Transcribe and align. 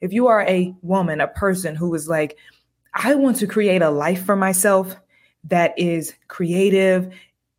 if 0.00 0.12
you 0.12 0.26
are 0.26 0.42
a 0.42 0.74
woman, 0.82 1.20
a 1.20 1.28
person 1.28 1.74
who 1.74 1.94
is 1.94 2.08
like, 2.08 2.36
I 2.94 3.14
want 3.14 3.36
to 3.38 3.46
create 3.46 3.82
a 3.82 3.90
life 3.90 4.24
for 4.24 4.36
myself 4.36 4.96
that 5.44 5.78
is 5.78 6.14
creative, 6.28 7.12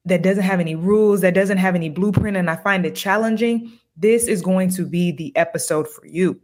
that 0.06 0.22
doesn't 0.22 0.44
have 0.44 0.60
any 0.60 0.76
rules, 0.76 1.22
that 1.22 1.34
doesn't 1.34 1.58
have 1.58 1.76
any 1.76 1.90
blueprint, 1.90 2.38
and 2.38 2.50
I 2.50 2.56
find 2.56 2.86
it 2.86 2.96
challenging, 2.96 3.72
this 3.96 4.28
is 4.28 4.42
going 4.42 4.70
to 4.72 4.86
be 4.86 5.12
the 5.12 5.36
episode 5.36 5.88
for 5.88 6.06
you. 6.06 6.40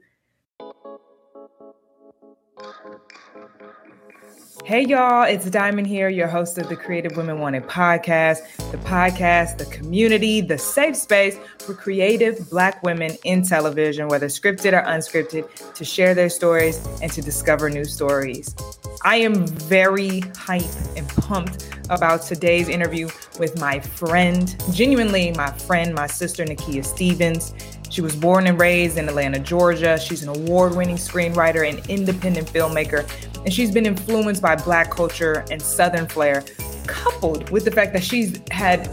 Hey, 4.66 4.84
y'all, 4.84 5.22
it's 5.22 5.48
Diamond 5.48 5.86
here, 5.86 6.10
your 6.10 6.28
host 6.28 6.58
of 6.58 6.70
the 6.70 6.76
Creative 6.76 7.16
Women 7.16 7.38
Wanted 7.38 7.68
podcast, 7.68 8.40
the 8.72 8.80
podcast, 8.80 9.60
the 9.60 9.66
community, 9.66 10.42
the 10.42 10.58
safe 10.58 10.96
space 10.96 11.38
for 11.60 11.76
creative 11.76 12.50
Black 12.50 12.82
women 12.82 13.12
in 13.26 13.44
television, 13.44 14.08
whether 14.08 14.26
scripted 14.26 14.74
or 14.74 14.84
unscripted, 14.88 15.48
to 15.76 15.86
share 15.86 16.16
their 16.16 16.30
stories 16.30 16.84
and 17.04 17.12
to 17.12 17.22
discover 17.22 17.70
new 17.70 17.86
stories. 17.86 18.56
I 19.04 19.18
am 19.18 19.46
very 19.46 20.22
hyped 20.34 20.98
and 20.98 21.08
pumped 21.10 21.70
about 21.92 22.24
today's 22.24 22.68
interview 22.68 23.08
with 23.40 23.60
my 23.60 23.80
friend, 23.80 24.56
genuinely 24.74 25.32
my 25.34 25.52
friend, 25.52 25.94
my 25.94 26.08
sister, 26.08 26.44
Nakia 26.44 26.84
Stephens. 26.84 27.54
She 27.96 28.02
was 28.02 28.14
born 28.14 28.46
and 28.46 28.60
raised 28.60 28.98
in 28.98 29.08
Atlanta, 29.08 29.40
Georgia. 29.40 29.98
She's 29.98 30.22
an 30.22 30.28
award 30.28 30.76
winning 30.76 30.98
screenwriter 30.98 31.66
and 31.66 31.80
independent 31.90 32.46
filmmaker, 32.46 33.10
and 33.46 33.54
she's 33.54 33.72
been 33.72 33.86
influenced 33.86 34.42
by 34.42 34.58
Black 34.58 34.92
culture 34.92 35.46
and 35.50 35.62
Southern 35.62 36.06
flair, 36.06 36.44
coupled 36.88 37.50
with 37.52 37.64
the 37.64 37.72
fact 37.72 37.94
that 37.94 38.04
she's 38.04 38.42
had 38.52 38.90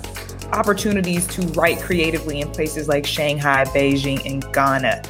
opportunities 0.53 1.27
to 1.27 1.43
write 1.49 1.81
creatively 1.81 2.43
in 2.43 2.53
places 2.53 2.87
like 2.87 3.05
Shanghai, 3.05 3.65
Beijing, 3.65 4.25
and 4.25 4.41
Ghana. 4.53 5.03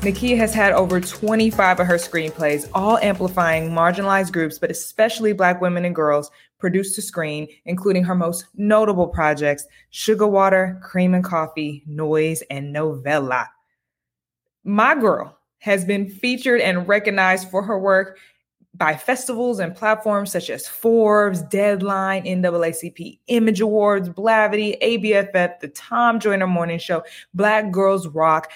Nakia 0.00 0.36
has 0.36 0.54
had 0.54 0.72
over 0.74 1.00
25 1.00 1.80
of 1.80 1.86
her 1.86 1.96
screenplays, 1.96 2.68
all 2.72 2.98
amplifying 2.98 3.70
marginalized 3.70 4.30
groups, 4.30 4.56
but 4.56 4.70
especially 4.70 5.32
Black 5.32 5.60
women 5.60 5.84
and 5.84 5.94
girls, 5.94 6.30
produced 6.60 6.94
to 6.94 7.02
screen, 7.02 7.48
including 7.64 8.04
her 8.04 8.14
most 8.14 8.46
notable 8.54 9.08
projects 9.08 9.66
Suga 9.92 10.30
Water, 10.30 10.80
Cream 10.84 11.14
and 11.14 11.24
Coffee, 11.24 11.82
Noise, 11.86 12.42
and 12.48 12.72
Novella. 12.72 13.48
My 14.62 14.94
girl 14.94 15.36
has 15.58 15.84
been 15.84 16.08
featured 16.08 16.60
and 16.60 16.86
recognized 16.86 17.50
for 17.50 17.64
her 17.64 17.78
work 17.78 18.18
by 18.74 18.96
festivals 18.96 19.58
and 19.58 19.74
platforms 19.74 20.30
such 20.30 20.50
as 20.50 20.68
Forbes, 20.68 21.42
Deadline, 21.42 22.22
NAACP 22.22 23.18
Image 23.26 23.60
Awards, 23.60 24.08
Blavity, 24.08 24.80
ABFF, 24.80 25.58
The 25.58 25.68
Tom 25.68 26.20
Joyner 26.20 26.46
Morning 26.46 26.78
Show, 26.78 27.02
Black 27.34 27.72
Girls 27.72 28.06
Rock, 28.06 28.52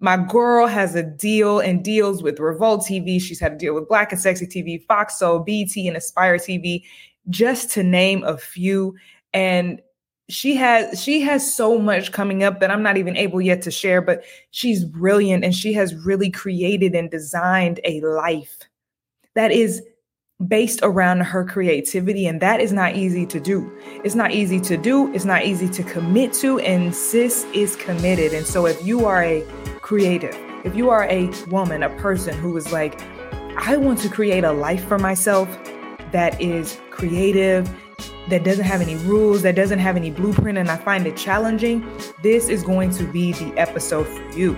my 0.00 0.16
girl 0.16 0.66
has 0.66 0.94
a 0.94 1.02
deal 1.02 1.60
and 1.60 1.84
deals 1.84 2.22
with 2.22 2.40
Revolt 2.40 2.80
TV. 2.80 3.20
She's 3.20 3.38
had 3.38 3.52
a 3.52 3.58
deal 3.58 3.74
with 3.74 3.86
Black 3.86 4.12
and 4.12 4.20
Sexy 4.20 4.46
TV, 4.46 4.84
Fox 4.86 5.18
Soul, 5.18 5.40
BET, 5.40 5.76
and 5.76 5.96
Aspire 5.96 6.36
TV, 6.36 6.84
just 7.28 7.70
to 7.72 7.82
name 7.82 8.24
a 8.24 8.38
few. 8.38 8.96
And 9.34 9.80
she 10.30 10.56
has 10.56 11.02
she 11.02 11.20
has 11.20 11.54
so 11.54 11.78
much 11.78 12.12
coming 12.12 12.42
up 12.42 12.60
that 12.60 12.70
I'm 12.70 12.82
not 12.82 12.96
even 12.96 13.16
able 13.16 13.42
yet 13.42 13.62
to 13.62 13.70
share, 13.70 14.00
but 14.00 14.24
she's 14.52 14.84
brilliant 14.84 15.44
and 15.44 15.54
she 15.54 15.72
has 15.74 15.94
really 15.94 16.30
created 16.30 16.94
and 16.94 17.10
designed 17.10 17.80
a 17.84 18.00
life 18.00 18.58
that 19.34 19.50
is 19.50 19.82
based 20.46 20.80
around 20.82 21.20
her 21.20 21.44
creativity 21.44 22.26
and 22.26 22.40
that 22.40 22.60
is 22.60 22.72
not 22.72 22.96
easy 22.96 23.26
to 23.26 23.38
do. 23.38 23.70
It's 24.04 24.14
not 24.14 24.30
easy 24.32 24.60
to 24.60 24.76
do, 24.76 25.12
it's 25.12 25.26
not 25.26 25.44
easy 25.44 25.68
to 25.68 25.82
commit 25.82 26.32
to 26.34 26.58
and 26.60 26.94
sis 26.94 27.44
is 27.52 27.76
committed. 27.76 28.32
And 28.32 28.46
so 28.46 28.66
if 28.66 28.82
you 28.84 29.04
are 29.04 29.22
a 29.22 29.44
creative. 29.90 30.38
If 30.62 30.76
you 30.76 30.88
are 30.88 31.02
a 31.10 31.32
woman, 31.48 31.82
a 31.82 31.90
person 31.96 32.38
who 32.38 32.56
is 32.56 32.70
like, 32.70 33.00
I 33.56 33.76
want 33.76 33.98
to 34.02 34.08
create 34.08 34.44
a 34.44 34.52
life 34.52 34.84
for 34.84 35.00
myself 35.00 35.48
that 36.12 36.40
is 36.40 36.78
creative, 36.92 37.68
that 38.28 38.44
doesn't 38.44 38.66
have 38.66 38.82
any 38.82 38.94
rules, 38.94 39.42
that 39.42 39.56
doesn't 39.56 39.80
have 39.80 39.96
any 39.96 40.12
blueprint, 40.12 40.58
and 40.58 40.70
I 40.70 40.76
find 40.76 41.08
it 41.08 41.16
challenging, 41.16 41.84
this 42.22 42.48
is 42.48 42.62
going 42.62 42.90
to 42.90 43.02
be 43.02 43.32
the 43.32 43.52
episode 43.58 44.06
for 44.06 44.38
you. 44.38 44.56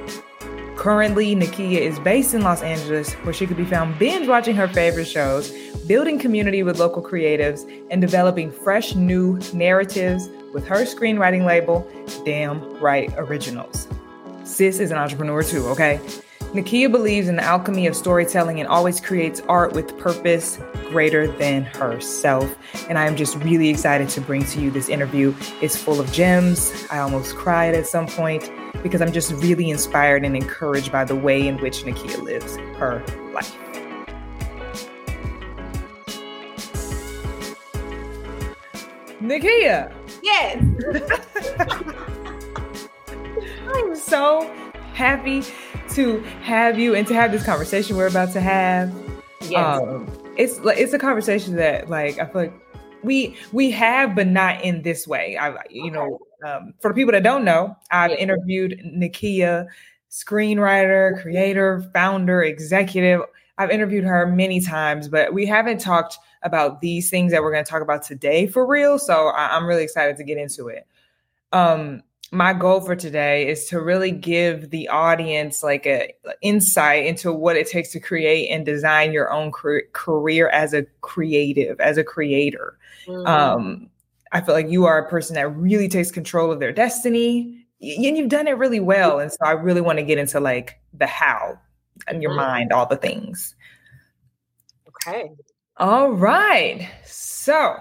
Currently, 0.77 1.35
Nakia 1.35 1.81
is 1.81 1.99
based 2.01 2.35
in 2.35 2.43
Los 2.43 2.61
Angeles, 2.61 3.15
where 3.25 3.33
she 3.33 3.47
could 3.47 3.57
be 3.57 3.65
found 3.65 3.99
binge 3.99 4.29
watching 4.29 4.55
her 4.57 4.69
favorite 4.69 5.07
shows, 5.07 5.51
building 5.87 6.19
community 6.19 6.63
with 6.63 6.79
local 6.79 7.03
creatives, 7.03 7.67
and 7.91 8.03
developing 8.03 8.53
fresh 8.53 8.95
new 8.95 9.41
narratives 9.55 10.29
with 10.53 10.67
her 10.67 10.85
screenwriting 10.85 11.47
label, 11.47 11.91
Damn 12.27 12.61
Write 12.81 13.15
Originals. 13.17 13.89
Sis 14.53 14.81
is 14.81 14.91
an 14.91 14.99
entrepreneur 14.99 15.43
too, 15.43 15.67
okay? 15.69 15.99
Nakia 16.53 16.93
believes 16.93 17.27
in 17.27 17.37
the 17.37 17.43
alchemy 17.43 17.87
of 17.87 17.97
storytelling 17.97 18.61
and 18.61 18.69
always 18.69 19.01
creates 19.01 19.41
art 19.49 19.73
with 19.73 19.97
purpose 19.99 20.59
greater 20.91 21.27
than 21.27 21.63
herself. 21.63 22.55
And 22.91 22.99
I 22.99 23.07
am 23.07 23.17
just 23.17 23.37
really 23.37 23.71
excited 23.71 24.11
to 24.11 24.21
bring 24.21 24.45
to 24.45 24.61
you 24.61 24.71
this 24.71 24.91
interview. 24.91 25.35
It's 25.63 25.75
full 25.83 25.99
of 25.99 26.13
gems. 26.13 26.87
I 26.91 26.99
almost 26.99 27.35
cried 27.35 27.75
at 27.75 27.87
some 27.87 28.07
point 28.07 28.53
because 28.83 29.01
I'm 29.01 29.13
just 29.13 29.33
really 29.33 29.71
inspired 29.71 30.23
and 30.23 30.37
encouraged 30.37 30.93
by 30.93 31.05
the 31.05 31.17
way 31.17 31.49
in 31.49 31.57
which 31.57 31.85
Nakia 31.85 32.23
lives 32.23 32.57
her 32.77 33.03
life. 33.33 33.57
Nakia! 39.23 39.91
Yes. 40.23 40.63
I'm 43.75 43.97
so 43.97 44.43
happy 44.95 45.43
to 45.91 46.21
have 46.43 46.79
you 46.79 46.95
and 46.95 47.07
to 47.09 47.15
have 47.15 47.33
this 47.33 47.45
conversation 47.45 47.97
we're 47.97 48.07
about 48.07 48.33
to 48.33 48.41
have. 48.41 48.93
Yes. 49.43 49.81
Um, 49.81 50.09
it's 50.37 50.61
it's 50.65 50.93
a 50.93 50.99
conversation 50.99 51.57
that 51.57 51.91
like 51.91 52.19
I 52.19 52.27
feel 52.27 52.43
like 52.43 52.55
we 53.03 53.37
we 53.53 53.71
have, 53.71 54.15
but 54.15 54.27
not 54.27 54.63
in 54.63 54.83
this 54.83 55.07
way. 55.07 55.37
I 55.39 55.57
you 55.71 55.91
know 55.91 56.19
um, 56.47 56.75
for 56.81 56.89
the 56.89 56.95
people 56.95 57.13
that 57.13 57.23
don't 57.23 57.45
know, 57.45 57.77
I've 57.91 58.13
interviewed 58.13 58.81
Nakia, 58.85 59.67
screenwriter, 60.11 61.21
creator, 61.21 61.83
founder, 61.93 62.43
executive. 62.43 63.23
I've 63.59 63.71
interviewed 63.71 64.05
her 64.05 64.27
many 64.27 64.61
times, 64.61 65.09
but 65.09 65.33
we 65.35 65.47
haven't 65.47 65.79
talked 65.79 66.19
about 66.43 66.81
these 66.81 67.11
things 67.11 67.33
that 67.33 67.43
we're 67.43 67.53
going 67.53 67.65
to 67.65 67.71
talk 67.71 67.83
about 67.83 68.03
today 68.03 68.47
for 68.47 68.67
real. 68.67 68.99
So 68.99 69.29
I, 69.29 69.57
am 69.57 69.67
really 69.67 69.85
excited 69.85 70.17
to 70.17 70.25
get 70.25 70.39
into 70.39 70.69
it. 70.69 70.87
Um, 71.53 72.03
my 72.33 72.55
goal 72.55 72.81
for 72.81 72.97
today 72.97 73.47
is 73.47 73.67
to 73.67 73.79
really 73.79 74.11
give 74.11 74.71
the 74.71 74.89
audience 74.89 75.63
like 75.63 75.87
a 75.87 76.15
insight 76.41 77.05
into 77.05 77.31
what 77.31 77.57
it 77.57 77.69
takes 77.69 77.91
to 77.91 78.01
create 78.01 78.49
and 78.49 78.65
design 78.65 79.13
your 79.13 79.31
own 79.31 79.53
career 79.93 80.49
as 80.49 80.73
a 80.73 80.83
creative 81.03 81.79
as 81.79 81.99
a 81.99 82.05
creator 82.05 82.79
mm-hmm. 83.07 83.27
um, 83.27 83.89
i 84.33 84.41
feel 84.41 84.55
like 84.55 84.71
you 84.71 84.87
are 84.87 84.99
a 84.99 85.09
person 85.09 85.35
that 85.35 85.49
really 85.51 85.89
takes 85.89 86.11
control 86.11 86.51
of 86.51 86.59
their 86.59 86.73
destiny 86.73 87.67
and 87.81 88.17
you've 88.17 88.31
done 88.31 88.49
it 88.49 88.57
really 88.57 88.81
well 88.81 89.21
and 89.21 89.31
so 89.31 89.39
i 89.45 89.53
really 89.53 89.83
want 89.83 89.99
to 89.99 90.05
get 90.05 90.19
into 90.19 90.41
like 90.41 90.81
the 90.95 91.07
how 91.07 91.59
and 92.09 92.23
your 92.23 92.33
mm-hmm. 92.33 92.41
mind 92.41 92.73
all 92.73 92.87
the 92.87 92.97
things 92.97 93.55
okay 94.89 95.31
all 95.77 96.11
right 96.11 96.91
so 97.05 97.77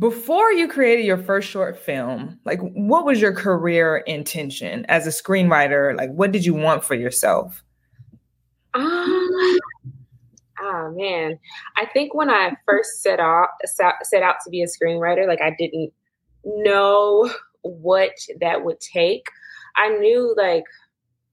before 0.00 0.50
you 0.50 0.66
created 0.66 1.04
your 1.04 1.18
first 1.18 1.48
short 1.48 1.78
film, 1.78 2.40
like 2.46 2.58
what 2.60 3.04
was 3.04 3.20
your 3.20 3.34
career 3.34 3.98
intention 3.98 4.86
as 4.86 5.06
a 5.06 5.10
screenwriter? 5.10 5.94
Like 5.94 6.10
what 6.10 6.32
did 6.32 6.44
you 6.44 6.54
want 6.54 6.82
for 6.82 6.94
yourself? 6.94 7.62
Um, 8.72 9.58
oh 10.62 10.94
man, 10.96 11.38
I 11.76 11.84
think 11.92 12.14
when 12.14 12.30
I 12.30 12.52
first 12.66 13.02
set 13.02 13.20
out 13.20 13.48
set 13.62 14.22
out 14.22 14.36
to 14.44 14.50
be 14.50 14.62
a 14.62 14.66
screenwriter, 14.66 15.28
like 15.28 15.42
I 15.42 15.54
didn't 15.58 15.92
know 16.44 17.30
what 17.60 18.12
that 18.40 18.64
would 18.64 18.80
take. 18.80 19.26
I 19.76 19.90
knew 19.98 20.34
like 20.36 20.64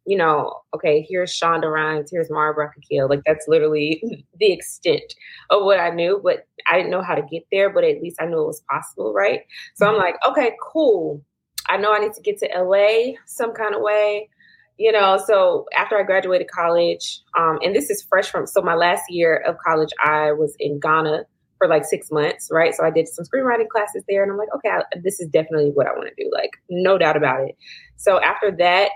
you 0.07 0.18
know, 0.18 0.62
okay, 0.73 1.06
here's 1.07 1.38
Shonda 1.38 1.69
Rhimes, 1.69 2.09
here's 2.09 2.31
Mara 2.31 2.53
Brock 2.53 2.72
Akil 2.78 3.09
that's 3.25 3.45
literally 3.48 4.25
the 4.39 4.54
extent 4.54 5.13
of 5.50 5.65
what 5.65 5.81
I 5.81 5.89
knew, 5.89 6.21
but 6.24 6.48
I 6.71 6.77
didn't 6.77 6.92
know 6.92 7.04
how 7.04 7.13
to 7.13 7.21
get 7.30 7.44
there, 7.51 7.69
but 7.69 7.83
at 7.83 8.01
least 8.01 8.15
I 8.21 8.25
knew 8.25 8.42
it 8.42 8.48
was 8.48 8.63
possible, 8.69 9.13
right? 9.13 9.42
So 9.75 9.86
I'm 9.86 9.94
mm-hmm. 9.94 10.01
like, 10.01 10.15
okay, 10.25 10.54
cool. 10.63 11.21
I 11.68 11.75
know 11.75 11.94
I 11.94 12.00
need 12.00 12.13
to 12.13 12.21
get 12.21 12.39
to 12.39 12.50
LA 12.56 13.18
some 13.25 13.54
kind 13.54 13.75
of 13.75 13.81
way, 13.81 14.30
you 14.77 14.94
know. 14.94 15.21
So 15.27 15.65
after 15.75 15.98
I 15.98 16.04
graduated 16.04 16.50
college, 16.50 17.19
um, 17.38 17.59
and 17.62 17.75
this 17.75 17.89
is 17.89 18.01
fresh 18.01 18.30
from 18.30 18.48
so 18.48 18.62
my 18.62 18.75
last 18.75 19.04
year 19.09 19.44
of 19.45 19.57
college, 19.57 19.92
I 20.01 20.31
was 20.31 20.56
in 20.57 20.80
Ghana 20.80 21.25
for 21.57 21.68
like 21.68 21.83
six 21.83 22.09
months, 22.12 22.48
right? 22.50 22.74
So 22.74 22.86
I 22.86 22.92
did 22.92 23.09
some 23.09 23.25
screenwriting 23.25 23.68
classes 23.68 24.06
there, 24.07 24.24
and 24.24 24.31
I'm 24.31 24.38
like, 24.38 24.54
okay, 24.56 24.69
I, 24.69 24.83
this 25.04 25.19
is 25.19 25.27
definitely 25.27 25.71
what 25.71 25.88
I 25.88 25.92
want 25.92 26.07
to 26.15 26.24
do, 26.24 26.30
like 26.33 26.51
no 26.69 26.98
doubt 26.98 27.18
about 27.18 27.42
it. 27.42 27.57
So 27.98 28.21
after 28.21 28.51
that, 28.59 28.92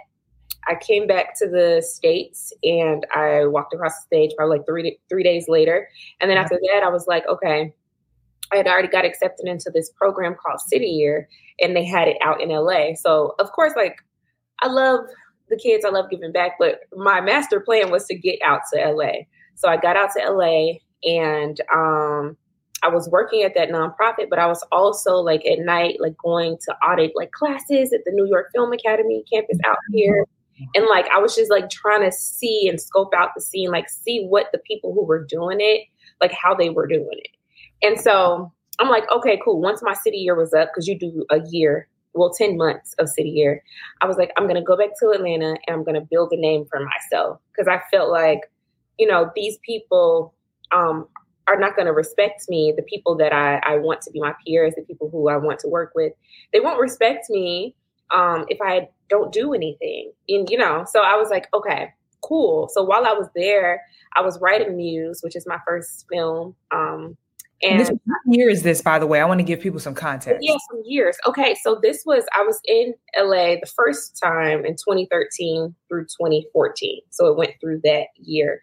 I 0.67 0.75
came 0.75 1.07
back 1.07 1.37
to 1.39 1.47
the 1.47 1.81
states 1.85 2.53
and 2.63 3.05
I 3.13 3.45
walked 3.45 3.73
across 3.73 3.93
the 3.95 4.05
stage 4.05 4.31
probably 4.37 4.59
like 4.59 4.67
three 4.67 4.99
three 5.09 5.23
days 5.23 5.45
later, 5.47 5.87
and 6.19 6.29
then 6.29 6.37
after 6.37 6.55
that, 6.55 6.83
I 6.83 6.89
was 6.89 7.07
like, 7.07 7.27
okay. 7.27 7.73
I 8.53 8.57
had 8.57 8.67
already 8.67 8.89
got 8.89 9.05
accepted 9.05 9.47
into 9.47 9.71
this 9.73 9.91
program 9.91 10.35
called 10.35 10.59
City 10.59 10.87
Year, 10.87 11.29
and 11.61 11.73
they 11.73 11.85
had 11.85 12.09
it 12.09 12.17
out 12.21 12.41
in 12.41 12.49
LA. 12.49 12.95
So 12.95 13.33
of 13.39 13.49
course, 13.53 13.71
like 13.77 13.95
I 14.61 14.67
love 14.67 15.05
the 15.51 15.57
kids. 15.57 15.85
I 15.85 15.89
love 15.89 16.09
giving 16.09 16.31
back. 16.31 16.53
But 16.57 16.81
my 16.93 17.21
master 17.21 17.59
plan 17.59 17.91
was 17.91 18.05
to 18.05 18.15
get 18.17 18.39
out 18.43 18.61
to 18.73 18.91
LA. 18.91 19.25
So 19.55 19.69
I 19.69 19.77
got 19.77 19.95
out 19.95 20.09
to 20.17 20.31
LA 20.31 20.79
and 21.03 21.59
um, 21.73 22.37
I 22.83 22.89
was 22.89 23.07
working 23.11 23.43
at 23.43 23.53
that 23.53 23.69
nonprofit, 23.69 24.29
but 24.29 24.39
I 24.39 24.47
was 24.47 24.63
also 24.71 25.17
like 25.17 25.45
at 25.45 25.59
night, 25.59 25.97
like 25.99 26.17
going 26.17 26.57
to 26.65 26.75
audit 26.77 27.11
like 27.15 27.31
classes 27.31 27.93
at 27.93 28.01
the 28.05 28.11
New 28.11 28.25
York 28.25 28.47
Film 28.55 28.73
Academy 28.73 29.23
campus 29.31 29.59
out 29.65 29.77
here. 29.91 30.25
And 30.75 30.85
like 30.87 31.07
I 31.09 31.19
was 31.19 31.35
just 31.35 31.51
like 31.51 31.69
trying 31.69 32.03
to 32.03 32.11
see 32.11 32.67
and 32.69 32.79
scope 32.79 33.13
out 33.15 33.29
the 33.35 33.41
scene, 33.41 33.71
like 33.71 33.89
see 33.89 34.25
what 34.25 34.47
the 34.51 34.59
people 34.59 34.93
who 34.93 35.05
were 35.05 35.23
doing 35.23 35.57
it, 35.59 35.87
like 36.19 36.31
how 36.31 36.53
they 36.53 36.69
were 36.69 36.87
doing 36.87 37.07
it. 37.11 37.29
And 37.81 37.99
so 37.99 38.51
I'm 38.79 38.89
like, 38.89 39.09
okay, 39.11 39.39
cool. 39.43 39.61
Once 39.61 39.81
my 39.81 39.93
city 39.93 40.17
year 40.17 40.35
was 40.35 40.53
up, 40.53 40.69
because 40.69 40.87
you 40.87 40.97
do 40.97 41.25
a 41.31 41.39
year, 41.49 41.87
well, 42.13 42.31
10 42.31 42.57
months 42.57 42.93
of 42.99 43.09
city 43.09 43.29
year, 43.29 43.63
I 44.01 44.05
was 44.05 44.17
like, 44.17 44.31
I'm 44.37 44.47
gonna 44.47 44.63
go 44.63 44.77
back 44.77 44.89
to 44.99 45.09
Atlanta 45.09 45.55
and 45.67 45.75
I'm 45.75 45.83
gonna 45.83 46.01
build 46.01 46.31
a 46.31 46.37
name 46.37 46.65
for 46.69 46.79
myself. 46.79 47.39
Cause 47.55 47.67
I 47.67 47.81
felt 47.91 48.11
like, 48.11 48.41
you 48.99 49.07
know, 49.07 49.31
these 49.35 49.57
people 49.65 50.33
um, 50.71 51.07
are 51.47 51.59
not 51.59 51.75
going 51.75 51.85
to 51.85 51.93
respect 51.93 52.45
me, 52.49 52.73
the 52.75 52.83
people 52.83 53.15
that 53.17 53.33
I, 53.33 53.57
I 53.65 53.77
want 53.77 54.01
to 54.03 54.11
be 54.11 54.19
my 54.19 54.33
peers, 54.45 54.73
the 54.75 54.83
people 54.83 55.09
who 55.09 55.29
I 55.29 55.37
want 55.37 55.59
to 55.59 55.67
work 55.67 55.91
with, 55.95 56.13
they 56.53 56.59
won't 56.59 56.79
respect 56.79 57.29
me 57.29 57.75
um, 58.13 58.45
if 58.49 58.59
I 58.61 58.89
don't 59.09 59.31
do 59.31 59.53
anything. 59.53 60.11
And, 60.29 60.49
you 60.49 60.57
know, 60.57 60.85
so 60.89 61.01
I 61.01 61.15
was 61.15 61.29
like, 61.29 61.47
okay, 61.53 61.93
cool. 62.21 62.69
So 62.73 62.83
while 62.83 63.05
I 63.05 63.13
was 63.13 63.27
there, 63.35 63.81
I 64.15 64.21
was 64.21 64.39
writing 64.39 64.75
Muse, 64.77 65.21
which 65.23 65.35
is 65.35 65.45
my 65.47 65.59
first 65.65 66.05
film. 66.11 66.55
Um, 66.71 67.17
and 67.63 67.79
this, 67.79 67.89
what 67.89 68.21
year 68.25 68.49
is 68.49 68.63
this, 68.63 68.81
by 68.81 68.97
the 68.97 69.05
way? 69.05 69.21
I 69.21 69.25
want 69.25 69.39
to 69.39 69.43
give 69.43 69.59
people 69.59 69.79
some 69.79 69.93
context. 69.93 70.39
Yeah, 70.41 70.55
some 70.71 70.81
years. 70.83 71.17
Okay, 71.27 71.55
so 71.61 71.79
this 71.81 72.03
was 72.05 72.23
I 72.35 72.41
was 72.41 72.59
in 72.65 72.93
LA 73.15 73.59
the 73.61 73.71
first 73.75 74.19
time 74.21 74.65
in 74.65 74.73
2013 74.73 75.75
through 75.87 76.05
2014. 76.05 77.01
So 77.11 77.27
it 77.27 77.37
went 77.37 77.53
through 77.61 77.81
that 77.83 78.07
year. 78.15 78.61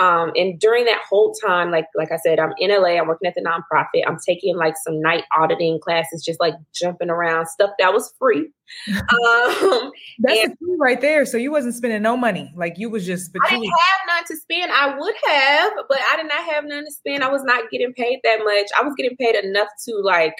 Um, 0.00 0.32
and 0.36 0.58
during 0.58 0.86
that 0.86 1.02
whole 1.08 1.34
time, 1.34 1.70
like 1.70 1.86
like 1.94 2.10
I 2.10 2.16
said, 2.16 2.38
I'm 2.38 2.54
in 2.58 2.70
LA. 2.70 2.98
I'm 2.98 3.06
working 3.06 3.28
at 3.28 3.34
the 3.34 3.42
nonprofit. 3.42 4.04
I'm 4.06 4.16
taking 4.26 4.56
like 4.56 4.74
some 4.82 5.00
night 5.02 5.24
auditing 5.36 5.80
classes, 5.80 6.24
just 6.24 6.40
like 6.40 6.54
jumping 6.74 7.10
around 7.10 7.46
stuff 7.46 7.70
that 7.78 7.92
was 7.92 8.12
free. 8.18 8.50
Um, 8.88 9.90
That's 10.20 10.44
and, 10.44 10.56
the 10.58 10.76
right 10.80 10.98
there. 10.98 11.26
So 11.26 11.36
you 11.36 11.50
wasn't 11.50 11.74
spending 11.74 12.00
no 12.00 12.16
money. 12.16 12.50
Like 12.56 12.78
you 12.78 12.88
was 12.88 13.04
just. 13.04 13.30
I 13.44 13.50
didn't 13.50 13.64
have 13.64 14.00
none 14.06 14.24
to 14.24 14.36
spend. 14.36 14.72
I 14.72 14.98
would 14.98 15.14
have, 15.26 15.72
but 15.90 15.98
I 16.10 16.16
did 16.16 16.28
not 16.28 16.44
have 16.54 16.64
none 16.64 16.84
to 16.84 16.90
spend. 16.90 17.22
I 17.22 17.30
was 17.30 17.42
not 17.44 17.70
getting 17.70 17.92
paid 17.92 18.20
that 18.24 18.38
much. 18.42 18.68
I 18.78 18.82
was 18.82 18.94
getting 18.96 19.16
paid 19.18 19.36
enough 19.44 19.68
to 19.86 19.96
like, 20.02 20.36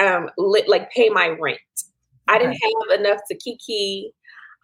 um, 0.00 0.30
li- 0.38 0.64
like 0.66 0.90
pay 0.92 1.10
my 1.10 1.28
rent. 1.38 1.58
I 2.26 2.38
didn't 2.38 2.56
have 2.62 3.00
enough 3.00 3.20
to 3.30 3.36
kiki 3.36 4.14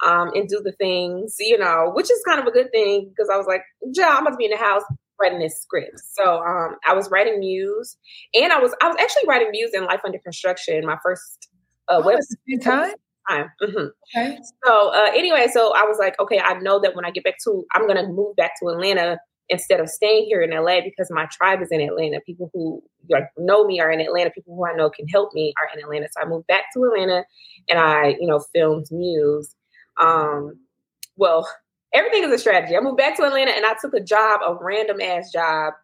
um, 0.04 0.30
and 0.34 0.48
do 0.48 0.60
the 0.62 0.72
things, 0.72 1.36
you 1.40 1.58
know, 1.58 1.90
which 1.94 2.10
is 2.10 2.22
kind 2.26 2.40
of 2.40 2.46
a 2.46 2.50
good 2.50 2.70
thing 2.72 3.08
because 3.08 3.28
I 3.32 3.36
was 3.36 3.46
like, 3.46 3.62
yeah, 3.92 4.08
I'm 4.10 4.22
about 4.22 4.30
to 4.30 4.36
be 4.36 4.44
in 4.44 4.50
the 4.50 4.56
house 4.56 4.82
writing 5.20 5.38
this 5.38 5.60
script. 5.60 6.00
So 6.12 6.42
um, 6.42 6.76
I 6.86 6.94
was 6.94 7.10
writing 7.10 7.40
Muse, 7.40 7.96
and 8.34 8.52
I 8.52 8.58
was 8.58 8.74
I 8.82 8.88
was 8.88 8.96
actually 9.00 9.28
writing 9.28 9.50
Muse 9.50 9.72
in 9.74 9.84
Life 9.84 10.00
Under 10.04 10.18
Construction, 10.18 10.84
my 10.86 10.98
first 11.02 11.48
uh, 11.88 11.96
oh, 11.96 12.02
website. 12.02 12.62
Time. 12.62 12.94
Time. 13.28 13.46
Mm-hmm. 13.62 13.86
Okay. 14.16 14.38
So 14.64 14.92
uh, 14.92 15.10
anyway, 15.14 15.46
so 15.50 15.72
I 15.74 15.84
was 15.84 15.96
like, 15.98 16.18
okay, 16.20 16.40
I 16.40 16.58
know 16.60 16.78
that 16.80 16.94
when 16.94 17.06
I 17.06 17.10
get 17.10 17.24
back 17.24 17.36
to, 17.44 17.64
I'm 17.74 17.86
gonna 17.86 18.06
move 18.06 18.36
back 18.36 18.52
to 18.60 18.68
Atlanta 18.68 19.18
instead 19.48 19.80
of 19.80 19.88
staying 19.88 20.24
here 20.26 20.42
in 20.42 20.50
LA 20.50 20.80
because 20.82 21.10
my 21.10 21.26
tribe 21.30 21.60
is 21.62 21.68
in 21.70 21.80
Atlanta. 21.80 22.20
People 22.26 22.50
who 22.52 22.82
like 23.10 23.24
know 23.38 23.64
me 23.64 23.80
are 23.80 23.90
in 23.90 24.00
Atlanta. 24.00 24.30
People 24.30 24.56
who 24.56 24.66
I 24.66 24.74
know 24.74 24.90
can 24.90 25.08
help 25.08 25.32
me 25.32 25.54
are 25.58 25.68
in 25.76 25.82
Atlanta. 25.82 26.08
So 26.12 26.22
I 26.22 26.28
moved 26.28 26.46
back 26.46 26.64
to 26.74 26.84
Atlanta, 26.84 27.24
and 27.68 27.78
I, 27.78 28.16
you 28.20 28.26
know, 28.26 28.42
filmed 28.54 28.86
Muse. 28.90 29.54
Um, 30.00 30.60
well, 31.16 31.48
everything 31.92 32.24
is 32.24 32.32
a 32.32 32.38
strategy. 32.38 32.76
I 32.76 32.80
moved 32.80 32.98
back 32.98 33.16
to 33.16 33.24
Atlanta 33.24 33.52
and 33.52 33.64
I 33.64 33.74
took 33.80 33.94
a 33.94 34.00
job, 34.00 34.40
a 34.46 34.56
random 34.60 35.00
ass 35.00 35.30
job. 35.32 35.74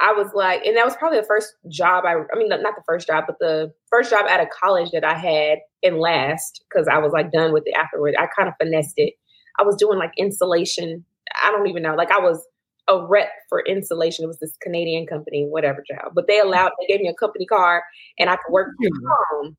I 0.00 0.12
was 0.12 0.30
like, 0.32 0.64
and 0.64 0.76
that 0.76 0.84
was 0.84 0.94
probably 0.94 1.18
the 1.18 1.26
first 1.26 1.54
job 1.68 2.04
I, 2.06 2.12
I 2.14 2.38
mean, 2.38 2.48
not 2.48 2.60
the 2.62 2.84
first 2.86 3.08
job, 3.08 3.24
but 3.26 3.38
the 3.40 3.72
first 3.90 4.10
job 4.10 4.26
out 4.28 4.40
of 4.40 4.48
college 4.50 4.90
that 4.92 5.04
I 5.04 5.18
had 5.18 5.58
and 5.82 5.98
last 5.98 6.62
because 6.68 6.86
I 6.86 6.98
was 6.98 7.12
like 7.12 7.32
done 7.32 7.52
with 7.52 7.64
it 7.66 7.74
afterward. 7.76 8.14
I 8.16 8.26
kind 8.26 8.48
of 8.48 8.54
finessed 8.60 8.94
it. 8.96 9.14
I 9.58 9.64
was 9.64 9.76
doing 9.76 9.98
like 9.98 10.12
insulation. 10.16 11.04
I 11.42 11.50
don't 11.50 11.66
even 11.66 11.82
know. 11.82 11.94
Like 11.96 12.12
I 12.12 12.20
was 12.20 12.46
a 12.88 13.04
rep 13.04 13.30
for 13.48 13.64
insulation. 13.66 14.24
It 14.24 14.28
was 14.28 14.38
this 14.38 14.56
Canadian 14.62 15.06
company, 15.06 15.46
whatever 15.46 15.82
job, 15.86 16.12
but 16.14 16.28
they 16.28 16.38
allowed, 16.38 16.70
they 16.78 16.86
gave 16.86 17.00
me 17.00 17.08
a 17.08 17.14
company 17.14 17.46
car 17.46 17.82
and 18.20 18.30
I 18.30 18.36
could 18.36 18.52
work 18.52 18.68
from 18.76 19.02
home. 19.04 19.56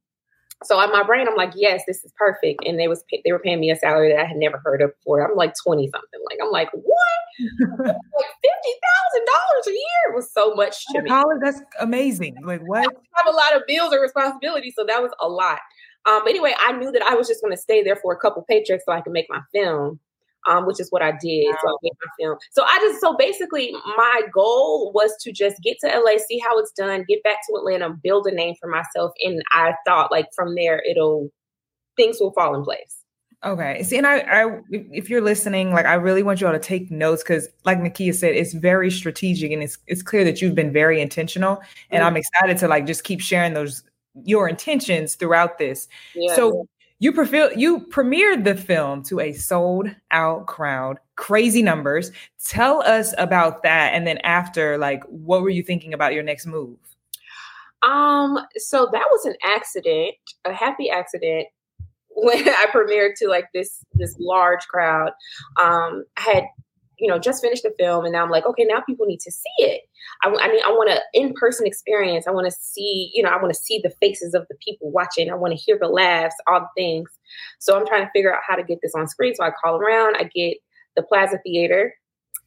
So 0.65 0.81
in 0.81 0.91
my 0.91 1.03
brain, 1.03 1.27
I'm 1.27 1.35
like, 1.35 1.53
yes, 1.55 1.83
this 1.87 2.03
is 2.03 2.11
perfect. 2.17 2.63
And 2.65 2.77
they 2.77 2.87
was 2.87 3.03
they 3.23 3.31
were 3.31 3.39
paying 3.39 3.61
me 3.61 3.71
a 3.71 3.75
salary 3.77 4.11
that 4.11 4.19
I 4.19 4.25
had 4.25 4.37
never 4.37 4.61
heard 4.63 4.81
of 4.81 4.91
before. 4.97 5.21
I'm 5.25 5.37
like 5.37 5.53
20 5.63 5.89
something. 5.89 6.19
Like 6.29 6.39
I'm 6.43 6.51
like, 6.51 6.69
what? 6.73 7.19
like 7.79 7.95
fifty 8.41 8.73
thousand 8.83 9.25
dollars 9.25 9.67
a 9.67 9.71
year 9.71 10.15
was 10.15 10.31
so 10.31 10.53
much 10.55 10.85
to 10.87 11.01
me. 11.01 11.09
College, 11.09 11.39
that's 11.41 11.61
amazing. 11.79 12.35
Like 12.43 12.61
what? 12.61 12.79
I 12.79 13.23
have 13.23 13.33
a 13.33 13.35
lot 13.35 13.55
of 13.55 13.63
bills 13.67 13.93
and 13.93 14.01
responsibilities, 14.01 14.73
so 14.75 14.83
that 14.85 15.01
was 15.01 15.11
a 15.21 15.29
lot. 15.29 15.59
Um, 16.05 16.21
but 16.23 16.29
anyway, 16.29 16.53
I 16.59 16.73
knew 16.73 16.91
that 16.91 17.03
I 17.03 17.15
was 17.15 17.27
just 17.27 17.41
going 17.41 17.55
to 17.55 17.61
stay 17.61 17.83
there 17.83 17.95
for 17.95 18.13
a 18.13 18.17
couple 18.17 18.45
paychecks 18.49 18.81
so 18.85 18.91
I 18.91 19.01
could 19.01 19.13
make 19.13 19.27
my 19.29 19.41
film 19.53 19.99
um, 20.47 20.65
which 20.65 20.79
is 20.79 20.89
what 20.89 21.01
I 21.01 21.11
did. 21.11 21.47
Wow. 21.47 21.57
So 21.61 21.69
I 21.69 21.75
made 21.83 21.91
my 22.01 22.11
film. 22.19 22.37
So 22.51 22.63
I 22.63 22.79
just 22.79 23.01
so 23.01 23.15
basically 23.17 23.71
my 23.97 24.21
goal 24.33 24.91
was 24.93 25.11
to 25.21 25.31
just 25.31 25.61
get 25.63 25.77
to 25.81 25.87
LA, 25.87 26.17
see 26.27 26.39
how 26.39 26.57
it's 26.59 26.71
done, 26.71 27.05
get 27.07 27.23
back 27.23 27.37
to 27.47 27.55
Atlanta, 27.57 27.89
build 28.03 28.27
a 28.27 28.31
name 28.31 28.55
for 28.59 28.69
myself, 28.69 29.11
and 29.23 29.41
I 29.51 29.73
thought 29.85 30.11
like 30.11 30.27
from 30.35 30.55
there 30.55 30.81
it'll 30.89 31.29
things 31.97 32.17
will 32.19 32.31
fall 32.31 32.55
in 32.55 32.63
place. 32.63 32.99
Okay. 33.45 33.83
See, 33.83 33.97
and 33.97 34.05
I, 34.05 34.19
I, 34.19 34.59
if 34.69 35.09
you're 35.09 35.21
listening, 35.21 35.71
like 35.71 35.85
I 35.85 35.93
really 35.93 36.23
want 36.23 36.41
you 36.41 36.47
all 36.47 36.53
to 36.53 36.59
take 36.59 36.91
notes 36.91 37.23
because, 37.23 37.47
like 37.63 37.77
Nakia 37.77 38.13
said, 38.13 38.35
it's 38.35 38.53
very 38.53 38.91
strategic 38.91 39.51
and 39.51 39.63
it's 39.63 39.77
it's 39.87 40.03
clear 40.03 40.25
that 40.25 40.41
you've 40.41 40.55
been 40.55 40.73
very 40.73 40.99
intentional. 40.99 41.61
And 41.89 42.01
mm-hmm. 42.01 42.07
I'm 42.07 42.17
excited 42.17 42.57
to 42.57 42.67
like 42.67 42.85
just 42.85 43.05
keep 43.05 43.21
sharing 43.21 43.53
those 43.53 43.83
your 44.25 44.49
intentions 44.49 45.15
throughout 45.15 45.57
this. 45.57 45.87
Yeah. 46.15 46.35
So 46.35 46.67
you, 46.99 47.11
prefer, 47.11 47.51
you 47.53 47.79
premiered 47.87 48.43
the 48.43 48.55
film 48.55 49.03
to 49.03 49.19
a 49.19 49.33
sold 49.33 49.87
out 50.11 50.47
crowd, 50.47 50.99
crazy 51.15 51.63
numbers. 51.63 52.11
Tell 52.45 52.81
us 52.83 53.13
about 53.17 53.63
that. 53.63 53.93
And 53.93 54.05
then 54.05 54.17
after, 54.19 54.77
like, 54.77 55.03
what 55.05 55.41
were 55.41 55.49
you 55.49 55.63
thinking 55.63 55.93
about 55.93 56.13
your 56.13 56.23
next 56.23 56.45
move? 56.45 56.77
Um, 57.81 58.37
so 58.57 58.89
that 58.91 59.07
was 59.09 59.25
an 59.25 59.35
accident, 59.43 60.15
a 60.43 60.53
happy 60.53 60.89
accident 60.89 61.47
when 62.09 62.47
I 62.49 62.65
premiered 62.73 63.15
to 63.19 63.29
like 63.29 63.45
this 63.53 63.85
this 63.93 64.13
large 64.19 64.67
crowd. 64.67 65.11
Um, 65.61 66.03
I 66.17 66.21
had 66.21 66.43
you 66.99 67.07
know, 67.07 67.17
just 67.17 67.41
finished 67.41 67.63
the 67.63 67.73
film 67.79 68.05
and 68.05 68.13
now 68.13 68.23
I'm 68.23 68.29
like, 68.29 68.45
okay, 68.45 68.65
now 68.65 68.81
people 68.81 69.05
need 69.05 69.21
to 69.21 69.31
see 69.31 69.49
it. 69.59 69.81
I, 70.23 70.29
I 70.29 70.47
mean, 70.49 70.61
I 70.65 70.69
want 70.69 70.89
an 70.89 70.99
in-person 71.13 71.65
experience. 71.65 72.27
I 72.27 72.31
want 72.31 72.45
to 72.45 72.51
see, 72.51 73.11
you 73.13 73.23
know, 73.23 73.29
I 73.29 73.41
want 73.41 73.53
to 73.53 73.59
see 73.59 73.79
the 73.81 73.89
faces 74.01 74.33
of 74.33 74.45
the 74.49 74.55
people 74.55 74.91
watching. 74.91 75.31
I 75.31 75.35
want 75.35 75.51
to 75.51 75.57
hear 75.57 75.77
the 75.79 75.87
laughs, 75.87 76.35
all 76.47 76.61
the 76.61 76.67
things. 76.75 77.09
So 77.59 77.77
I'm 77.77 77.87
trying 77.87 78.05
to 78.05 78.11
figure 78.11 78.33
out 78.33 78.41
how 78.45 78.55
to 78.55 78.63
get 78.63 78.79
this 78.81 78.93
on 78.95 79.07
screen. 79.07 79.35
So 79.35 79.43
I 79.43 79.51
call 79.51 79.77
around, 79.77 80.17
I 80.17 80.23
get 80.23 80.57
the 80.95 81.03
Plaza 81.03 81.39
Theater, 81.43 81.93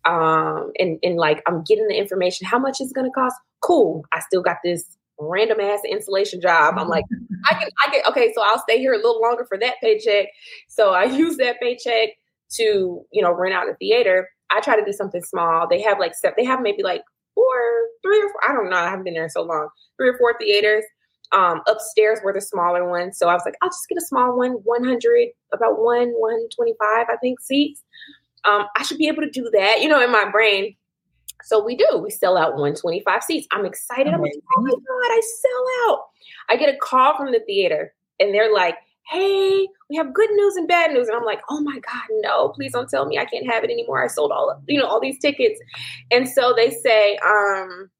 um, 0.04 0.72
and, 0.78 0.98
and 1.02 1.16
like 1.16 1.42
I'm 1.46 1.62
getting 1.62 1.88
the 1.88 1.96
information. 1.96 2.46
How 2.46 2.58
much 2.58 2.80
is 2.80 2.90
it 2.90 2.94
gonna 2.94 3.10
cost? 3.10 3.36
Cool. 3.60 4.04
I 4.12 4.20
still 4.20 4.42
got 4.42 4.58
this 4.64 4.96
random 5.18 5.60
ass 5.60 5.80
insulation 5.88 6.40
job. 6.40 6.74
I'm 6.76 6.88
like, 6.88 7.04
I 7.46 7.54
can, 7.54 7.68
I 7.86 7.90
can, 7.90 8.02
okay, 8.08 8.32
so 8.34 8.42
I'll 8.44 8.62
stay 8.62 8.78
here 8.78 8.92
a 8.92 8.96
little 8.96 9.20
longer 9.20 9.44
for 9.44 9.58
that 9.58 9.74
paycheck. 9.80 10.26
So 10.68 10.90
I 10.90 11.04
use 11.04 11.36
that 11.38 11.60
paycheck 11.60 12.10
to, 12.54 13.02
you 13.12 13.22
know, 13.22 13.32
rent 13.32 13.54
out 13.54 13.66
the 13.66 13.74
theater. 13.74 14.28
I 14.50 14.60
try 14.60 14.76
to 14.76 14.84
do 14.84 14.92
something 14.92 15.22
small. 15.22 15.66
They 15.68 15.80
have 15.82 15.98
like 15.98 16.14
step, 16.14 16.36
they 16.36 16.44
have 16.44 16.60
maybe 16.60 16.82
like 16.82 17.02
four, 17.34 17.56
three 18.02 18.22
or 18.22 18.28
four, 18.30 18.40
I 18.48 18.52
don't 18.52 18.70
know. 18.70 18.76
I 18.76 18.90
haven't 18.90 19.04
been 19.04 19.14
there 19.14 19.28
so 19.28 19.42
long. 19.42 19.68
Three 19.96 20.08
or 20.08 20.18
four 20.18 20.36
theaters. 20.38 20.84
Um, 21.32 21.62
upstairs 21.66 22.18
were 22.22 22.32
the 22.32 22.40
smaller 22.40 22.88
ones. 22.88 23.18
So 23.18 23.28
I 23.28 23.34
was 23.34 23.42
like, 23.44 23.54
I'll 23.62 23.70
just 23.70 23.88
get 23.88 23.96
a 23.96 24.04
small 24.04 24.36
one, 24.36 24.52
100, 24.64 25.28
about 25.52 25.80
one, 25.80 26.12
125, 26.12 27.06
I 27.10 27.16
think, 27.16 27.40
seats. 27.40 27.82
Um, 28.44 28.66
I 28.76 28.82
should 28.82 28.98
be 28.98 29.08
able 29.08 29.22
to 29.22 29.30
do 29.30 29.48
that, 29.54 29.80
you 29.80 29.88
know, 29.88 30.02
in 30.02 30.12
my 30.12 30.28
brain. 30.30 30.76
So 31.44 31.62
we 31.62 31.76
do. 31.76 31.98
We 31.98 32.10
sell 32.10 32.36
out 32.36 32.52
125 32.52 33.22
seats. 33.22 33.46
I'm 33.50 33.64
excited. 33.64 34.12
I'm 34.12 34.20
like, 34.20 34.32
oh 34.56 34.60
my 34.60 34.70
God, 34.70 34.80
I 34.82 35.20
sell 35.40 35.90
out. 35.90 36.04
I 36.50 36.56
get 36.56 36.74
a 36.74 36.78
call 36.78 37.16
from 37.16 37.32
the 37.32 37.40
theater 37.40 37.94
and 38.20 38.34
they're 38.34 38.52
like, 38.52 38.76
hey, 39.10 39.66
we 39.90 39.96
have 39.96 40.14
good 40.14 40.30
news 40.32 40.56
and 40.56 40.68
bad 40.68 40.92
news. 40.92 41.08
And 41.08 41.16
I'm 41.16 41.24
like, 41.24 41.40
oh 41.50 41.60
my 41.60 41.74
God, 41.74 42.04
no, 42.20 42.50
please 42.50 42.72
don't 42.72 42.88
tell 42.88 43.06
me 43.06 43.18
I 43.18 43.24
can't 43.24 43.50
have 43.50 43.64
it 43.64 43.70
anymore. 43.70 44.02
I 44.02 44.06
sold 44.06 44.32
all 44.32 44.60
you 44.68 44.78
know, 44.78 44.86
all 44.86 45.00
these 45.00 45.18
tickets. 45.18 45.60
And 46.10 46.28
so 46.28 46.54
they 46.56 46.70
say, 46.70 47.16
um, 47.24 47.90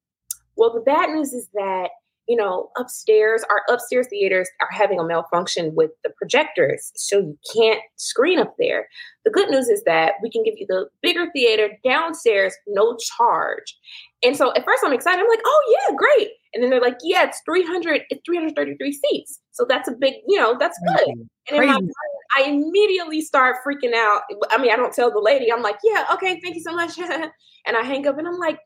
well, 0.56 0.72
the 0.72 0.80
bad 0.80 1.10
news 1.10 1.32
is 1.32 1.48
that, 1.54 1.90
you 2.28 2.36
know, 2.36 2.70
upstairs, 2.78 3.42
our 3.50 3.62
upstairs 3.68 4.06
theaters 4.08 4.48
are 4.60 4.68
having 4.70 5.00
a 5.00 5.04
malfunction 5.04 5.74
with 5.74 5.90
the 6.04 6.10
projectors. 6.16 6.92
So 6.94 7.18
you 7.18 7.38
can't 7.54 7.80
screen 7.96 8.38
up 8.38 8.54
there. 8.58 8.88
The 9.24 9.30
good 9.30 9.50
news 9.50 9.68
is 9.68 9.82
that 9.84 10.14
we 10.22 10.30
can 10.30 10.44
give 10.44 10.54
you 10.56 10.66
the 10.68 10.86
bigger 11.02 11.26
theater 11.32 11.70
downstairs, 11.84 12.54
no 12.68 12.96
charge. 12.96 13.76
And 14.24 14.36
so 14.36 14.52
at 14.54 14.64
first 14.64 14.82
I'm 14.84 14.92
excited. 14.92 15.20
I'm 15.20 15.28
like, 15.28 15.42
oh 15.44 15.78
yeah, 15.88 15.96
great. 15.96 16.28
And 16.54 16.62
then 16.62 16.70
they're 16.70 16.80
like, 16.80 16.98
yeah, 17.02 17.24
it's 17.24 17.40
300, 17.44 18.02
it's 18.10 18.20
333 18.26 18.92
seats. 18.92 19.40
So 19.52 19.64
that's 19.68 19.88
a 19.88 19.92
big, 19.92 20.14
you 20.26 20.38
know, 20.38 20.56
that's 20.58 20.78
mm-hmm. 20.86 20.96
good. 20.96 21.28
And 21.50 21.62
in 21.62 21.66
my 21.68 21.72
mind, 21.72 21.90
I 22.36 22.42
immediately 22.44 23.20
start 23.20 23.56
freaking 23.66 23.94
out. 23.94 24.22
I 24.50 24.58
mean, 24.58 24.70
I 24.70 24.76
don't 24.76 24.92
tell 24.92 25.10
the 25.10 25.20
lady, 25.20 25.52
I'm 25.52 25.62
like, 25.62 25.78
yeah, 25.82 26.04
okay, 26.12 26.40
thank 26.42 26.54
you 26.54 26.62
so 26.62 26.72
much. 26.72 26.98
and 27.66 27.76
I 27.76 27.82
hang 27.82 28.06
up 28.06 28.18
and 28.18 28.28
I'm 28.28 28.38
like, 28.38 28.58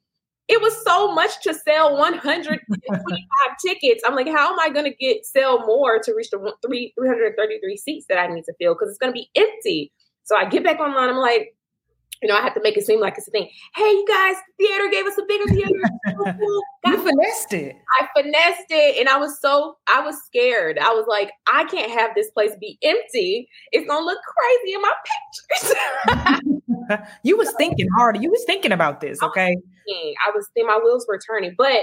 it 0.48 0.60
was 0.60 0.84
so 0.84 1.12
much 1.12 1.42
to 1.42 1.54
sell 1.54 1.96
125 1.98 3.00
tickets. 3.64 4.02
I'm 4.06 4.14
like, 4.14 4.28
how 4.28 4.52
am 4.52 4.60
I 4.60 4.68
going 4.68 4.84
to 4.84 4.94
get 4.94 5.26
sell 5.26 5.66
more 5.66 5.98
to 5.98 6.14
reach 6.14 6.30
the 6.30 6.52
three, 6.64 6.92
333 6.98 7.76
seats 7.76 8.06
that 8.08 8.18
I 8.18 8.28
need 8.28 8.44
to 8.44 8.54
fill? 8.60 8.74
Because 8.74 8.90
it's 8.90 8.98
going 8.98 9.12
to 9.12 9.18
be 9.18 9.28
empty. 9.34 9.92
So 10.22 10.36
I 10.36 10.44
get 10.44 10.62
back 10.62 10.78
online. 10.78 11.08
I'm 11.08 11.16
like, 11.16 11.55
you 12.22 12.28
know, 12.28 12.36
I 12.36 12.40
have 12.40 12.54
to 12.54 12.62
make 12.62 12.76
it 12.76 12.86
seem 12.86 13.00
like 13.00 13.14
it's 13.18 13.28
a 13.28 13.30
thing. 13.30 13.48
Hey, 13.74 13.82
you 13.82 14.06
guys, 14.08 14.36
theater 14.58 14.88
gave 14.90 15.06
us 15.06 15.18
a 15.18 15.24
bigger 15.26 15.46
theater. 15.52 15.80
you 16.86 16.96
finessed 16.96 17.52
it. 17.52 17.76
I 18.00 18.08
finessed 18.16 18.66
it, 18.70 18.98
and 18.98 19.08
I 19.08 19.18
was 19.18 19.38
so 19.40 19.76
I 19.86 20.00
was 20.00 20.16
scared. 20.24 20.78
I 20.78 20.90
was 20.90 21.06
like, 21.08 21.32
I 21.46 21.64
can't 21.64 21.90
have 21.90 22.14
this 22.14 22.30
place 22.30 22.52
be 22.60 22.78
empty. 22.82 23.48
It's 23.72 23.86
gonna 23.86 24.04
look 24.04 24.18
crazy 24.24 24.74
in 24.74 24.82
my 24.82 24.92
pictures. 25.58 27.06
you 27.22 27.36
was 27.36 27.52
thinking 27.58 27.88
hard. 27.96 28.22
You 28.22 28.30
was 28.30 28.44
thinking 28.46 28.72
about 28.72 29.00
this, 29.00 29.22
okay? 29.22 29.56
I 29.88 30.30
was, 30.34 30.48
thinking 30.54 30.66
my 30.66 30.80
wheels 30.82 31.06
were 31.06 31.18
turning, 31.18 31.54
but 31.56 31.82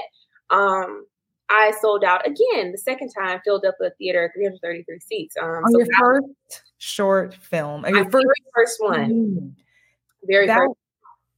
um, 0.50 1.06
I 1.50 1.72
sold 1.80 2.04
out 2.04 2.26
again 2.28 2.72
the 2.72 2.78
second 2.78 3.12
time, 3.18 3.40
filled 3.46 3.66
up 3.66 3.76
a 3.82 3.92
theater, 3.92 4.30
333 4.36 5.00
seats. 5.00 5.36
Um, 5.42 5.50
On 5.50 5.72
so 5.72 5.78
your 5.80 5.88
first 5.98 6.64
short 6.80 7.34
film, 7.36 7.86
your 7.88 8.10
first, 8.10 8.28
first 8.54 8.82
one. 8.82 9.10
Mm-hmm 9.10 9.48
very 10.28 10.48
that. 10.48 10.68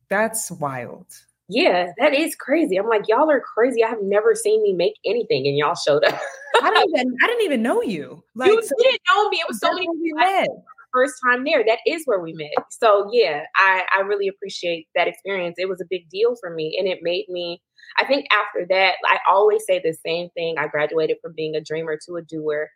That's 0.10 0.52
wild. 0.52 1.08
Yeah, 1.48 1.92
that 2.00 2.14
is 2.14 2.36
crazy. 2.36 2.78
I'm 2.78 2.88
like, 2.88 3.08
y'all 3.08 3.30
are 3.30 3.40
crazy. 3.40 3.84
I 3.84 3.90
have 3.90 4.02
never 4.02 4.34
seen 4.34 4.64
me 4.64 4.74
make 4.74 4.96
anything, 5.06 5.46
and 5.48 5.56
y'all 5.58 5.76
showed 5.76 6.04
up. 6.04 6.20
I 6.62 6.72
didn't 6.72 6.90
even 6.90 7.16
I 7.24 7.28
didn't 7.28 7.44
even 7.44 7.62
know 7.62 7.82
you. 7.82 8.24
Like, 8.36 8.52
you 8.52 8.62
so 8.64 8.76
didn't 8.80 9.02
know 9.10 9.30
me. 9.30 9.38
It 9.38 9.48
was 9.48 9.60
so 9.60 9.72
many 9.74 9.88
we 9.90 10.14
met. 10.14 10.48
First 10.92 11.16
time 11.24 11.44
there. 11.44 11.64
That 11.64 11.80
is 11.86 12.04
where 12.06 12.20
we 12.20 12.34
met. 12.34 12.66
So 12.70 13.10
yeah, 13.12 13.44
I 13.56 13.84
I 13.96 14.02
really 14.02 14.28
appreciate 14.28 14.88
that 14.96 15.08
experience. 15.08 15.56
It 15.58 15.70
was 15.70 15.82
a 15.82 15.86
big 15.90 16.10
deal 16.10 16.36
for 16.40 16.50
me, 16.50 16.78
and 16.80 16.88
it 16.88 17.00
made 17.02 17.26
me. 17.30 17.62
I 17.98 18.06
think 18.06 18.26
after 18.32 18.66
that, 18.70 18.96
I 19.08 19.20
always 19.30 19.64
say 19.66 19.80
the 19.80 19.96
same 20.06 20.30
thing. 20.32 20.56
I 20.58 20.68
graduated 20.68 21.18
from 21.22 21.34
being 21.34 21.56
a 21.56 21.62
dreamer 21.62 22.00
to 22.08 22.16
a 22.16 22.22
doer. 22.24 22.70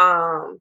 Um, 0.00 0.60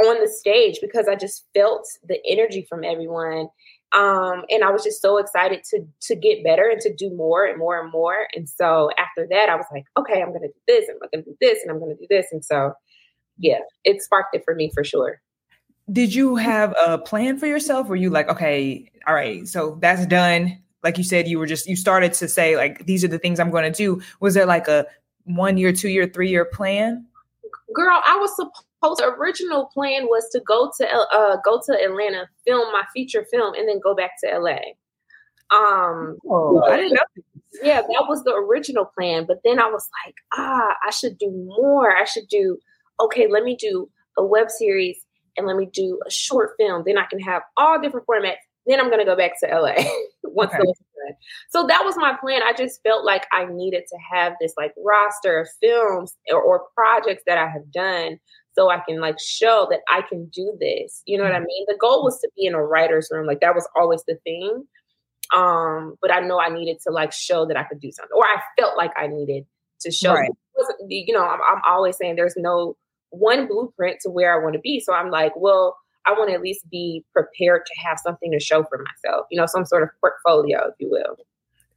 on 0.00 0.20
the 0.20 0.28
stage 0.28 0.78
because 0.80 1.06
I 1.06 1.14
just 1.14 1.46
felt 1.54 1.86
the 2.08 2.18
energy 2.28 2.66
from 2.68 2.82
everyone 2.82 3.48
um, 3.94 4.44
and 4.50 4.64
I 4.64 4.70
was 4.70 4.82
just 4.82 5.00
so 5.00 5.18
excited 5.18 5.62
to 5.70 5.86
to 6.02 6.16
get 6.16 6.42
better 6.42 6.68
and 6.68 6.80
to 6.80 6.92
do 6.92 7.14
more 7.14 7.44
and 7.44 7.58
more 7.58 7.80
and 7.80 7.92
more. 7.92 8.26
And 8.34 8.48
so 8.48 8.90
after 8.98 9.26
that, 9.30 9.48
I 9.48 9.54
was 9.54 9.66
like, 9.72 9.84
okay, 9.96 10.20
I'm 10.20 10.32
gonna 10.32 10.48
do 10.48 10.54
this, 10.66 10.88
and 10.88 10.98
I'm 11.02 11.08
gonna 11.12 11.24
do 11.24 11.36
this, 11.40 11.58
and 11.62 11.70
I'm 11.70 11.78
gonna 11.78 11.94
do 11.94 12.06
this. 12.10 12.26
And 12.32 12.44
so, 12.44 12.72
yeah, 13.38 13.60
it 13.84 14.02
sparked 14.02 14.34
it 14.34 14.42
for 14.44 14.54
me 14.54 14.70
for 14.74 14.82
sure. 14.82 15.20
Did 15.92 16.14
you 16.14 16.36
have 16.36 16.74
a 16.84 16.98
plan 16.98 17.38
for 17.38 17.46
yourself? 17.46 17.88
Were 17.88 17.96
you 17.96 18.10
like, 18.10 18.28
okay, 18.28 18.90
all 19.06 19.14
right, 19.14 19.46
so 19.46 19.78
that's 19.80 20.06
done? 20.06 20.58
Like 20.82 20.98
you 20.98 21.04
said, 21.04 21.28
you 21.28 21.38
were 21.38 21.46
just 21.46 21.68
you 21.68 21.76
started 21.76 22.12
to 22.14 22.28
say 22.28 22.56
like 22.56 22.86
these 22.86 23.04
are 23.04 23.08
the 23.08 23.18
things 23.18 23.38
I'm 23.38 23.50
going 23.50 23.70
to 23.70 23.76
do. 23.76 24.02
Was 24.20 24.34
there 24.34 24.46
like 24.46 24.66
a 24.66 24.86
one 25.24 25.56
year, 25.56 25.72
two 25.72 25.88
year, 25.88 26.08
three 26.08 26.30
year 26.30 26.44
plan? 26.44 27.06
Girl, 27.72 28.00
I 28.06 28.16
was 28.16 28.34
supposed 28.34 28.66
the 28.92 29.06
original 29.18 29.70
plan 29.72 30.04
was 30.04 30.28
to 30.32 30.40
go 30.46 30.70
to 30.78 30.86
uh, 30.86 31.36
go 31.44 31.60
to 31.64 31.72
Atlanta, 31.82 32.28
film 32.46 32.72
my 32.72 32.84
feature 32.92 33.24
film, 33.30 33.54
and 33.54 33.68
then 33.68 33.80
go 33.82 33.94
back 33.94 34.10
to 34.22 34.38
LA. 34.38 34.58
Um, 35.54 36.18
oh, 36.28 36.62
I 36.64 36.76
didn't 36.76 36.94
know. 36.94 37.22
Yeah, 37.62 37.80
that 37.80 38.06
was 38.08 38.24
the 38.24 38.34
original 38.34 38.84
plan. 38.84 39.24
But 39.26 39.38
then 39.44 39.60
I 39.60 39.66
was 39.66 39.88
like, 40.04 40.14
ah, 40.34 40.74
I 40.86 40.90
should 40.90 41.16
do 41.18 41.30
more. 41.30 41.96
I 41.96 42.04
should 42.04 42.28
do. 42.28 42.58
Okay, 43.00 43.28
let 43.28 43.44
me 43.44 43.56
do 43.56 43.88
a 44.18 44.24
web 44.24 44.50
series 44.50 44.98
and 45.36 45.46
let 45.46 45.56
me 45.56 45.68
do 45.72 46.00
a 46.06 46.10
short 46.10 46.50
film. 46.58 46.82
Then 46.86 46.98
I 46.98 47.06
can 47.06 47.20
have 47.20 47.42
all 47.56 47.80
different 47.80 48.06
formats. 48.06 48.36
Then 48.66 48.80
I'm 48.80 48.90
gonna 48.90 49.04
go 49.04 49.16
back 49.16 49.32
to 49.40 49.46
LA 49.46 49.84
once 50.24 50.52
okay. 50.52 50.58
those. 50.64 50.74
So 51.50 51.66
that 51.66 51.84
was 51.84 51.96
my 51.96 52.16
plan. 52.20 52.42
I 52.42 52.52
just 52.52 52.82
felt 52.82 53.04
like 53.04 53.26
I 53.32 53.44
needed 53.44 53.84
to 53.88 53.98
have 54.10 54.34
this 54.40 54.54
like 54.56 54.72
roster 54.84 55.40
of 55.40 55.48
films 55.60 56.16
or, 56.32 56.40
or 56.40 56.64
projects 56.74 57.22
that 57.26 57.38
I 57.38 57.48
have 57.48 57.70
done 57.72 58.18
so 58.54 58.70
I 58.70 58.80
can 58.86 59.00
like 59.00 59.18
show 59.20 59.66
that 59.70 59.80
I 59.88 60.02
can 60.08 60.26
do 60.26 60.56
this. 60.60 61.02
You 61.06 61.18
know 61.18 61.24
what 61.24 61.32
I 61.32 61.38
mm-hmm. 61.38 61.46
mean? 61.46 61.64
The 61.68 61.76
goal 61.80 62.04
was 62.04 62.20
to 62.20 62.30
be 62.36 62.46
in 62.46 62.54
a 62.54 62.62
writer's 62.62 63.08
room. 63.10 63.26
Like 63.26 63.40
that 63.40 63.54
was 63.54 63.68
always 63.76 64.04
the 64.06 64.16
thing. 64.24 64.64
Um, 65.34 65.96
but 66.00 66.12
I 66.12 66.20
know 66.20 66.38
I 66.38 66.48
needed 66.48 66.78
to 66.86 66.92
like 66.92 67.12
show 67.12 67.46
that 67.46 67.56
I 67.56 67.64
could 67.64 67.80
do 67.80 67.90
something, 67.90 68.14
or 68.14 68.24
I 68.24 68.40
felt 68.58 68.76
like 68.76 68.92
I 68.96 69.06
needed 69.06 69.44
to 69.80 69.90
show. 69.90 70.14
Right. 70.14 70.30
You 70.88 71.12
know, 71.14 71.24
I'm, 71.24 71.40
I'm 71.48 71.62
always 71.66 71.96
saying 71.96 72.16
there's 72.16 72.36
no 72.36 72.76
one 73.10 73.46
blueprint 73.46 74.00
to 74.02 74.10
where 74.10 74.34
I 74.34 74.42
want 74.42 74.54
to 74.54 74.60
be. 74.60 74.80
So 74.80 74.92
I'm 74.92 75.10
like, 75.10 75.32
well, 75.36 75.76
I 76.06 76.12
want 76.12 76.28
to 76.28 76.34
at 76.34 76.42
least 76.42 76.68
be 76.70 77.04
prepared 77.12 77.62
to 77.66 77.80
have 77.80 77.98
something 77.98 78.30
to 78.30 78.38
show 78.38 78.64
for 78.64 78.78
myself. 78.78 79.26
You 79.30 79.40
know, 79.40 79.46
some 79.46 79.64
sort 79.64 79.82
of 79.82 79.88
portfolio, 80.00 80.68
if 80.68 80.74
you 80.78 80.90
will. 80.90 81.16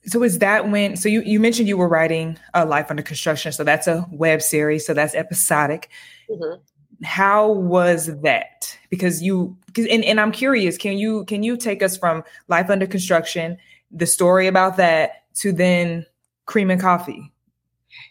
So 0.07 0.23
is 0.23 0.39
that 0.39 0.69
when? 0.69 0.95
So 0.95 1.09
you 1.09 1.21
you 1.21 1.39
mentioned 1.39 1.67
you 1.67 1.77
were 1.77 1.87
writing 1.87 2.37
a 2.53 2.65
Life 2.65 2.87
Under 2.89 3.03
Construction. 3.03 3.51
So 3.51 3.63
that's 3.63 3.87
a 3.87 4.07
web 4.11 4.41
series. 4.41 4.85
So 4.85 4.93
that's 4.93 5.13
episodic. 5.15 5.89
Mm-hmm. 6.29 6.61
How 7.03 7.51
was 7.51 8.07
that? 8.21 8.77
Because 8.89 9.21
you 9.21 9.57
and, 9.77 10.03
and 10.03 10.19
I'm 10.19 10.31
curious. 10.31 10.77
Can 10.77 10.97
you 10.97 11.25
can 11.25 11.43
you 11.43 11.57
take 11.57 11.83
us 11.83 11.97
from 11.97 12.23
Life 12.47 12.69
Under 12.69 12.87
Construction, 12.87 13.57
the 13.91 14.05
story 14.05 14.47
about 14.47 14.77
that, 14.77 15.25
to 15.35 15.51
then 15.51 16.05
Cream 16.45 16.71
and 16.71 16.79
Coffee? 16.79 17.33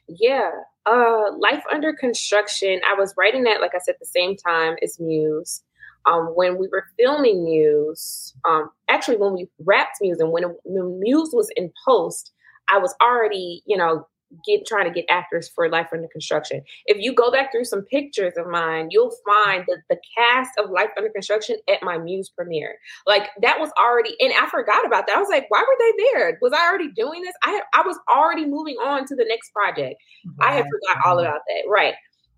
Yeah, 0.08 0.50
uh, 0.84 1.32
Life 1.38 1.64
Under 1.72 1.92
Construction. 1.94 2.80
I 2.86 2.94
was 2.98 3.14
writing 3.16 3.44
that, 3.44 3.60
like 3.60 3.74
I 3.74 3.78
said, 3.78 3.96
the 3.98 4.06
same 4.06 4.36
time 4.36 4.76
as 4.82 5.00
Muse 5.00 5.62
um, 6.06 6.26
when 6.34 6.58
we 6.58 6.68
were 6.68 6.84
filming 6.98 7.44
Muse, 7.44 8.34
um, 8.44 8.70
actually 8.88 9.16
when 9.16 9.34
we 9.34 9.48
wrapped 9.64 9.98
Muse 10.00 10.20
and 10.20 10.32
when, 10.32 10.44
when 10.64 11.00
Muse 11.00 11.30
was 11.32 11.50
in 11.56 11.72
post, 11.86 12.32
I 12.72 12.78
was 12.78 12.94
already, 13.00 13.62
you 13.66 13.76
know, 13.76 14.06
get 14.44 14.66
trying 14.66 14.86
to 14.86 14.90
get 14.90 15.04
actors 15.08 15.48
for 15.48 15.68
Life 15.68 15.88
Under 15.92 16.08
Construction. 16.08 16.62
If 16.86 16.98
you 16.98 17.14
go 17.14 17.30
back 17.30 17.52
through 17.52 17.64
some 17.64 17.82
pictures 17.82 18.32
of 18.36 18.48
mine, 18.48 18.88
you'll 18.90 19.14
find 19.24 19.64
that 19.68 19.78
the 19.88 19.98
cast 20.16 20.50
of 20.58 20.70
Life 20.70 20.90
Under 20.96 21.10
Construction 21.10 21.56
at 21.68 21.82
my 21.82 21.96
Muse 21.98 22.28
premiere. 22.28 22.76
Like 23.06 23.28
that 23.42 23.60
was 23.60 23.70
already, 23.78 24.16
and 24.20 24.32
I 24.32 24.48
forgot 24.50 24.84
about 24.84 25.06
that. 25.06 25.16
I 25.16 25.20
was 25.20 25.28
like, 25.28 25.46
why 25.48 25.60
were 25.60 25.76
they 25.78 26.04
there? 26.12 26.38
Was 26.42 26.52
I 26.52 26.66
already 26.66 26.90
doing 26.92 27.22
this? 27.22 27.34
I 27.44 27.50
had, 27.50 27.62
I 27.72 27.86
was 27.86 27.98
already 28.08 28.46
moving 28.46 28.76
on 28.76 29.06
to 29.06 29.14
the 29.14 29.24
next 29.28 29.52
project. 29.52 29.94
I 30.40 30.52
had 30.52 30.64
forgot 30.64 31.06
all 31.06 31.18
about 31.20 31.40
that. 31.46 31.70
Right. 31.70 31.94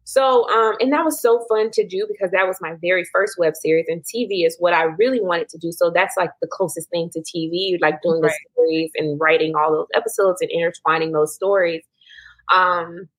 So, 0.08 0.48
um, 0.48 0.74
and 0.80 0.90
that 0.94 1.04
was 1.04 1.20
so 1.20 1.44
fun 1.50 1.70
to 1.72 1.86
do 1.86 2.06
because 2.08 2.30
that 2.30 2.46
was 2.46 2.56
my 2.62 2.76
very 2.80 3.04
first 3.12 3.34
web 3.38 3.54
series, 3.54 3.84
and 3.88 4.02
TV 4.02 4.46
is 4.46 4.56
what 4.58 4.72
I 4.72 4.84
really 4.84 5.20
wanted 5.20 5.50
to 5.50 5.58
do. 5.58 5.70
So 5.70 5.90
that's 5.90 6.14
like 6.16 6.30
the 6.40 6.48
closest 6.50 6.88
thing 6.88 7.10
to 7.10 7.20
TV, 7.20 7.76
like 7.82 8.00
doing 8.00 8.22
right. 8.22 8.32
the 8.32 8.50
stories 8.54 8.90
and 8.96 9.20
writing 9.20 9.54
all 9.54 9.70
those 9.70 9.88
episodes 9.94 10.40
and 10.40 10.50
intertwining 10.50 11.12
those 11.12 11.34
stories. 11.34 11.82
Um, 12.50 13.10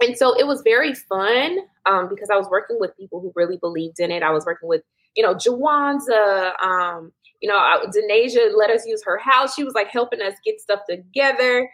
and 0.00 0.16
so 0.16 0.32
it 0.32 0.46
was 0.46 0.62
very 0.64 0.94
fun 0.94 1.58
um, 1.84 2.08
because 2.08 2.30
I 2.30 2.36
was 2.36 2.48
working 2.50 2.78
with 2.80 2.96
people 2.96 3.20
who 3.20 3.30
really 3.36 3.58
believed 3.58 4.00
in 4.00 4.10
it. 4.10 4.22
I 4.22 4.30
was 4.30 4.46
working 4.46 4.70
with, 4.70 4.80
you 5.14 5.22
know, 5.22 5.34
Jawanza, 5.34 6.58
um, 6.62 7.12
you 7.42 7.48
know, 7.48 7.58
Denasia 7.86 8.56
let 8.56 8.70
us 8.70 8.86
use 8.86 9.02
her 9.04 9.18
house. 9.18 9.54
She 9.54 9.64
was 9.64 9.74
like 9.74 9.88
helping 9.88 10.22
us 10.22 10.34
get 10.44 10.60
stuff 10.60 10.80
together. 10.88 11.68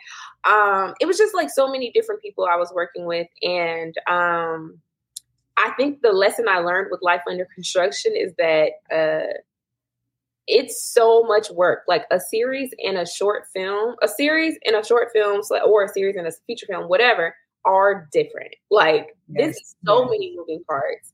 Um, 0.44 0.94
it 0.98 1.06
was 1.06 1.18
just 1.18 1.34
like 1.34 1.50
so 1.50 1.70
many 1.70 1.92
different 1.92 2.22
people 2.22 2.46
I 2.50 2.56
was 2.56 2.72
working 2.74 3.04
with. 3.04 3.28
And 3.42 3.94
um, 4.08 4.78
I 5.58 5.70
think 5.76 6.00
the 6.00 6.12
lesson 6.12 6.48
I 6.48 6.60
learned 6.60 6.88
with 6.90 7.02
Life 7.02 7.20
Under 7.28 7.46
Construction 7.54 8.14
is 8.16 8.32
that 8.38 8.70
uh, 8.90 9.34
it's 10.46 10.82
so 10.82 11.22
much 11.24 11.50
work. 11.50 11.82
Like 11.86 12.06
a 12.10 12.18
series 12.18 12.72
and 12.82 12.96
a 12.96 13.06
short 13.06 13.44
film, 13.54 13.94
a 14.02 14.08
series 14.08 14.56
and 14.64 14.74
a 14.74 14.84
short 14.84 15.08
film, 15.12 15.42
or 15.66 15.84
a 15.84 15.88
series 15.88 16.16
and 16.16 16.26
a 16.26 16.32
feature 16.46 16.66
film, 16.66 16.88
whatever, 16.88 17.36
are 17.66 18.08
different. 18.10 18.54
Like 18.70 19.08
yes. 19.28 19.48
this 19.48 19.56
is 19.56 19.76
so 19.84 20.06
many 20.06 20.34
moving 20.34 20.64
parts 20.66 21.12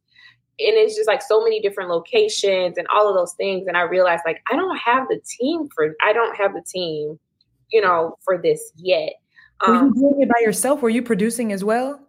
and 0.59 0.77
it's 0.77 0.95
just 0.95 1.09
like 1.09 1.23
so 1.23 1.43
many 1.43 1.61
different 1.61 1.91
locations 1.91 2.79
and 2.79 2.87
all 2.89 3.09
of 3.09 3.15
those 3.15 3.35
things 3.35 3.67
and 3.67 3.77
i 3.77 3.83
realized 3.83 4.23
like 4.27 4.41
i 4.53 4.57
don't 4.57 4.77
have 4.77 5.07
the 5.09 5.21
team 5.39 5.69
for 5.75 5.95
i 6.05 6.13
don't 6.13 6.37
have 6.37 6.53
the 6.53 6.63
team 6.63 7.19
you 7.71 7.81
know 7.81 8.17
for 8.25 8.39
this 8.39 8.73
yet 8.77 9.15
um, 9.67 9.71
were 9.71 9.75
you 9.75 9.81
um, 9.81 9.93
doing 9.95 10.23
it 10.23 10.29
by 10.29 10.41
yourself 10.41 10.83
were 10.83 10.91
you 10.91 11.03
producing 11.03 11.53
as 11.53 11.65
well 11.65 12.01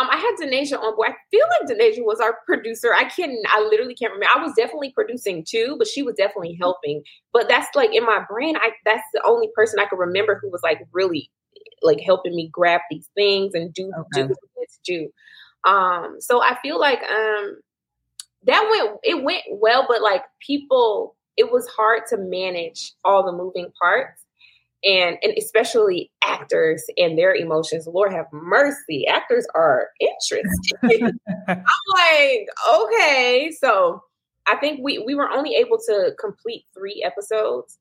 um, 0.00 0.08
I 0.10 0.16
had 0.16 0.36
Denasia 0.40 0.78
on 0.78 0.94
board. 0.94 1.10
I 1.10 1.14
feel 1.30 1.44
like 1.50 1.68
Denasia 1.68 2.04
was 2.04 2.20
our 2.20 2.38
producer. 2.46 2.94
I 2.94 3.04
can, 3.04 3.36
I 3.48 3.60
literally 3.60 3.94
can't 3.94 4.12
remember. 4.12 4.34
I 4.34 4.42
was 4.42 4.54
definitely 4.56 4.92
producing 4.92 5.44
too, 5.46 5.74
but 5.78 5.88
she 5.88 6.02
was 6.02 6.14
definitely 6.14 6.56
helping. 6.60 7.02
But 7.32 7.48
that's 7.48 7.68
like 7.74 7.94
in 7.94 8.04
my 8.06 8.24
brain, 8.28 8.56
I 8.56 8.70
that's 8.84 9.02
the 9.12 9.22
only 9.26 9.48
person 9.54 9.78
I 9.78 9.86
can 9.86 9.98
remember 9.98 10.38
who 10.40 10.50
was 10.50 10.62
like 10.62 10.80
really 10.92 11.30
like 11.82 12.00
helping 12.00 12.34
me 12.34 12.48
grab 12.52 12.80
these 12.90 13.08
things 13.14 13.54
and 13.54 13.74
do 13.74 13.90
okay. 13.98 14.22
do 14.22 14.34
what 14.54 14.68
to 14.68 14.78
do. 14.84 15.70
Um, 15.70 16.16
so 16.20 16.40
I 16.40 16.56
feel 16.62 16.78
like 16.78 17.02
um 17.02 17.58
that 18.44 18.68
went 18.70 18.98
it 19.02 19.22
went 19.22 19.42
well, 19.52 19.86
but 19.88 20.02
like 20.02 20.22
people, 20.44 21.16
it 21.36 21.52
was 21.52 21.66
hard 21.68 22.02
to 22.08 22.16
manage 22.16 22.92
all 23.04 23.24
the 23.24 23.32
moving 23.32 23.72
parts. 23.80 24.24
and 24.82 25.18
and 25.22 25.34
especially 25.36 26.10
actors 26.24 26.84
and 26.96 27.18
their 27.18 27.34
emotions. 27.34 27.86
Lord 27.86 28.12
have 28.12 28.26
mercy, 28.32 29.06
actors 29.06 29.46
are 29.54 29.88
interesting. 30.00 31.18
I'm 31.48 31.64
like, 31.94 32.48
okay, 32.74 33.52
so 33.58 34.02
I 34.48 34.56
think 34.56 34.80
we 34.82 34.98
we 34.98 35.14
were 35.14 35.30
only 35.30 35.54
able 35.56 35.78
to 35.86 36.14
complete 36.18 36.64
three 36.74 37.02
episodes. 37.04 37.78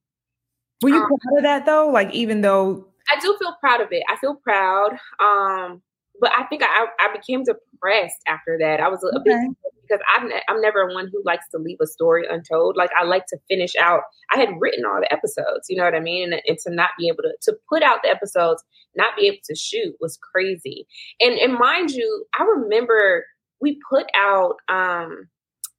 Were 0.81 0.89
you 0.89 1.01
um, 1.01 1.07
proud 1.07 1.37
of 1.37 1.43
that 1.43 1.65
though? 1.65 1.89
Like 1.89 2.13
even 2.13 2.41
though 2.41 2.85
I 3.11 3.19
do 3.19 3.35
feel 3.39 3.55
proud 3.59 3.81
of 3.81 3.89
it. 3.91 4.03
I 4.09 4.15
feel 4.17 4.35
proud. 4.35 4.97
Um, 5.19 5.81
but 6.19 6.31
I 6.37 6.43
think 6.45 6.63
I, 6.63 6.87
I 6.99 7.15
became 7.15 7.43
depressed 7.43 8.21
after 8.27 8.57
that. 8.59 8.79
I 8.79 8.87
was 8.89 9.03
a, 9.03 9.17
okay. 9.19 9.47
bit 9.63 9.73
because 9.89 10.03
I'm 10.15 10.29
I'm 10.47 10.61
never 10.61 10.87
one 10.87 11.09
who 11.11 11.21
likes 11.25 11.45
to 11.51 11.57
leave 11.57 11.77
a 11.81 11.87
story 11.87 12.25
untold. 12.29 12.75
Like 12.77 12.91
I 12.99 13.03
like 13.03 13.25
to 13.27 13.37
finish 13.47 13.75
out. 13.75 14.01
I 14.33 14.39
had 14.39 14.49
written 14.59 14.85
all 14.85 14.99
the 14.99 15.11
episodes, 15.11 15.67
you 15.69 15.77
know 15.77 15.83
what 15.83 15.95
I 15.95 15.99
mean, 15.99 16.33
and, 16.33 16.41
and 16.47 16.57
to 16.59 16.71
not 16.71 16.91
be 16.97 17.07
able 17.07 17.23
to 17.23 17.33
to 17.43 17.57
put 17.67 17.83
out 17.83 17.99
the 18.03 18.09
episodes, 18.09 18.63
not 18.95 19.15
be 19.17 19.27
able 19.27 19.39
to 19.45 19.55
shoot 19.55 19.95
was 19.99 20.17
crazy. 20.17 20.87
And 21.19 21.37
and 21.37 21.53
mind 21.53 21.91
you, 21.91 22.25
I 22.37 22.43
remember 22.43 23.25
we 23.61 23.79
put 23.89 24.05
out 24.15 24.55
um 24.67 25.27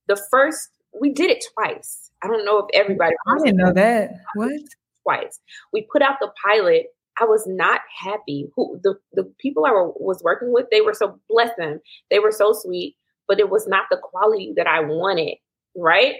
the 0.08 0.20
first. 0.30 0.68
We 1.00 1.12
did 1.12 1.30
it 1.30 1.44
twice. 1.54 2.10
I 2.22 2.26
don't 2.26 2.44
know 2.44 2.58
if 2.58 2.66
everybody. 2.74 3.14
I 3.28 3.38
didn't 3.44 3.58
know 3.58 3.72
that. 3.72 4.10
What? 4.34 4.60
Twice. 5.04 5.38
We 5.72 5.86
put 5.90 6.02
out 6.02 6.16
the 6.20 6.30
pilot 6.44 6.86
I 7.20 7.24
was 7.24 7.46
not 7.46 7.80
happy. 7.96 8.48
Who 8.56 8.80
the, 8.82 8.94
the 9.12 9.24
people 9.38 9.66
I 9.66 9.72
were, 9.72 9.92
was 9.96 10.22
working 10.22 10.52
with, 10.52 10.66
they 10.70 10.80
were 10.80 10.94
so 10.94 11.18
bless 11.28 11.50
them. 11.56 11.80
They 12.10 12.18
were 12.18 12.32
so 12.32 12.52
sweet 12.52 12.96
but 13.30 13.38
it 13.38 13.48
was 13.48 13.68
not 13.68 13.84
the 13.92 13.96
quality 13.96 14.52
that 14.56 14.66
I 14.66 14.80
wanted, 14.80 15.36
right? 15.76 16.16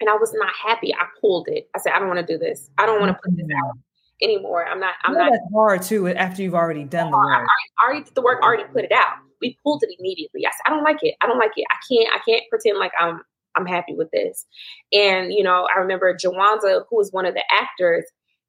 And 0.00 0.10
I 0.10 0.14
was 0.14 0.34
not 0.34 0.52
happy. 0.52 0.92
I 0.92 1.06
pulled 1.20 1.46
it. 1.46 1.70
I 1.76 1.78
said, 1.78 1.92
I 1.92 2.00
don't 2.00 2.08
want 2.08 2.26
to 2.26 2.26
do 2.26 2.36
this. 2.36 2.68
I 2.76 2.86
don't 2.86 2.98
want 3.00 3.10
to 3.10 3.20
put 3.22 3.36
this 3.36 3.46
mm-hmm. 3.46 3.64
out 3.64 3.78
anymore. 4.20 4.66
I'm 4.66 4.80
not. 4.80 4.94
I'm 5.04 5.14
not. 5.14 5.30
That's 5.30 5.44
hard 5.54 5.82
too. 5.82 6.08
After 6.08 6.42
you've 6.42 6.56
already 6.56 6.82
done 6.82 7.12
the 7.12 7.16
work, 7.16 7.46
I 7.46 7.86
already, 7.86 8.02
did 8.02 8.16
the 8.16 8.22
work. 8.22 8.42
Already 8.42 8.64
put 8.64 8.84
it 8.84 8.90
out. 8.90 9.14
We 9.40 9.56
pulled 9.62 9.84
it 9.84 9.94
immediately. 9.96 10.44
I 10.44 10.50
said, 10.50 10.62
I 10.66 10.70
don't 10.70 10.82
like 10.82 10.98
it. 11.02 11.14
I 11.20 11.28
don't 11.28 11.38
like 11.38 11.52
it. 11.54 11.66
I 11.70 11.76
can't. 11.88 12.12
I 12.12 12.18
can't 12.28 12.42
pretend 12.50 12.78
like 12.78 12.92
I'm. 12.98 13.20
I'm 13.54 13.66
happy 13.66 13.94
with 13.94 14.10
this. 14.10 14.44
And 14.92 15.32
you 15.32 15.44
know, 15.44 15.68
I 15.72 15.78
remember 15.78 16.12
Jawanza, 16.16 16.82
who 16.90 16.96
was 16.96 17.12
one 17.12 17.26
of 17.26 17.34
the 17.34 17.44
actors. 17.52 18.04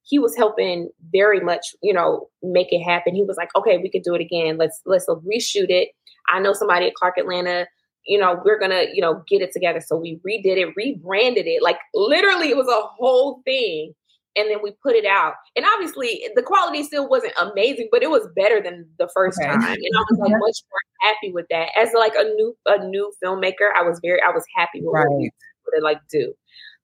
He 0.06 0.20
was 0.20 0.36
helping 0.36 0.90
very 1.12 1.40
much, 1.40 1.76
you 1.82 1.94
know, 1.94 2.30
make 2.44 2.72
it 2.72 2.84
happen. 2.84 3.16
He 3.16 3.24
was 3.24 3.38
like, 3.38 3.50
"Okay, 3.56 3.78
we 3.78 3.90
could 3.90 4.04
do 4.04 4.16
it 4.16 4.22
again. 4.22 4.58
Let's 4.58 4.82
let's 4.86 5.08
reshoot 5.08 5.70
it." 5.70 5.90
I 6.32 6.40
know 6.40 6.54
somebody 6.54 6.88
at 6.88 6.96
Clark 6.96 7.18
Atlanta 7.18 7.68
you 8.06 8.20
know, 8.20 8.40
we're 8.46 8.60
gonna, 8.60 8.86
you 8.94 9.02
know, 9.02 9.24
get 9.28 9.42
it 9.42 9.52
together. 9.52 9.82
So 9.82 9.98
we 9.98 10.20
redid 10.26 10.58
it, 10.58 10.74
rebranded 10.76 11.48
it. 11.48 11.64
Like 11.64 11.80
literally, 11.94 12.50
it 12.50 12.58
was 12.58 12.68
a 12.68 12.88
whole 12.88 13.42
thing. 13.44 13.94
And 14.38 14.50
then 14.50 14.58
we 14.62 14.72
put 14.84 14.96
it 14.96 15.06
out. 15.06 15.36
And 15.56 15.66
obviously 15.74 16.28
the 16.36 16.44
quality 16.44 16.84
still 16.84 17.08
wasn't 17.08 17.34
amazing, 17.42 17.88
but 17.90 18.04
it 18.04 18.10
was 18.10 18.28
better 18.36 18.62
than 18.62 18.86
the 19.00 19.10
first 19.14 19.40
okay. 19.40 19.50
time. 19.50 19.62
And 19.62 19.98
I 19.98 20.04
was 20.10 20.20
like 20.20 20.32
much 20.32 20.60
more 20.70 21.10
happy 21.10 21.32
with 21.32 21.46
that. 21.50 21.70
As 21.78 21.90
like 21.96 22.14
a 22.16 22.24
new 22.24 22.56
a 22.66 22.86
new 22.86 23.12
filmmaker, 23.24 23.72
I 23.76 23.84
was 23.84 24.00
very 24.04 24.22
I 24.22 24.32
was 24.32 24.44
happy 24.56 24.82
with 24.82 24.94
right. 24.94 25.08
what 25.08 25.18
we 25.18 25.32
would 25.74 25.84
like 25.84 26.02
do 26.12 26.34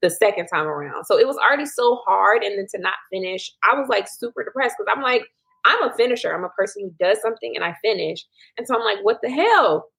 the 0.01 0.09
second 0.09 0.47
time 0.47 0.67
around. 0.67 1.05
So 1.05 1.17
it 1.17 1.27
was 1.27 1.37
already 1.37 1.65
so 1.65 1.99
hard. 2.05 2.43
And 2.43 2.57
then 2.57 2.67
to 2.73 2.81
not 2.81 2.95
finish, 3.11 3.51
I 3.69 3.79
was 3.79 3.87
like 3.87 4.07
super 4.07 4.43
depressed 4.43 4.75
because 4.77 4.91
I'm 4.95 5.03
like, 5.03 5.23
I'm 5.65 5.83
a 5.83 5.93
finisher. 5.95 6.33
I'm 6.33 6.43
a 6.43 6.49
person 6.49 6.83
who 6.83 7.05
does 7.05 7.21
something 7.21 7.53
and 7.55 7.63
I 7.63 7.75
finish. 7.83 8.25
And 8.57 8.67
so 8.67 8.75
I'm 8.75 8.83
like, 8.83 9.03
what 9.03 9.19
the 9.21 9.29
hell? 9.29 9.89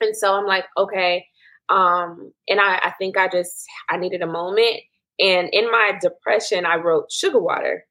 And 0.00 0.16
so 0.16 0.34
I'm 0.34 0.46
like, 0.46 0.64
okay. 0.76 1.26
Um, 1.68 2.32
and 2.48 2.60
I, 2.60 2.76
I 2.76 2.92
think 2.98 3.16
I 3.16 3.28
just 3.28 3.64
I 3.88 3.96
needed 3.96 4.22
a 4.22 4.26
moment. 4.26 4.80
And 5.18 5.48
in 5.52 5.70
my 5.70 5.98
depression, 6.00 6.66
I 6.66 6.76
wrote 6.76 7.06
Suga 7.10 7.40
Water. 7.40 7.84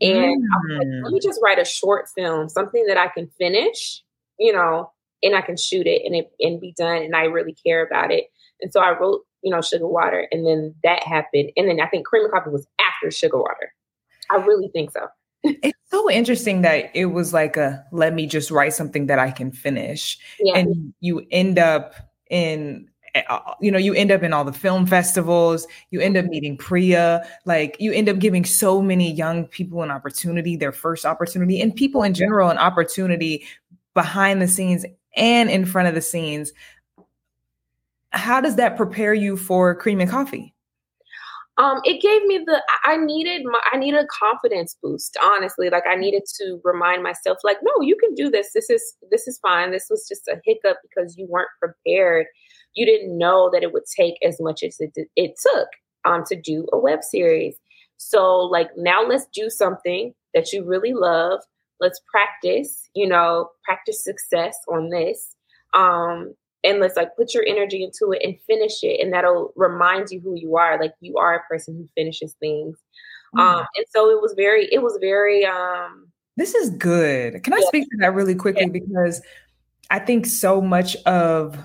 And 0.00 0.42
mm. 0.42 0.78
like, 0.78 0.86
let 1.04 1.12
me 1.12 1.18
mm. 1.18 1.22
just 1.22 1.40
write 1.42 1.58
a 1.58 1.64
short 1.64 2.06
film, 2.16 2.48
something 2.48 2.86
that 2.86 2.96
I 2.96 3.08
can 3.08 3.28
finish, 3.38 4.02
you 4.38 4.52
know, 4.52 4.92
and 5.22 5.34
I 5.34 5.40
can 5.40 5.56
shoot 5.56 5.86
it 5.86 6.02
and 6.04 6.14
it 6.14 6.30
and 6.40 6.60
be 6.60 6.74
done. 6.76 7.02
And 7.02 7.16
I 7.16 7.24
really 7.24 7.54
care 7.66 7.84
about 7.84 8.12
it. 8.12 8.24
And 8.60 8.72
so 8.72 8.80
I 8.80 8.96
wrote, 8.98 9.22
you 9.42 9.50
know, 9.50 9.58
Suga 9.58 9.88
Water, 9.88 10.26
and 10.30 10.46
then 10.46 10.74
that 10.84 11.02
happened. 11.02 11.50
And 11.56 11.68
then 11.68 11.80
I 11.80 11.86
think 11.86 12.06
Cream 12.06 12.24
of 12.24 12.30
Coffee 12.30 12.50
was 12.50 12.66
after 12.80 13.08
Suga 13.08 13.38
Water. 13.38 13.72
I 14.30 14.36
really 14.36 14.68
think 14.68 14.90
so 14.90 15.06
it's 15.44 15.78
so 15.90 16.10
interesting 16.10 16.62
that 16.62 16.90
it 16.94 17.06
was 17.06 17.32
like 17.32 17.56
a 17.56 17.84
let 17.92 18.14
me 18.14 18.26
just 18.26 18.50
write 18.50 18.74
something 18.74 19.06
that 19.06 19.18
I 19.18 19.30
can 19.30 19.52
finish. 19.52 20.18
Yeah. 20.40 20.58
And 20.58 20.92
you 21.00 21.26
end 21.30 21.58
up 21.58 21.94
in 22.30 22.88
eh, 23.14 23.22
uh, 23.28 23.54
you 23.60 23.70
know 23.70 23.78
you 23.78 23.94
end 23.94 24.10
up 24.10 24.22
in 24.22 24.32
all 24.32 24.44
the 24.44 24.52
film 24.52 24.84
festivals 24.84 25.66
you 25.90 26.00
end 26.00 26.16
up 26.16 26.24
mm-hmm. 26.24 26.30
meeting 26.30 26.56
priya 26.58 27.26
like 27.46 27.74
you 27.80 27.90
end 27.90 28.06
up 28.06 28.18
giving 28.18 28.44
so 28.44 28.82
many 28.82 29.10
young 29.10 29.46
people 29.46 29.82
an 29.82 29.90
opportunity 29.90 30.56
their 30.56 30.72
first 30.72 31.06
opportunity 31.06 31.58
and 31.58 31.74
people 31.74 32.02
in 32.02 32.12
general 32.12 32.50
an 32.50 32.58
opportunity 32.58 33.42
behind 33.94 34.42
the 34.42 34.48
scenes 34.48 34.84
and 35.16 35.48
in 35.48 35.64
front 35.64 35.88
of 35.88 35.94
the 35.94 36.02
scenes 36.02 36.52
how 38.10 38.40
does 38.40 38.56
that 38.56 38.76
prepare 38.76 39.14
you 39.14 39.36
for 39.36 39.74
cream 39.74 40.00
and 40.00 40.10
coffee 40.10 40.54
um, 41.58 41.80
it 41.82 42.00
gave 42.00 42.24
me 42.24 42.38
the 42.38 42.62
I 42.84 42.96
needed 42.96 43.42
my 43.44 43.60
I 43.72 43.78
needed 43.78 43.98
a 43.98 44.06
confidence 44.06 44.76
boost, 44.80 45.16
honestly. 45.20 45.70
Like 45.70 45.82
I 45.88 45.96
needed 45.96 46.22
to 46.36 46.60
remind 46.62 47.02
myself, 47.02 47.38
like, 47.42 47.58
no, 47.62 47.82
you 47.82 47.96
can 47.96 48.14
do 48.14 48.30
this. 48.30 48.52
This 48.54 48.70
is 48.70 48.94
this 49.10 49.26
is 49.26 49.40
fine. 49.40 49.72
This 49.72 49.88
was 49.90 50.06
just 50.08 50.28
a 50.28 50.40
hiccup 50.44 50.76
because 50.82 51.18
you 51.18 51.26
weren't 51.28 51.48
prepared. 51.60 52.26
You 52.74 52.86
didn't 52.86 53.18
know 53.18 53.50
that 53.52 53.64
it 53.64 53.72
would 53.72 53.82
take 53.96 54.14
as 54.24 54.36
much 54.40 54.62
as 54.62 54.76
it 54.78 54.92
it 55.16 55.34
took 55.42 55.68
um 56.04 56.22
to 56.28 56.40
do 56.40 56.68
a 56.72 56.78
web 56.78 57.02
series. 57.02 57.56
So 57.96 58.36
like 58.36 58.70
now 58.76 59.02
let's 59.02 59.26
do 59.34 59.50
something 59.50 60.14
that 60.34 60.52
you 60.52 60.64
really 60.64 60.92
love. 60.92 61.40
Let's 61.80 62.00
practice, 62.08 62.88
you 62.94 63.08
know, 63.08 63.50
practice 63.64 64.04
success 64.04 64.56
on 64.68 64.90
this. 64.90 65.34
Um, 65.74 66.34
and 66.68 66.80
let's 66.80 66.96
like 66.96 67.16
put 67.16 67.34
your 67.34 67.44
energy 67.46 67.82
into 67.82 68.12
it 68.12 68.22
and 68.24 68.36
finish 68.46 68.82
it 68.82 69.00
and 69.00 69.12
that'll 69.12 69.52
remind 69.56 70.10
you 70.10 70.20
who 70.20 70.34
you 70.34 70.56
are. 70.56 70.78
Like 70.78 70.94
you 71.00 71.16
are 71.16 71.34
a 71.34 71.42
person 71.48 71.74
who 71.74 71.88
finishes 71.96 72.34
things. 72.40 72.76
Mm-hmm. 73.36 73.40
um 73.40 73.66
and 73.76 73.86
so 73.90 74.08
it 74.10 74.22
was 74.22 74.32
very 74.36 74.68
it 74.72 74.82
was 74.82 74.96
very 75.00 75.44
um 75.44 76.08
this 76.36 76.54
is 76.54 76.70
good. 76.70 77.42
Can 77.42 77.52
i 77.52 77.58
yeah. 77.58 77.66
speak 77.66 77.90
to 77.90 77.96
that 78.00 78.14
really 78.14 78.34
quickly? 78.34 78.62
Yeah. 78.62 78.72
because 78.72 79.20
i 79.90 79.98
think 79.98 80.26
so 80.26 80.60
much 80.60 80.96
of 81.04 81.58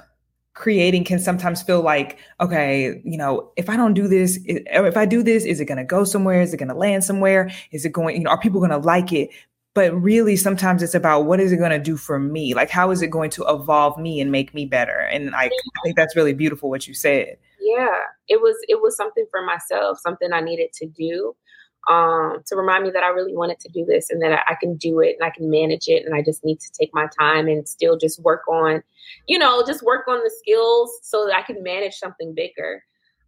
creating 0.54 1.04
can 1.04 1.20
sometimes 1.20 1.64
feel 1.64 1.82
like 1.82 2.20
okay 2.40 3.02
you 3.04 3.18
know 3.18 3.52
if 3.58 3.70
i 3.70 3.76
don't 3.76 3.96
do 3.96 4.08
this 4.08 4.40
if 4.46 4.96
i 4.96 5.06
do 5.06 5.24
this 5.24 5.46
is 5.46 5.60
it 5.60 5.66
going 5.66 5.80
to 5.80 5.84
go 5.84 6.04
somewhere? 6.04 6.42
Is 6.42 6.54
it 6.54 6.58
going 6.58 6.70
to 6.70 6.76
land 6.76 7.04
somewhere? 7.04 7.52
Is 7.72 7.86
it 7.86 7.92
going 7.92 8.16
you 8.16 8.24
know 8.24 8.30
are 8.30 8.40
people 8.40 8.60
going 8.60 8.72
to 8.72 8.78
like 8.78 9.12
it 9.12 9.30
but 9.74 9.94
really 9.94 10.36
sometimes 10.36 10.84
it's 10.84 10.96
about 10.96 11.26
what 11.26 11.40
is 11.40 11.52
it 11.52 11.58
going 11.58 11.72
to 11.72 11.80
do 11.80 11.98
for 11.98 12.20
me? 12.20 12.54
Like 12.54 12.70
how 12.70 12.92
is 12.92 13.02
it 13.02 13.08
going 13.08 13.30
to 13.32 13.46
evolve 13.48 13.98
me 13.98 14.20
and 14.22 14.32
make 14.32 14.54
me 14.54 14.66
better? 14.66 15.00
And 15.00 15.36
I, 15.36 15.46
I 15.46 15.80
think 15.84 15.96
that's 15.96 16.16
really 16.16 16.34
beautiful 16.34 16.70
what 16.70 16.88
you 16.88 16.94
said. 16.94 17.38
Yeah. 17.60 17.98
It 18.28 18.42
was 18.42 18.56
it 18.68 18.82
was 18.82 18.96
something 18.96 19.26
for 19.32 19.44
myself 19.46 20.00
something 20.00 20.32
i 20.34 20.42
needed 20.42 20.72
to 20.74 20.86
do 20.86 21.36
um, 21.92 22.42
to 22.46 22.56
remind 22.56 22.86
me 22.86 22.92
that 22.92 23.04
i 23.04 23.10
really 23.10 23.36
wanted 23.36 23.60
to 23.60 23.70
do 23.74 23.86
this 23.86 24.10
and 24.10 24.22
that 24.22 24.32
I, 24.32 24.54
I 24.54 24.56
can 24.56 24.78
do 24.78 25.02
it 25.02 25.18
and 25.20 25.26
i 25.26 25.30
can 25.30 25.50
manage 25.50 25.88
it 25.88 26.06
and 26.06 26.16
i 26.16 26.22
just 26.22 26.46
need 26.46 26.60
to 26.62 26.72
take 26.72 26.90
my 26.94 27.08
time 27.20 27.48
and 27.48 27.68
still 27.68 27.98
just 27.98 28.22
work 28.24 28.48
on 28.48 28.82
you 29.28 29.38
know 29.38 29.64
just 29.66 29.84
work 29.84 30.08
on 30.08 30.20
the 30.24 30.32
skills 30.40 30.92
so 31.02 31.26
that 31.26 31.36
i 31.36 31.42
can 31.42 31.62
manage 31.64 31.96
something 31.96 32.34
bigger. 32.34 32.84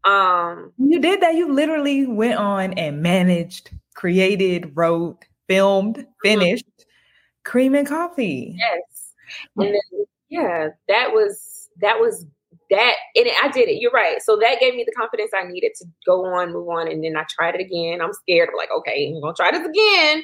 Um 0.05 0.71
you 0.77 0.99
did 0.99 1.21
that. 1.21 1.35
You 1.35 1.51
literally 1.51 2.05
went 2.05 2.35
on 2.35 2.73
and 2.73 3.01
managed 3.01 3.71
created 3.95 4.71
wrote 4.75 5.25
filmed, 5.47 5.95
mm-hmm. 5.99 6.11
finished, 6.23 6.65
mm-hmm. 6.65 7.49
cream 7.49 7.75
and 7.75 7.87
coffee. 7.87 8.55
Yes. 8.57 9.13
And 9.57 9.67
then, 9.67 10.05
yeah, 10.29 10.69
that 10.87 11.11
was 11.11 11.69
that 11.81 11.99
was 11.99 12.25
that 12.69 12.93
and 13.15 13.27
I 13.43 13.49
did 13.49 13.69
it. 13.69 13.79
You're 13.79 13.91
right. 13.91 14.21
So 14.21 14.37
that 14.37 14.59
gave 14.59 14.75
me 14.75 14.83
the 14.85 14.91
confidence 14.93 15.31
I 15.35 15.47
needed 15.47 15.73
to 15.77 15.85
go 16.05 16.25
on, 16.25 16.53
move 16.53 16.67
on, 16.69 16.91
and 16.91 17.03
then 17.03 17.15
I 17.15 17.25
tried 17.29 17.55
it 17.55 17.61
again. 17.61 18.01
I'm 18.01 18.13
scared. 18.13 18.49
I'm 18.49 18.57
like, 18.57 18.69
okay, 18.79 19.13
I'm 19.13 19.21
gonna 19.21 19.33
try 19.35 19.51
this 19.51 19.65
again. 19.65 20.23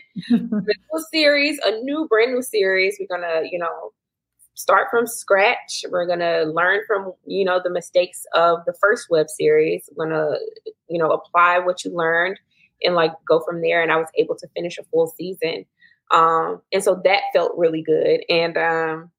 a 0.52 0.64
new 0.64 1.06
series, 1.12 1.60
a 1.64 1.82
new 1.84 2.08
brand 2.10 2.34
new 2.34 2.42
series. 2.42 2.98
We're 3.00 3.16
gonna, 3.16 3.42
you 3.50 3.60
know, 3.60 3.92
start 4.56 4.88
from 4.90 5.08
scratch. 5.08 5.86
We're 5.90 6.08
gonna 6.08 6.46
learn 6.46 6.82
from, 6.88 7.14
you 7.26 7.46
know, 7.46 7.62
the 7.64 7.70
mistakes 7.70 8.24
of 8.34 8.60
the 8.66 8.74
first 8.74 9.08
web 9.10 9.30
series. 9.30 9.88
We're 9.96 10.10
gonna, 10.10 10.38
you 10.90 10.98
know, 10.98 11.12
apply 11.12 11.60
what 11.60 11.86
you 11.86 11.96
learned 11.96 12.40
and 12.84 12.96
like 12.96 13.14
go 13.28 13.42
from 13.42 13.62
there. 13.62 13.82
And 13.82 13.92
I 13.92 13.98
was 13.98 14.10
able 14.16 14.36
to 14.38 14.48
finish 14.56 14.78
a 14.78 14.84
full 14.84 15.08
season. 15.08 15.66
Um, 16.12 16.62
and 16.74 16.84
so 16.84 17.02
that 17.06 17.22
felt 17.34 17.58
really 17.58 17.82
good. 17.82 18.22
And 18.30 18.58
um, 18.58 19.12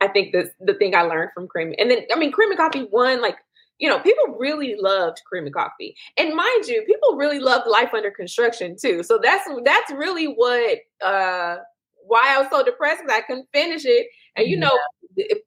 I 0.00 0.08
think 0.08 0.32
the 0.32 0.50
the 0.60 0.74
thing 0.74 0.94
I 0.94 1.02
learned 1.02 1.30
from 1.34 1.46
Cream, 1.46 1.74
and 1.78 1.90
then 1.90 2.00
I 2.12 2.18
mean, 2.18 2.32
Cream 2.32 2.50
and 2.50 2.58
Coffee 2.58 2.88
won 2.90 3.20
like 3.22 3.36
you 3.80 3.88
know, 3.88 3.98
people 3.98 4.36
really 4.38 4.76
loved 4.78 5.22
Cream 5.26 5.46
and 5.46 5.54
Coffee, 5.54 5.96
and 6.18 6.36
mind 6.36 6.66
you, 6.66 6.82
people 6.82 7.16
really 7.16 7.38
loved 7.38 7.66
Life 7.66 7.94
Under 7.94 8.10
Construction 8.10 8.76
too. 8.80 9.02
So 9.02 9.18
that's 9.22 9.48
that's 9.64 9.90
really 9.92 10.26
what 10.26 10.78
uh, 11.04 11.56
why 12.06 12.34
I 12.34 12.38
was 12.38 12.48
so 12.50 12.62
depressed 12.62 13.02
because 13.02 13.16
I 13.16 13.22
couldn't 13.22 13.48
finish 13.54 13.84
it. 13.86 14.06
And 14.36 14.46
you 14.46 14.58
know, 14.58 14.78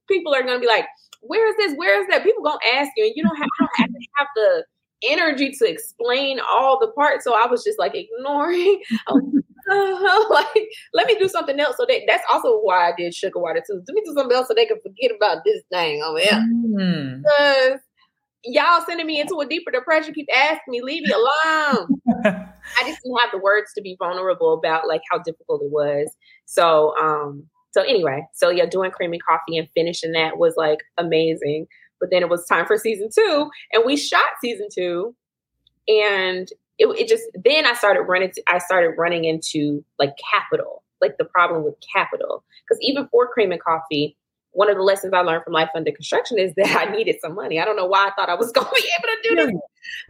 people 0.09 0.33
are 0.33 0.41
gonna 0.41 0.59
be 0.59 0.67
like, 0.67 0.87
"Where 1.21 1.47
is 1.47 1.55
this? 1.57 1.77
Where 1.77 2.01
is 2.01 2.07
that?" 2.09 2.23
People 2.23 2.43
gonna 2.43 2.57
ask 2.73 2.91
you, 2.97 3.05
and 3.05 3.13
you 3.15 3.23
don't 3.23 3.37
have, 3.37 3.47
don't 3.59 3.69
have 3.77 3.89
to 3.89 4.07
have 4.17 4.27
the 4.35 4.65
energy 5.05 5.51
to 5.51 5.69
explain 5.69 6.39
all 6.39 6.79
the 6.79 6.91
parts. 6.91 7.23
So 7.23 7.33
I 7.33 7.47
was 7.47 7.63
just 7.63 7.79
like 7.79 7.95
ignoring. 7.95 8.81
uh, 9.07 9.15
like, 10.29 10.69
let 10.93 11.07
me 11.07 11.17
do 11.17 11.27
something 11.27 11.59
else. 11.59 11.77
So 11.77 11.85
they, 11.87 12.03
that's 12.07 12.23
also 12.31 12.59
why 12.59 12.89
I 12.89 12.93
did 12.97 13.13
Suga 13.13 13.41
Water 13.41 13.63
too. 13.65 13.81
Let 13.87 13.95
me 13.95 14.01
do 14.05 14.13
something 14.13 14.35
else 14.35 14.47
so 14.47 14.53
they 14.53 14.65
can 14.65 14.79
forget 14.81 15.11
about 15.15 15.43
this 15.45 15.61
thing 15.71 16.01
over 16.03 16.19
here. 16.19 16.31
Mm. 16.31 17.23
Because 17.23 17.79
y'all 18.43 18.83
sending 18.85 19.07
me 19.07 19.19
into 19.19 19.39
a 19.39 19.45
deeper 19.45 19.71
depression. 19.71 20.13
Keep 20.13 20.27
asking 20.33 20.71
me, 20.71 20.81
leave 20.81 21.03
me 21.03 21.13
alone. 21.13 21.87
I 22.25 22.83
just 22.85 23.01
didn't 23.03 23.19
have 23.19 23.31
the 23.31 23.39
words 23.39 23.71
to 23.75 23.81
be 23.81 23.95
vulnerable 23.97 24.53
about 24.53 24.87
like 24.87 25.01
how 25.11 25.19
difficult 25.19 25.61
it 25.63 25.71
was. 25.71 26.15
So, 26.45 26.93
um, 27.01 27.47
so 27.71 27.81
anyway, 27.81 28.25
so 28.33 28.49
yeah, 28.49 28.65
doing 28.65 28.91
creamy 28.91 29.19
coffee 29.19 29.57
and 29.57 29.67
finishing 29.73 30.11
that 30.11 30.37
was 30.37 30.55
like 30.57 30.79
amazing. 30.97 31.67
But 32.03 32.09
then 32.11 32.21
it 32.21 32.27
was 32.27 32.45
time 32.45 32.65
for 32.65 32.77
season 32.77 33.07
two, 33.17 33.49
and 33.71 33.83
we 33.85 33.95
shot 33.95 34.25
season 34.41 34.67
two, 34.69 35.15
and 35.87 36.49
it, 36.77 36.87
it 36.99 37.07
just 37.07 37.23
then 37.45 37.65
I 37.65 37.71
started 37.75 38.01
running. 38.01 38.31
To, 38.31 38.43
I 38.49 38.57
started 38.57 38.95
running 38.97 39.23
into 39.23 39.85
like 39.99 40.11
capital, 40.33 40.83
like 41.01 41.17
the 41.17 41.23
problem 41.23 41.63
with 41.63 41.75
capital, 41.95 42.43
because 42.67 42.77
even 42.81 43.07
for 43.07 43.25
cream 43.31 43.53
and 43.53 43.63
coffee, 43.63 44.17
one 44.51 44.69
of 44.69 44.75
the 44.75 44.83
lessons 44.83 45.13
I 45.13 45.21
learned 45.21 45.45
from 45.45 45.53
life 45.53 45.69
under 45.73 45.93
construction 45.93 46.37
is 46.37 46.53
that 46.57 46.75
I 46.75 46.91
needed 46.91 47.15
some 47.21 47.35
money. 47.35 47.57
I 47.57 47.63
don't 47.63 47.77
know 47.77 47.85
why 47.85 48.07
I 48.07 48.11
thought 48.17 48.27
I 48.27 48.35
was 48.35 48.51
going 48.55 48.67
to 48.67 48.81
be 48.81 48.89
able 48.99 49.15
to 49.15 49.29
do 49.29 49.35
this. 49.35 49.61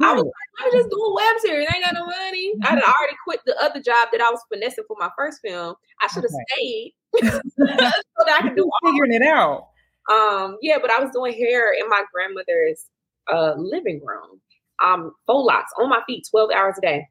I 0.01 0.13
was, 0.13 0.23
like, 0.23 0.33
I 0.61 0.65
was 0.65 0.73
just 0.73 0.89
doing 0.89 1.13
web 1.13 1.39
series. 1.41 1.67
I 1.69 1.75
ain't 1.75 1.85
got 1.85 1.93
no 1.93 2.07
money. 2.07 2.15
I 2.15 2.55
mm-hmm. 2.55 2.63
had 2.63 2.81
already 2.81 3.17
quit 3.23 3.41
the 3.45 3.55
other 3.61 3.83
job 3.83 4.09
that 4.13 4.19
I 4.19 4.31
was 4.31 4.41
finessing 4.51 4.85
for 4.87 4.97
my 4.99 5.11
first 5.15 5.41
film. 5.45 5.75
I 6.01 6.07
should 6.07 6.23
have 6.23 6.31
okay. 6.33 6.43
stayed 6.55 6.93
so 7.55 8.25
that 8.25 8.39
I 8.39 8.41
could 8.41 8.55
do 8.55 8.67
figuring 8.83 9.13
it 9.13 9.21
out. 9.21 9.67
Um, 10.11 10.57
yeah, 10.61 10.77
but 10.81 10.91
I 10.91 10.99
was 10.99 11.11
doing 11.11 11.33
hair 11.33 11.73
in 11.73 11.87
my 11.89 12.03
grandmother's 12.13 12.85
uh, 13.31 13.53
living 13.57 14.01
room. 14.03 14.41
Um, 14.83 15.13
full 15.25 15.45
locks 15.45 15.71
on 15.79 15.89
my 15.89 16.01
feet, 16.07 16.27
twelve 16.29 16.51
hours 16.51 16.75
a 16.77 16.81
day. 16.81 17.07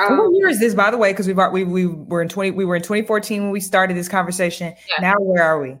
Um, 0.00 0.18
what 0.18 0.34
year 0.36 0.48
is 0.48 0.60
this, 0.60 0.74
by 0.74 0.90
the 0.90 0.98
way? 0.98 1.12
Because 1.12 1.26
we've 1.26 1.38
we 1.52 1.64
we 1.64 1.86
were 1.86 2.22
in 2.22 2.28
twenty 2.28 2.50
we 2.50 2.64
were 2.64 2.76
in 2.76 2.82
twenty 2.82 3.06
fourteen 3.06 3.42
when 3.42 3.50
we 3.50 3.60
started 3.60 3.96
this 3.96 4.08
conversation. 4.08 4.74
Yeah. 4.90 5.10
Now 5.10 5.14
where 5.18 5.42
are 5.42 5.60
we? 5.60 5.76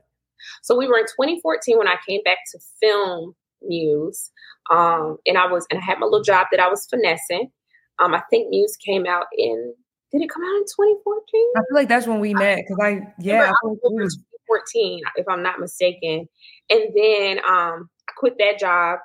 So 0.62 0.76
we 0.76 0.86
were 0.86 0.98
in 0.98 1.04
2014 1.04 1.78
when 1.78 1.88
I 1.88 1.96
came 2.06 2.22
back 2.24 2.38
to 2.52 2.58
film 2.80 3.34
Muse. 3.62 4.30
Um, 4.70 5.18
and 5.26 5.36
I 5.36 5.46
was 5.46 5.66
and 5.70 5.80
I 5.80 5.84
had 5.84 5.98
my 5.98 6.06
little 6.06 6.22
job 6.22 6.46
that 6.50 6.60
I 6.60 6.68
was 6.68 6.86
finessing. 6.86 7.50
Um, 7.98 8.14
I 8.14 8.22
think 8.30 8.48
Muse 8.50 8.76
came 8.76 9.06
out 9.06 9.26
in 9.36 9.74
did 10.10 10.22
it 10.22 10.30
come 10.30 10.42
out 10.44 10.56
in 10.56 10.62
2014? 10.62 11.52
I 11.56 11.60
feel 11.60 11.74
like 11.74 11.88
that's 11.88 12.06
when 12.06 12.20
we 12.20 12.34
met 12.34 12.58
because 12.58 12.78
I 12.80 13.12
yeah, 13.18 13.50
I, 13.50 13.66
I 13.66 13.76
was 13.82 14.18
14 14.46 15.02
if 15.16 15.26
I'm 15.28 15.42
not 15.42 15.60
mistaken. 15.60 16.28
And 16.70 16.82
then 16.94 17.38
um 17.38 17.90
I 18.08 18.12
quit 18.16 18.34
that 18.38 18.58
job. 18.58 18.98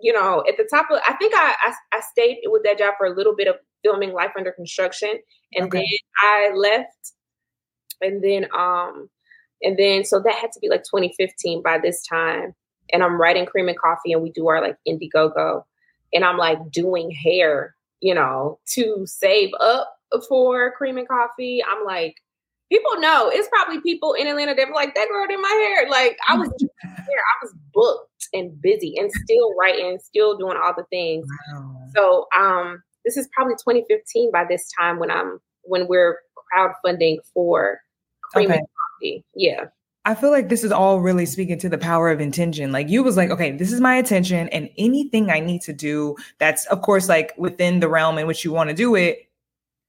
You 0.00 0.12
know, 0.12 0.42
at 0.48 0.56
the 0.56 0.68
top 0.70 0.86
of 0.90 1.00
I 1.06 1.14
think 1.14 1.34
I 1.34 1.54
I, 1.64 1.74
I 1.92 2.00
stayed 2.00 2.38
with 2.46 2.62
that 2.64 2.78
job 2.78 2.94
for 2.98 3.06
a 3.06 3.14
little 3.14 3.34
bit 3.36 3.48
of 3.48 3.56
filming 3.84 4.12
Life 4.12 4.32
Under 4.36 4.52
Construction, 4.52 5.18
and 5.54 5.66
okay. 5.66 5.78
then 5.78 5.86
I 6.20 6.52
left. 6.54 7.12
And 8.00 8.22
then 8.22 8.46
um 8.56 9.08
and 9.62 9.78
then, 9.78 10.04
so 10.04 10.20
that 10.20 10.34
had 10.34 10.52
to 10.52 10.60
be 10.60 10.68
like 10.68 10.82
2015 10.82 11.62
by 11.62 11.78
this 11.78 12.04
time. 12.06 12.54
And 12.92 13.02
I'm 13.02 13.20
writing 13.20 13.46
Cream 13.46 13.68
and 13.68 13.78
Coffee, 13.78 14.12
and 14.12 14.22
we 14.22 14.30
do 14.30 14.48
our 14.48 14.60
like 14.60 14.76
Indiegogo. 14.86 15.62
And 16.12 16.24
I'm 16.24 16.36
like 16.36 16.58
doing 16.70 17.10
hair, 17.10 17.74
you 18.00 18.14
know, 18.14 18.58
to 18.74 19.04
save 19.06 19.50
up 19.60 19.94
for 20.28 20.72
Cream 20.72 20.98
and 20.98 21.08
Coffee. 21.08 21.62
I'm 21.64 21.84
like, 21.86 22.16
people 22.72 23.00
know 23.00 23.30
it's 23.32 23.48
probably 23.48 23.80
people 23.80 24.14
in 24.14 24.26
Atlanta 24.26 24.54
that 24.54 24.68
were 24.68 24.74
like, 24.74 24.94
that 24.94 25.08
girl 25.08 25.26
did 25.28 25.38
my 25.40 25.48
hair. 25.48 25.90
Like, 25.90 26.16
I 26.28 26.36
was 26.36 26.50
I 26.84 27.36
was 27.42 27.54
booked 27.74 28.28
and 28.32 28.60
busy 28.60 28.96
and 28.96 29.10
still 29.24 29.54
writing, 29.54 29.98
still 30.02 30.38
doing 30.38 30.56
all 30.62 30.72
the 30.76 30.84
things. 30.90 31.26
Wow. 31.52 31.76
So, 31.94 32.26
um, 32.36 32.82
this 33.04 33.16
is 33.16 33.28
probably 33.32 33.54
2015 33.54 34.30
by 34.32 34.44
this 34.48 34.70
time 34.78 34.98
when 34.98 35.10
I'm 35.10 35.38
when 35.62 35.86
we're 35.86 36.18
crowdfunding 36.54 37.18
for 37.34 37.80
Cream 38.32 38.50
okay. 38.50 38.58
and 38.58 38.66
coffee. 38.66 39.24
yeah. 39.34 39.64
I 40.04 40.16
feel 40.16 40.32
like 40.32 40.48
this 40.48 40.64
is 40.64 40.72
all 40.72 41.00
really 41.00 41.26
speaking 41.26 41.60
to 41.60 41.68
the 41.68 41.78
power 41.78 42.10
of 42.10 42.20
intention. 42.20 42.72
Like 42.72 42.88
you 42.88 43.04
was 43.04 43.16
like, 43.16 43.30
okay, 43.30 43.52
this 43.52 43.70
is 43.70 43.80
my 43.80 43.96
intention, 43.96 44.48
and 44.48 44.68
anything 44.76 45.30
I 45.30 45.38
need 45.38 45.60
to 45.62 45.72
do 45.72 46.16
that's, 46.38 46.66
of 46.66 46.82
course, 46.82 47.08
like 47.08 47.32
within 47.36 47.78
the 47.78 47.88
realm 47.88 48.18
in 48.18 48.26
which 48.26 48.44
you 48.44 48.50
want 48.50 48.70
to 48.70 48.74
do 48.74 48.96
it, 48.96 49.28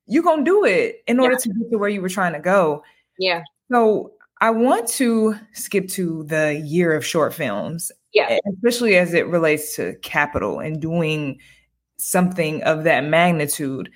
you're 0.06 0.24
gonna 0.24 0.44
do 0.44 0.66
it 0.66 1.04
in 1.08 1.20
order 1.20 1.34
yeah. 1.34 1.40
to 1.40 1.50
get 1.50 1.72
to 1.72 1.78
where 1.78 1.90
you 1.90 2.02
were 2.02 2.10
trying 2.10 2.34
to 2.34 2.40
go. 2.40 2.84
Yeah. 3.18 3.44
So 3.72 4.12
I 4.42 4.50
want 4.50 4.88
to 4.90 5.36
skip 5.54 5.88
to 5.90 6.24
the 6.24 6.56
year 6.66 6.94
of 6.94 7.06
short 7.06 7.34
films. 7.34 7.92
Yeah. 8.14 8.38
Especially 8.54 8.96
as 8.98 9.14
it 9.14 9.28
relates 9.28 9.76
to 9.78 9.96
capital 10.02 10.60
and 10.60 10.82
doing 10.82 11.40
something 11.98 12.62
of 12.64 12.84
that 12.84 13.06
magnitude 13.06 13.90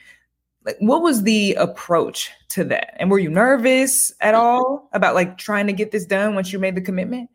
like 0.67 0.77
what 0.79 1.01
was 1.01 1.23
the 1.23 1.53
approach 1.55 2.29
to 2.49 2.63
that 2.65 2.93
and 2.99 3.09
were 3.09 3.17
you 3.17 3.29
nervous 3.29 4.13
at 4.21 4.35
mm-hmm. 4.35 4.43
all 4.43 4.89
about 4.93 5.15
like 5.15 5.37
trying 5.37 5.65
to 5.65 5.73
get 5.73 5.91
this 5.91 6.05
done 6.05 6.35
once 6.35 6.53
you 6.53 6.59
made 6.59 6.75
the 6.75 6.81
commitment 6.81 7.29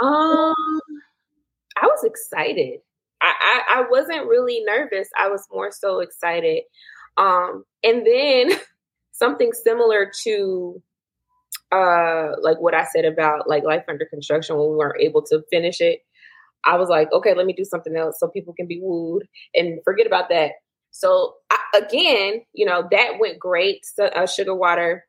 um 0.00 0.54
i 1.76 1.84
was 1.84 2.04
excited 2.04 2.80
I, 3.20 3.34
I, 3.40 3.78
I 3.78 3.84
wasn't 3.90 4.26
really 4.26 4.62
nervous 4.64 5.08
i 5.18 5.28
was 5.28 5.46
more 5.50 5.72
so 5.72 6.00
excited 6.00 6.62
um 7.16 7.64
and 7.82 8.06
then 8.06 8.50
something 9.12 9.52
similar 9.52 10.10
to 10.22 10.82
uh 11.70 12.28
like 12.40 12.60
what 12.60 12.74
i 12.74 12.84
said 12.84 13.04
about 13.04 13.48
like 13.48 13.64
life 13.64 13.84
under 13.88 14.06
construction 14.06 14.56
when 14.56 14.70
we 14.70 14.76
weren't 14.76 15.00
able 15.00 15.22
to 15.22 15.42
finish 15.50 15.80
it 15.80 16.00
i 16.64 16.76
was 16.76 16.88
like 16.88 17.10
okay 17.12 17.34
let 17.34 17.46
me 17.46 17.52
do 17.52 17.64
something 17.64 17.96
else 17.96 18.18
so 18.18 18.28
people 18.28 18.54
can 18.54 18.66
be 18.66 18.80
wooed 18.82 19.26
and 19.54 19.80
forget 19.84 20.06
about 20.06 20.28
that 20.28 20.52
so 20.92 21.34
I, 21.50 21.58
again, 21.74 22.42
you 22.52 22.66
know, 22.66 22.86
that 22.90 23.18
went 23.18 23.38
great. 23.38 23.84
So, 23.84 24.04
uh, 24.04 24.26
Suga 24.26 24.56
Water 24.56 25.04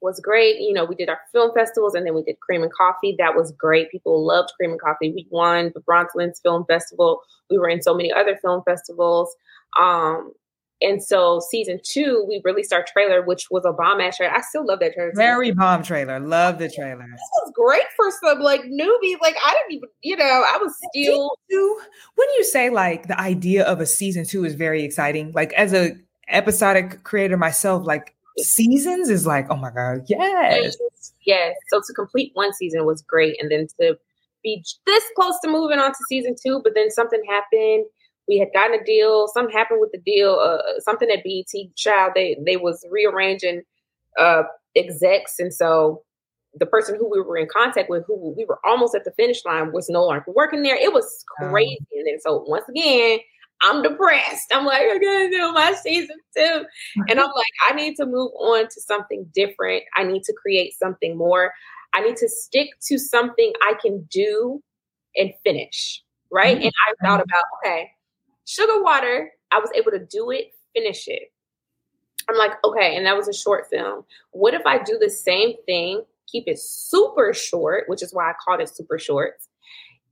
was 0.00 0.20
great. 0.20 0.60
You 0.60 0.74
know, 0.74 0.84
we 0.84 0.94
did 0.94 1.08
our 1.08 1.18
film 1.32 1.50
festivals 1.54 1.94
and 1.94 2.06
then 2.06 2.14
we 2.14 2.22
did 2.22 2.38
Cream 2.40 2.62
and 2.62 2.72
Coffee. 2.72 3.16
That 3.18 3.34
was 3.34 3.52
great. 3.52 3.90
People 3.90 4.24
loved 4.24 4.50
Cream 4.56 4.70
and 4.70 4.80
Coffee. 4.80 5.10
We 5.10 5.26
won 5.30 5.72
the 5.74 5.80
BronzeLens 5.80 6.40
Film 6.42 6.64
Festival. 6.68 7.22
We 7.50 7.58
were 7.58 7.68
in 7.68 7.82
so 7.82 7.94
many 7.94 8.12
other 8.12 8.36
film 8.36 8.62
festivals. 8.64 9.34
Um, 9.80 10.32
and 10.80 11.02
so 11.02 11.40
season 11.50 11.80
two, 11.82 12.24
we 12.28 12.40
released 12.44 12.72
our 12.72 12.84
trailer, 12.92 13.24
which 13.24 13.46
was 13.50 13.64
a 13.64 13.72
bomb 13.72 14.00
ass 14.00 14.16
trailer. 14.16 14.34
I 14.34 14.40
still 14.42 14.64
love 14.64 14.78
that 14.80 14.94
trailer. 14.94 15.12
Very 15.14 15.50
bomb 15.50 15.82
trailer. 15.82 16.20
Love 16.20 16.58
the 16.58 16.70
trailer. 16.70 17.04
This 17.10 17.30
was 17.42 17.52
great 17.54 17.86
for 17.96 18.10
some 18.22 18.40
like 18.40 18.62
newbies. 18.62 19.16
Like 19.20 19.36
I 19.44 19.54
didn't 19.54 19.72
even, 19.72 19.88
you 20.02 20.16
know, 20.16 20.24
I 20.24 20.58
was 20.60 20.74
still. 20.92 21.30
When 22.14 22.28
you 22.36 22.44
say 22.44 22.70
like 22.70 23.08
the 23.08 23.20
idea 23.20 23.64
of 23.64 23.80
a 23.80 23.86
season 23.86 24.24
two 24.24 24.44
is 24.44 24.54
very 24.54 24.84
exciting, 24.84 25.32
like 25.32 25.52
as 25.54 25.72
a 25.72 25.96
episodic 26.28 27.02
creator 27.02 27.36
myself, 27.36 27.84
like 27.84 28.14
seasons 28.38 29.08
is 29.08 29.26
like, 29.26 29.46
oh 29.50 29.56
my 29.56 29.70
god, 29.70 30.02
yes, 30.06 30.76
yes. 31.26 31.56
So 31.68 31.80
to 31.84 31.92
complete 31.94 32.30
one 32.34 32.52
season 32.52 32.84
was 32.84 33.02
great, 33.02 33.36
and 33.42 33.50
then 33.50 33.66
to 33.80 33.98
be 34.44 34.62
this 34.86 35.04
close 35.16 35.34
to 35.42 35.50
moving 35.50 35.80
on 35.80 35.90
to 35.90 35.98
season 36.08 36.36
two, 36.40 36.60
but 36.62 36.74
then 36.76 36.90
something 36.90 37.20
happened 37.28 37.86
we 38.28 38.38
had 38.38 38.48
gotten 38.52 38.78
a 38.78 38.84
deal. 38.84 39.28
Something 39.28 39.56
happened 39.56 39.80
with 39.80 39.92
the 39.92 39.98
deal. 39.98 40.34
Uh, 40.34 40.80
something 40.80 41.10
at 41.10 41.24
BET 41.24 41.74
Child 41.76 42.12
they 42.14 42.36
they 42.44 42.56
was 42.56 42.84
rearranging 42.90 43.62
uh, 44.18 44.42
execs, 44.76 45.38
and 45.38 45.52
so 45.52 46.02
the 46.54 46.66
person 46.66 46.96
who 46.96 47.08
we 47.10 47.20
were 47.20 47.36
in 47.36 47.46
contact 47.46 47.90
with, 47.90 48.04
who 48.06 48.34
we 48.36 48.44
were 48.44 48.58
almost 48.64 48.94
at 48.94 49.04
the 49.04 49.12
finish 49.12 49.44
line, 49.44 49.72
was 49.72 49.88
no 49.88 50.04
longer 50.04 50.24
working 50.28 50.62
there. 50.62 50.76
It 50.76 50.92
was 50.92 51.24
crazy. 51.38 51.78
Um, 51.80 51.98
and 51.98 52.06
then 52.06 52.20
so 52.20 52.44
once 52.46 52.68
again, 52.68 53.20
I'm 53.62 53.82
depressed. 53.82 54.52
I'm 54.52 54.64
like, 54.64 54.82
I'm 54.82 55.00
gonna 55.00 55.30
do 55.30 55.52
my 55.52 55.74
season 55.82 56.16
two. 56.36 56.64
And 57.08 57.18
I'm 57.18 57.26
like, 57.26 57.54
I 57.68 57.74
need 57.74 57.96
to 57.96 58.06
move 58.06 58.30
on 58.38 58.64
to 58.64 58.80
something 58.80 59.26
different. 59.34 59.84
I 59.96 60.04
need 60.04 60.22
to 60.24 60.34
create 60.34 60.74
something 60.78 61.16
more. 61.16 61.52
I 61.94 62.02
need 62.02 62.16
to 62.18 62.28
stick 62.28 62.68
to 62.86 62.98
something 62.98 63.52
I 63.62 63.74
can 63.80 64.06
do 64.10 64.62
and 65.16 65.32
finish. 65.42 66.02
Right. 66.30 66.56
Mm-hmm. 66.56 66.66
And 66.66 66.72
I 66.86 67.06
thought 67.06 67.22
about, 67.22 67.44
okay, 67.64 67.90
Suga 68.48 68.82
Water, 68.82 69.30
I 69.52 69.58
was 69.58 69.70
able 69.74 69.90
to 69.90 69.98
do 69.98 70.30
it, 70.30 70.54
finish 70.74 71.06
it. 71.06 71.30
I'm 72.30 72.36
like, 72.36 72.52
okay, 72.64 72.96
and 72.96 73.04
that 73.06 73.16
was 73.16 73.28
a 73.28 73.32
short 73.32 73.68
film. 73.70 74.04
What 74.32 74.54
if 74.54 74.62
I 74.64 74.82
do 74.82 74.98
the 74.98 75.10
same 75.10 75.54
thing, 75.66 76.02
keep 76.30 76.44
it 76.46 76.58
super 76.58 77.34
short, 77.34 77.84
which 77.88 78.02
is 78.02 78.12
why 78.12 78.30
I 78.30 78.34
called 78.42 78.60
it 78.60 78.74
super 78.74 78.98
shorts, 78.98 79.48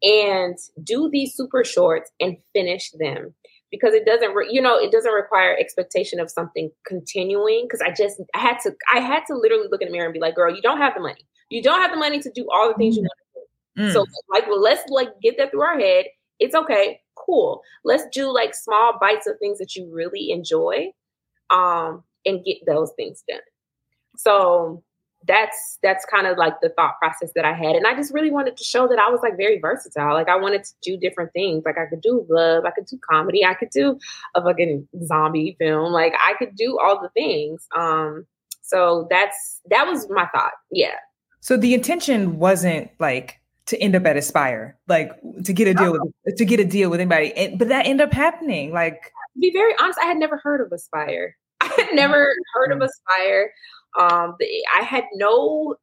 and 0.03 0.57
do 0.83 1.09
these 1.11 1.35
super 1.35 1.65
shorts 1.65 2.11
and 2.21 2.37
finish 2.53 2.91
them? 2.99 3.35
Because 3.71 3.95
it 3.95 4.05
doesn't, 4.05 4.35
re- 4.35 4.49
you 4.51 4.61
know, 4.61 4.79
it 4.79 4.93
doesn't 4.93 5.13
require 5.13 5.57
expectation 5.59 6.21
of 6.21 6.31
something 6.31 6.71
continuing. 6.87 7.65
Because 7.65 7.81
I 7.81 7.91
just, 7.91 8.23
I 8.35 8.39
had 8.39 8.59
to, 8.61 8.73
I 8.95 9.01
had 9.01 9.25
to 9.29 9.35
literally 9.35 9.69
look 9.71 9.83
in 9.83 9.89
the 9.89 9.93
mirror 9.93 10.07
and 10.07 10.15
be 10.15 10.21
like, 10.21 10.37
girl, 10.37 10.55
you 10.55 10.63
don't 10.63 10.79
have 10.79 10.95
the 10.95 11.01
money. 11.01 11.27
You 11.51 11.63
don't 11.63 11.81
have 11.81 11.91
the 11.91 11.97
money 11.97 12.21
to 12.21 12.31
do 12.31 12.47
all 12.53 12.69
the 12.69 12.75
things 12.75 12.97
you 12.97 13.03
mm. 13.03 13.07
want 13.07 13.19
to 13.19 13.83
do. 13.83 13.89
Mm. 13.89 13.93
So, 13.93 14.07
like, 14.31 14.47
well, 14.47 14.61
let's 14.61 14.89
like 14.91 15.09
get 15.21 15.37
that 15.39 15.51
through 15.51 15.63
our 15.63 15.79
head. 15.79 16.07
It's 16.39 16.55
okay 16.55 17.01
cool. 17.17 17.63
Let's 17.85 18.05
do 18.13 18.33
like 18.33 18.55
small 18.55 18.99
bites 19.01 19.27
of 19.27 19.39
things 19.39 19.59
that 19.59 19.75
you 19.75 19.89
really 19.93 20.31
enjoy 20.31 20.93
um, 21.51 22.05
and 22.25 22.45
get 22.45 22.59
those 22.67 22.93
things 22.97 23.23
done. 23.29 23.41
So 24.17 24.83
that's 25.27 25.79
that's 25.83 26.05
kind 26.05 26.27
of 26.27 26.39
like 26.39 26.61
the 26.61 26.69
thought 26.71 26.99
process 26.99 27.33
that 27.35 27.45
I 27.45 27.53
had. 27.53 27.77
And 27.77 27.87
I 27.87 27.95
just 27.95 28.15
really 28.15 28.31
wanted 28.31 28.57
to 28.57 28.65
show 28.65 28.87
that 28.89 28.99
I 28.99 29.11
was 29.11 29.21
like 29.23 29.37
very 29.37 29.59
versatile. 29.59 30.15
Like 30.15 30.29
I 30.29 30.37
wanted 30.37 30.65
to 30.65 30.73
do 30.83 30.97
different 30.97 31.33
things. 31.33 31.65
Like 31.65 31.79
I 31.79 31.87
could 31.87 32.01
do 32.01 32.25
love, 32.29 32.65
I 32.65 32.71
could 32.71 32.87
do 32.87 32.99
comedy, 33.09 33.45
I 33.45 33.55
could 33.55 33.71
do 33.71 33.99
a 34.35 34.43
fucking 34.43 34.89
zombie 35.05 35.57
film. 35.59 35.93
Like 35.93 36.15
I 36.23 36.35
could 36.35 36.55
do 36.55 36.79
all 36.79 37.01
the 37.01 37.11
things. 37.11 37.67
Um 37.77 38.27
so 38.63 39.07
that's 39.11 39.61
that 39.71 39.87
was 39.87 40.09
my 40.11 40.27
thought. 40.27 40.53
Yeah. 40.71 40.95
So 41.41 41.57
the 41.57 41.75
intention 41.75 42.39
wasn't 42.39 42.91
like 42.99 43.41
to 43.67 43.77
end 43.79 43.97
up 43.97 44.07
at 44.07 44.17
Aspire, 44.17 44.79
like 44.87 45.13
to 45.45 45.53
get 45.53 45.69
a 45.69 45.75
deal 45.75 45.97
oh. 45.97 46.13
with 46.25 46.37
to 46.37 46.45
get 46.45 46.61
a 46.61 46.65
deal 46.65 46.91
with 46.91 47.01
anybody. 47.01 47.33
And, 47.35 47.59
but 47.59 47.69
that 47.69 47.87
ended 47.87 48.07
up 48.07 48.13
happening. 48.13 48.73
Like 48.73 49.13
to 49.35 49.41
be 49.41 49.53
very 49.53 49.75
honest, 49.81 49.99
I 50.03 50.07
had 50.07 50.17
never 50.17 50.39
heard 50.39 50.61
of 50.61 50.73
Aspire. 50.73 51.37
I 51.61 51.67
had 51.77 51.89
never 51.95 52.33
heard 52.55 52.73
of 52.73 52.81
Aspire. 52.81 53.53
Um, 53.99 54.37
I 54.79 54.83
had 54.83 55.05
no 55.15 55.75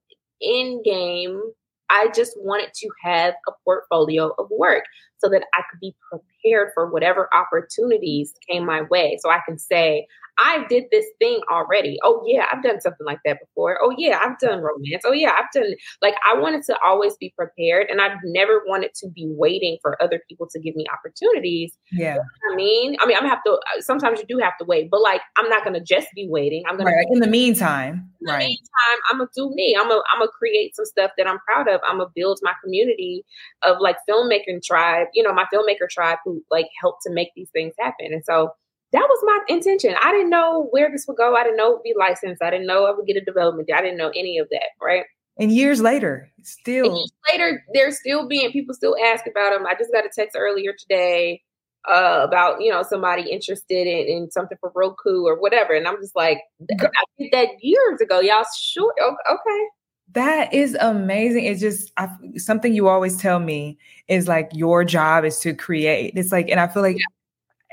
end 0.42 0.84
game. 0.84 1.42
I 1.90 2.10
just 2.16 2.34
wanted 2.38 2.74
to 2.74 2.90
have 3.04 3.36
a 3.48 3.52
portfolio 3.66 4.32
of 4.40 4.48
work 4.50 4.84
so 5.24 5.30
that 5.30 5.44
I 5.54 5.62
could 5.70 5.80
be 5.80 5.96
prepared 6.10 6.70
for 6.74 6.92
whatever 6.92 7.30
opportunities 7.34 8.34
came 8.50 8.66
my 8.66 8.82
way. 8.84 9.18
So 9.22 9.30
I 9.30 9.40
can 9.48 9.58
say, 9.58 10.06
I 10.38 10.66
did 10.70 10.86
this 10.92 11.06
thing 11.20 11.42
already. 11.52 11.98
Oh 12.04 12.24
yeah, 12.26 12.46
I've 12.52 12.64
done 12.64 12.82
something 12.82 13.06
like 13.06 13.20
that 13.26 13.40
before. 13.40 13.78
Oh 13.82 13.94
yeah, 13.98 14.20
I've 14.22 14.40
done 14.40 14.62
romance. 14.62 15.04
Oh 15.06 15.12
yeah, 15.12 15.34
I've 15.38 15.52
done 15.54 15.76
like 16.02 16.16
I 16.28 16.38
wanted 16.38 16.64
to 16.66 16.78
always 16.84 17.16
be 17.18 17.34
prepared 17.38 17.88
and 17.90 18.02
I've 18.02 18.18
never 18.24 18.64
wanted 18.66 18.94
to 18.96 19.10
be 19.10 19.28
waiting 19.30 19.78
for 19.82 20.02
other 20.02 20.22
people 20.28 20.48
to 20.52 20.60
give 20.60 20.76
me 20.76 20.86
opportunities. 20.92 21.78
Yeah. 21.92 22.16
You 22.16 22.20
know 22.20 22.24
I 22.52 22.56
mean, 22.56 22.98
I 23.00 23.06
mean, 23.06 23.18
I'm 23.18 23.26
have 23.26 23.44
to 23.46 23.52
uh, 23.52 23.82
sometimes 23.82 24.20
you 24.20 24.26
do 24.26 24.42
have 24.44 24.58
to 24.58 24.66
wait, 24.66 24.90
but 24.90 25.02
like 25.02 25.22
I'm 25.38 25.50
not 25.50 25.64
gonna 25.64 25.84
just 25.84 26.08
be 26.16 26.28
waiting. 26.30 26.64
I'm 26.68 26.78
gonna 26.78 26.92
in 27.12 27.20
the 27.20 27.28
meantime. 27.28 28.10
In 28.22 28.28
the 28.28 28.34
right. 28.34 28.40
meantime, 28.40 29.00
I'm 29.12 29.18
gonna 29.20 29.30
do 29.36 29.52
me. 29.54 29.76
I'm 29.80 29.92
I'm 29.92 30.20
gonna 30.20 30.32
create 30.32 30.76
some 30.76 30.86
stuff 30.86 31.12
that 31.18 31.28
I'm 31.28 31.40
proud 31.40 31.68
of. 31.68 31.82
I'm 31.88 31.98
gonna 31.98 32.10
build 32.16 32.40
my 32.42 32.54
community 32.64 33.24
of 33.64 33.78
like 33.80 33.98
filmmaking 34.10 34.64
tribe, 34.64 35.08
you 35.14 35.24
know, 35.24 35.34
my 35.34 35.46
filmmaker 35.54 35.90
tribe 35.90 36.20
who 36.26 36.44
like 36.52 36.68
helped 36.82 37.02
to 37.04 37.14
make 37.14 37.30
these 37.36 37.50
things 37.52 37.74
happen. 37.80 38.08
And 38.12 38.24
so 38.26 38.52
that 38.92 39.08
was 39.10 39.20
my 39.24 39.40
intention. 39.56 39.96
I 40.02 40.12
didn't 40.12 40.30
know 40.30 40.68
where 40.70 40.92
this 40.92 41.06
would 41.08 41.18
go. 41.18 41.36
I 41.36 41.44
didn't 41.44 41.58
know 41.58 41.72
it 41.72 41.74
would 41.74 41.84
be 41.84 41.96
licensed. 41.98 42.44
I 42.44 42.52
didn't 42.52 42.68
know 42.68 42.86
I 42.86 42.92
would 42.92 43.08
get 43.08 43.18
a 43.18 43.26
development. 43.26 43.70
I 43.74 43.82
didn't 43.82 43.98
know 43.98 44.12
any 44.16 44.38
of 44.38 44.48
that, 44.52 44.70
right? 44.82 45.06
And 45.40 45.52
years 45.52 45.82
later, 45.82 46.30
still 46.44 46.96
years 46.98 47.12
later, 47.32 47.64
there's 47.74 48.00
still 48.00 48.28
being 48.28 48.52
people 48.52 48.76
still 48.76 48.96
ask 49.04 49.26
about 49.26 49.52
them. 49.52 49.66
I 49.66 49.74
just 49.74 49.92
got 49.92 50.06
a 50.06 50.10
text 50.14 50.38
earlier 50.38 50.74
today 50.78 51.42
uh, 51.90 52.22
about 52.24 52.62
you 52.62 52.72
know 52.72 52.84
somebody 52.84 53.32
interested 53.32 53.88
in, 53.88 54.08
in 54.08 54.32
something 54.32 54.58
for 54.62 54.72
Roku 54.76 55.26
or 55.26 55.40
whatever, 55.40 55.74
and 55.74 55.88
I'm 55.88 56.00
just 56.00 56.16
like, 56.16 56.40
I 56.72 57.04
did 57.18 57.32
that 57.32 57.48
years 57.62 58.00
ago. 58.00 58.20
Y'all 58.20 58.46
sure? 58.56 58.94
Okay. 59.02 59.66
That 60.14 60.54
is 60.54 60.78
amazing. 60.80 61.46
It's 61.46 61.62
just 61.62 61.92
I, 61.98 62.10
something 62.38 62.74
you 62.74 62.88
always 62.88 63.18
tell 63.18 63.40
me 63.40 63.78
is 64.08 64.28
like 64.28 64.50
your 64.54 64.84
job 64.84 65.26
is 65.26 65.40
to 65.40 65.54
create. 65.54 66.14
It's 66.16 66.32
like, 66.32 66.50
and 66.50 66.60
I 66.60 66.68
feel 66.68 66.84
like 66.84 66.98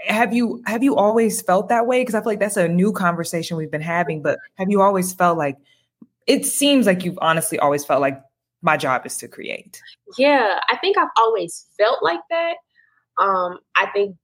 have 0.07 0.33
you 0.33 0.62
have 0.66 0.83
you 0.83 0.96
always 0.96 1.42
felt 1.42 1.68
that 1.68 1.87
way 1.87 2.00
because 2.00 2.14
i 2.14 2.20
feel 2.20 2.26
like 2.26 2.40
that's 2.40 2.57
a 2.57 2.68
new 2.68 2.92
conversation 2.92 3.57
we've 3.57 3.70
been 3.70 3.81
having 3.81 4.22
but 4.22 4.38
have 4.57 4.70
you 4.70 4.81
always 4.81 5.12
felt 5.12 5.37
like 5.37 5.57
it 6.26 6.46
seems 6.46 6.87
like 6.87 7.05
you've 7.05 7.18
honestly 7.20 7.59
always 7.59 7.85
felt 7.85 8.00
like 8.00 8.20
my 8.62 8.76
job 8.76 9.05
is 9.05 9.16
to 9.16 9.29
create 9.29 9.81
yeah 10.16 10.59
i 10.70 10.76
think 10.79 10.96
i've 10.96 11.09
always 11.18 11.66
felt 11.76 12.03
like 12.03 12.20
that 12.31 12.55
um 13.20 13.59
i 13.76 13.87
think 13.92 14.16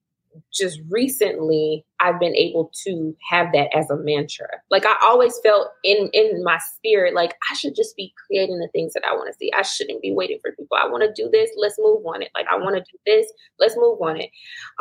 just 0.52 0.80
recently 0.90 1.84
I've 2.00 2.20
been 2.20 2.34
able 2.36 2.70
to 2.84 3.16
have 3.30 3.48
that 3.52 3.68
as 3.74 3.88
a 3.90 3.96
mantra. 3.96 4.48
Like 4.70 4.84
I 4.86 4.96
always 5.02 5.38
felt 5.42 5.68
in 5.84 6.10
in 6.12 6.42
my 6.44 6.58
spirit 6.58 7.14
like 7.14 7.34
I 7.50 7.54
should 7.54 7.74
just 7.74 7.96
be 7.96 8.12
creating 8.26 8.58
the 8.58 8.68
things 8.72 8.92
that 8.94 9.04
I 9.08 9.14
want 9.14 9.32
to 9.32 9.38
see. 9.38 9.52
I 9.56 9.62
shouldn't 9.62 10.02
be 10.02 10.12
waiting 10.12 10.38
for 10.42 10.52
people. 10.52 10.76
I 10.76 10.88
want 10.88 11.02
to 11.02 11.22
do 11.22 11.30
this, 11.30 11.50
let's 11.56 11.76
move 11.78 12.04
on 12.06 12.22
it. 12.22 12.30
Like 12.34 12.46
I 12.50 12.56
want 12.56 12.76
to 12.76 12.80
do 12.82 12.98
this, 13.06 13.32
let's 13.58 13.76
move 13.76 14.00
on 14.00 14.20
it. 14.20 14.30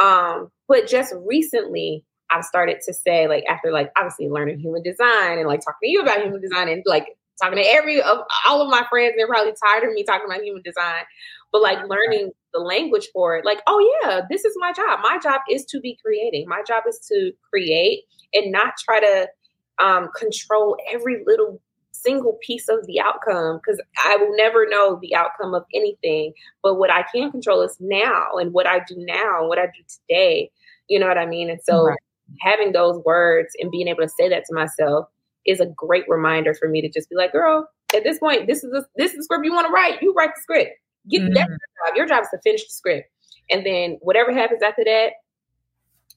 Um 0.02 0.50
but 0.68 0.88
just 0.88 1.14
recently 1.26 2.04
I've 2.32 2.44
started 2.44 2.78
to 2.86 2.94
say 2.94 3.28
like 3.28 3.46
after 3.48 3.72
like 3.72 3.92
obviously 3.98 4.30
learning 4.30 4.60
human 4.60 4.84
design 4.84 5.38
and 5.38 5.48
like 5.48 5.62
talking 5.62 5.88
to 5.88 5.90
you 5.90 6.02
about 6.02 6.22
human 6.22 6.42
design 6.42 6.70
and 6.70 6.84
like 6.86 7.08
talking 7.42 7.58
to 7.58 7.70
every 7.70 8.02
of 8.02 8.20
all 8.48 8.62
of 8.62 8.70
my 8.70 8.86
friends 8.90 9.14
they're 9.18 9.28
probably 9.28 9.54
tired 9.66 9.88
of 9.88 9.94
me 9.94 10.04
talking 10.04 10.26
about 10.26 10.42
human 10.42 10.62
design 10.64 11.04
but 11.52 11.62
like 11.62 11.80
learning 11.88 12.32
the 12.54 12.60
language 12.60 13.08
for 13.14 13.36
it 13.36 13.46
like 13.46 13.62
oh 13.68 14.00
yeah 14.02 14.22
this 14.30 14.46
is 14.46 14.54
my 14.58 14.72
job 14.72 15.00
my 15.02 15.18
job 15.22 15.42
is 15.50 15.66
to 15.66 15.80
be 15.80 15.98
creating 16.04 16.48
my 16.48 16.62
job 16.68 16.84
is 16.88 17.00
to 17.00 17.32
create 17.50 18.04
and 18.34 18.52
not 18.52 18.74
try 18.84 19.00
to 19.00 19.28
um, 19.84 20.10
control 20.18 20.78
every 20.92 21.24
little 21.26 21.60
single 21.92 22.38
piece 22.46 22.68
of 22.70 22.86
the 22.86 23.00
outcome 23.00 23.58
because 23.58 23.82
I 24.06 24.18
will 24.18 24.36
never 24.36 24.68
know 24.68 25.00
the 25.02 25.16
outcome 25.16 25.54
of 25.54 25.64
anything. 25.74 26.34
But 26.62 26.76
what 26.76 26.92
I 26.92 27.04
can 27.14 27.32
control 27.32 27.62
is 27.62 27.78
now 27.80 28.34
and 28.34 28.54
what 28.54 28.68
I 28.68 28.80
do 28.80 28.96
now 28.98 29.40
and 29.40 29.48
what 29.48 29.60
I 29.60 29.66
do 29.66 29.84
today. 29.88 30.52
You 30.88 31.00
know 31.00 31.08
what 31.08 31.18
I 31.18 31.26
mean? 31.26 31.50
And 31.50 31.60
so 31.64 31.86
right. 31.86 31.98
having 32.42 32.74
those 32.74 33.02
words 33.06 33.56
and 33.60 33.72
being 33.72 33.88
able 33.88 34.04
to 34.04 34.10
say 34.10 34.30
that 34.30 34.44
to 34.48 34.54
myself 34.54 35.08
is 35.46 35.60
a 35.60 35.68
great 35.68 36.06
reminder 36.08 36.54
for 36.54 36.68
me 36.68 36.82
to 36.82 36.90
just 36.90 37.10
be 37.10 37.16
like, 37.16 37.32
girl, 37.32 37.70
at 37.96 38.04
this 38.04 38.20
point, 38.20 38.48
this 38.48 38.64
is 38.64 38.74
a, 38.74 38.86
this 38.96 39.12
is 39.12 39.18
the 39.18 39.24
script 39.24 39.46
you 39.46 39.54
want 39.54 39.68
to 39.68 39.74
write. 39.74 40.02
You 40.02 40.14
write 40.14 40.32
the 40.36 40.42
script. 40.42 40.72
Get 41.10 41.22
mm-hmm. 41.22 41.34
that 41.34 41.48
job. 41.48 41.96
Your 41.96 42.08
job 42.08 42.24
is 42.24 42.30
to 42.34 42.40
finish 42.44 42.64
the 42.64 42.74
script, 42.74 43.10
and 43.52 43.66
then 43.66 43.98
whatever 44.02 44.34
happens 44.34 44.64
after 44.64 44.84
that 44.84 45.12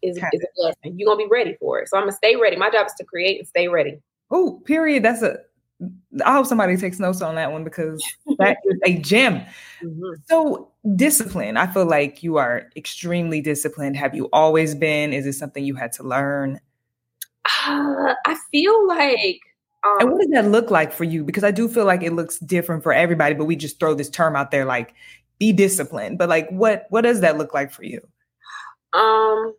is, 0.02 0.16
is 0.16 0.22
a 0.22 0.46
blessing. 0.56 0.98
You're 0.98 1.06
gonna 1.06 1.24
be 1.24 1.30
ready 1.30 1.56
for 1.60 1.80
it. 1.80 1.88
So 1.88 1.96
I'm 1.96 2.04
gonna 2.04 2.12
stay 2.12 2.36
ready. 2.36 2.56
My 2.56 2.70
job 2.70 2.86
is 2.86 2.94
to 2.98 3.04
create 3.04 3.38
and 3.38 3.48
stay 3.48 3.68
ready. 3.68 4.00
Oh, 4.30 4.62
period. 4.64 5.02
That's 5.02 5.22
a. 5.22 5.38
I 6.24 6.32
hope 6.32 6.46
somebody 6.46 6.76
takes 6.76 6.98
notes 6.98 7.22
on 7.22 7.36
that 7.36 7.52
one 7.52 7.62
because 7.62 8.02
that 8.38 8.58
is 8.64 8.78
a 8.84 8.98
gem. 8.98 9.44
Mm-hmm. 9.80 10.22
So 10.28 10.72
discipline. 10.96 11.56
I 11.56 11.68
feel 11.68 11.86
like 11.86 12.24
you 12.24 12.36
are 12.36 12.68
extremely 12.74 13.40
disciplined. 13.40 13.96
Have 13.96 14.12
you 14.12 14.28
always 14.32 14.74
been? 14.74 15.12
Is 15.12 15.24
it 15.24 15.34
something 15.34 15.64
you 15.64 15.76
had 15.76 15.92
to 15.92 16.02
learn? 16.02 16.58
Uh, 17.68 18.14
I 18.26 18.36
feel 18.50 18.86
like. 18.86 19.40
Um, 19.84 19.96
and 20.00 20.10
what 20.10 20.20
does 20.20 20.30
that 20.30 20.46
look 20.50 20.70
like 20.70 20.92
for 20.92 21.04
you? 21.04 21.22
Because 21.22 21.44
I 21.44 21.50
do 21.50 21.68
feel 21.68 21.84
like 21.84 22.02
it 22.02 22.12
looks 22.12 22.38
different 22.38 22.82
for 22.82 22.92
everybody, 22.92 23.34
but 23.34 23.44
we 23.44 23.56
just 23.56 23.78
throw 23.78 23.94
this 23.94 24.10
term 24.10 24.34
out 24.34 24.50
there 24.50 24.64
like 24.64 24.94
be 25.38 25.52
disciplined. 25.52 26.18
But 26.18 26.28
like, 26.28 26.48
what 26.50 26.86
what 26.90 27.02
does 27.02 27.20
that 27.20 27.38
look 27.38 27.54
like 27.54 27.70
for 27.70 27.84
you? 27.84 28.00
Um, 28.92 29.54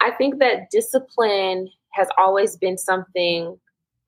I 0.00 0.12
think 0.16 0.38
that 0.38 0.70
discipline 0.70 1.68
has 1.92 2.08
always 2.16 2.56
been 2.56 2.78
something 2.78 3.58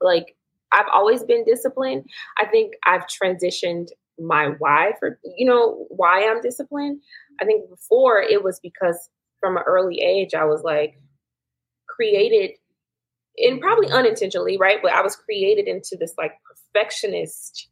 like 0.00 0.36
I've 0.72 0.86
always 0.92 1.24
been 1.24 1.44
disciplined. 1.44 2.04
I 2.38 2.46
think 2.46 2.74
I've 2.86 3.06
transitioned 3.06 3.88
my 4.18 4.52
why 4.58 4.92
for 4.98 5.18
you 5.36 5.46
know 5.46 5.86
why 5.88 6.24
I'm 6.24 6.40
disciplined. 6.40 7.00
I 7.40 7.44
think 7.44 7.68
before 7.68 8.20
it 8.20 8.44
was 8.44 8.60
because 8.60 9.10
from 9.40 9.56
an 9.56 9.64
early 9.66 10.00
age 10.00 10.34
I 10.34 10.44
was 10.44 10.62
like 10.62 11.00
created 11.88 12.52
and 13.40 13.60
probably 13.60 13.90
unintentionally, 13.90 14.56
right? 14.58 14.78
But 14.82 14.92
I 14.92 15.02
was 15.02 15.16
created 15.16 15.66
into 15.66 15.96
this 15.98 16.14
like 16.18 16.32
perfectionist 16.44 17.68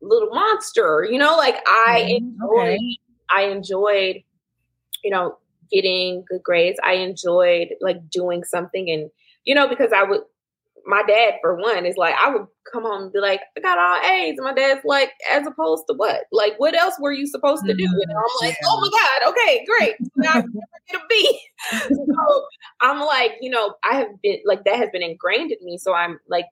little 0.00 0.30
monster, 0.30 1.06
you 1.08 1.18
know, 1.18 1.36
like 1.36 1.56
I 1.66 2.08
mm, 2.08 2.16
enjoyed 2.16 2.74
okay. 2.74 2.98
I 3.34 3.42
enjoyed, 3.44 4.22
you 5.02 5.10
know, 5.10 5.38
getting 5.70 6.24
good 6.28 6.42
grades. 6.42 6.78
I 6.84 6.94
enjoyed 6.94 7.68
like 7.80 8.10
doing 8.10 8.44
something 8.44 8.90
and 8.90 9.10
you 9.44 9.54
know, 9.54 9.68
because 9.68 9.92
I 9.92 10.04
would 10.04 10.20
my 10.86 11.02
dad, 11.06 11.34
for 11.40 11.56
one, 11.56 11.86
is 11.86 11.96
like, 11.96 12.14
I 12.14 12.30
would 12.30 12.46
come 12.72 12.84
home 12.84 13.04
and 13.04 13.12
be 13.12 13.20
like, 13.20 13.40
I 13.56 13.60
got 13.60 13.78
all 13.78 14.10
A's. 14.10 14.36
And 14.36 14.44
my 14.44 14.52
dad's 14.52 14.84
like, 14.84 15.10
as 15.30 15.46
opposed 15.46 15.84
to 15.88 15.94
what? 15.94 16.24
Like, 16.32 16.54
what 16.58 16.74
else 16.74 16.94
were 17.00 17.12
you 17.12 17.26
supposed 17.26 17.64
to 17.66 17.74
do? 17.74 17.84
And 17.84 18.10
I'm 18.10 18.16
mm-hmm. 18.16 18.46
like, 18.46 18.56
oh 18.66 18.80
my 18.80 18.90
God, 18.90 19.30
okay, 19.30 19.64
great. 19.66 19.94
Now 20.16 20.32
I'm 20.32 20.52
get 20.88 21.00
a 21.00 21.04
B. 21.08 21.40
so 21.88 22.46
I'm 22.80 23.00
like, 23.00 23.32
you 23.40 23.50
know, 23.50 23.74
I 23.84 23.96
have 23.96 24.08
been 24.22 24.38
like 24.44 24.64
that 24.64 24.76
has 24.76 24.90
been 24.92 25.02
ingrained 25.02 25.52
in 25.52 25.64
me. 25.64 25.78
So 25.78 25.94
I'm 25.94 26.18
like 26.28 26.46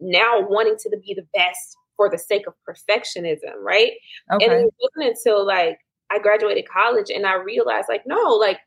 now 0.00 0.46
wanting 0.48 0.76
to 0.78 0.98
be 1.04 1.14
the 1.14 1.26
best 1.34 1.76
for 1.96 2.10
the 2.10 2.18
sake 2.18 2.46
of 2.46 2.54
perfectionism, 2.68 3.54
right? 3.60 3.92
Okay. 4.32 4.44
And 4.44 4.54
it 4.54 4.74
wasn't 4.80 5.16
until 5.16 5.46
like 5.46 5.78
I 6.10 6.18
graduated 6.18 6.68
college 6.68 7.10
and 7.10 7.26
I 7.26 7.34
realized 7.34 7.86
like, 7.88 8.02
no, 8.06 8.34
like 8.34 8.58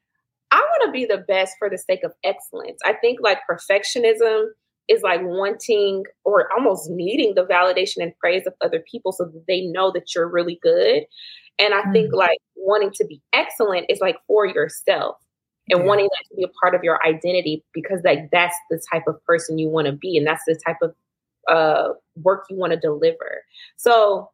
I 0.51 0.59
want 0.59 0.85
to 0.85 0.91
be 0.91 1.05
the 1.05 1.23
best 1.27 1.55
for 1.57 1.69
the 1.69 1.77
sake 1.77 2.03
of 2.03 2.13
excellence. 2.23 2.79
I 2.85 2.93
think 2.93 3.19
like 3.21 3.39
perfectionism 3.49 4.45
is 4.87 5.01
like 5.01 5.21
wanting 5.23 6.03
or 6.25 6.51
almost 6.51 6.89
needing 6.89 7.35
the 7.35 7.45
validation 7.45 8.01
and 8.01 8.17
praise 8.19 8.45
of 8.45 8.53
other 8.61 8.83
people 8.89 9.11
so 9.11 9.25
that 9.25 9.43
they 9.47 9.61
know 9.61 9.91
that 9.91 10.13
you're 10.13 10.27
really 10.27 10.59
good. 10.61 11.03
And 11.59 11.73
I 11.73 11.81
mm-hmm. 11.81 11.91
think 11.93 12.13
like 12.13 12.39
wanting 12.55 12.91
to 12.95 13.05
be 13.05 13.21
excellent 13.31 13.85
is 13.89 14.01
like 14.01 14.17
for 14.27 14.45
yourself 14.45 15.17
and 15.69 15.81
yeah. 15.81 15.85
wanting 15.85 16.05
that 16.05 16.29
to 16.29 16.35
be 16.35 16.43
a 16.43 16.51
part 16.61 16.75
of 16.75 16.83
your 16.83 16.99
identity 17.05 17.63
because 17.73 18.01
like 18.03 18.29
that's 18.31 18.55
the 18.69 18.81
type 18.91 19.03
of 19.07 19.23
person 19.25 19.57
you 19.57 19.69
want 19.69 19.87
to 19.87 19.93
be 19.93 20.17
and 20.17 20.27
that's 20.27 20.43
the 20.45 20.59
type 20.65 20.77
of 20.81 20.93
uh 21.49 21.89
work 22.17 22.45
you 22.49 22.57
want 22.57 22.73
to 22.73 22.79
deliver. 22.79 23.43
So 23.77 24.29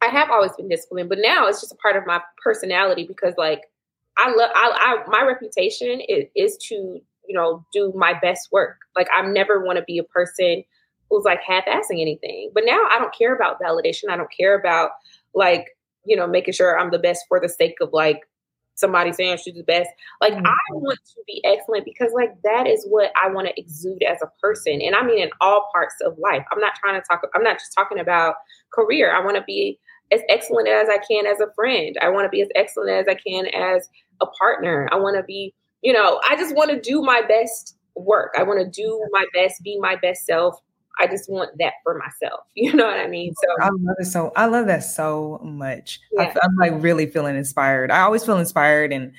I 0.00 0.08
have 0.08 0.30
always 0.30 0.52
been 0.52 0.68
disciplined, 0.68 1.08
but 1.08 1.18
now 1.20 1.46
it's 1.46 1.60
just 1.60 1.72
a 1.72 1.76
part 1.76 1.96
of 1.96 2.06
my 2.06 2.20
personality 2.42 3.06
because 3.06 3.34
like 3.36 3.62
I 4.16 4.30
love 4.34 4.50
I, 4.54 5.02
I 5.06 5.10
my 5.10 5.22
reputation 5.22 6.00
is, 6.08 6.24
is 6.34 6.56
to 6.68 7.00
you 7.28 7.34
know, 7.34 7.64
do 7.72 7.92
my 7.96 8.14
best 8.20 8.48
work. 8.52 8.78
Like 8.96 9.08
I 9.14 9.22
never 9.22 9.64
want 9.64 9.78
to 9.78 9.84
be 9.84 9.98
a 9.98 10.04
person 10.04 10.64
who's 11.10 11.24
like 11.24 11.40
half-assing 11.46 12.00
anything. 12.00 12.50
But 12.54 12.64
now 12.66 12.86
I 12.90 12.98
don't 12.98 13.14
care 13.14 13.34
about 13.34 13.60
validation. 13.60 14.10
I 14.10 14.16
don't 14.16 14.30
care 14.36 14.58
about 14.58 14.90
like, 15.34 15.66
you 16.04 16.16
know, 16.16 16.26
making 16.26 16.54
sure 16.54 16.78
I'm 16.78 16.90
the 16.90 16.98
best 16.98 17.24
for 17.28 17.40
the 17.40 17.48
sake 17.48 17.76
of 17.80 17.90
like 17.92 18.20
somebody 18.76 19.12
saying 19.12 19.38
she's 19.38 19.54
the 19.54 19.62
best. 19.62 19.90
Like 20.20 20.32
mm-hmm. 20.32 20.46
I 20.46 20.54
want 20.72 20.98
to 20.98 21.22
be 21.26 21.42
excellent 21.44 21.84
because 21.84 22.12
like 22.12 22.30
that 22.42 22.66
is 22.66 22.84
what 22.88 23.12
I 23.22 23.30
want 23.30 23.46
to 23.48 23.60
exude 23.60 24.02
as 24.02 24.18
a 24.22 24.30
person. 24.40 24.80
And 24.82 24.96
I 24.96 25.04
mean 25.04 25.22
in 25.22 25.30
all 25.40 25.68
parts 25.72 25.94
of 26.04 26.18
life. 26.18 26.44
I'm 26.50 26.60
not 26.60 26.74
trying 26.74 27.00
to 27.00 27.06
talk 27.08 27.22
I'm 27.34 27.44
not 27.44 27.58
just 27.58 27.72
talking 27.74 28.00
about 28.00 28.36
career. 28.72 29.14
I 29.14 29.24
want 29.24 29.36
to 29.36 29.44
be 29.46 29.78
as 30.12 30.20
excellent 30.28 30.68
as 30.68 30.88
I 30.88 30.98
can 30.98 31.26
as 31.26 31.40
a 31.40 31.52
friend. 31.54 31.96
I 32.02 32.08
want 32.08 32.26
to 32.26 32.28
be 32.30 32.42
as 32.42 32.48
excellent 32.54 32.90
as 32.90 33.06
I 33.08 33.14
can 33.14 33.46
as 33.46 33.88
a 34.20 34.26
partner. 34.26 34.88
I 34.92 34.96
want 34.96 35.16
to 35.16 35.22
be, 35.22 35.54
you 35.84 35.92
know, 35.92 36.20
I 36.28 36.34
just 36.34 36.56
want 36.56 36.70
to 36.70 36.80
do 36.80 37.02
my 37.02 37.20
best 37.28 37.76
work. 37.94 38.34
I 38.36 38.42
want 38.42 38.60
to 38.60 38.68
do 38.68 39.06
my 39.12 39.26
best, 39.34 39.62
be 39.62 39.78
my 39.78 39.96
best 39.96 40.24
self. 40.24 40.58
I 40.98 41.06
just 41.06 41.30
want 41.30 41.50
that 41.58 41.74
for 41.84 41.98
myself. 41.98 42.40
You 42.54 42.72
know 42.72 42.86
what 42.86 42.98
I 42.98 43.06
mean? 43.06 43.34
So 43.34 43.48
I 43.60 43.68
love 43.68 43.96
it 43.98 44.06
so 44.06 44.32
I 44.36 44.46
love 44.46 44.66
that 44.66 44.84
so 44.84 45.40
much. 45.44 46.00
Yeah. 46.12 46.32
I, 46.42 46.44
am 46.44 46.56
like 46.58 46.82
really 46.82 47.06
feeling 47.06 47.36
inspired. 47.36 47.90
I 47.90 48.00
always 48.00 48.24
feel 48.24 48.38
inspired 48.38 48.92
and 48.92 49.12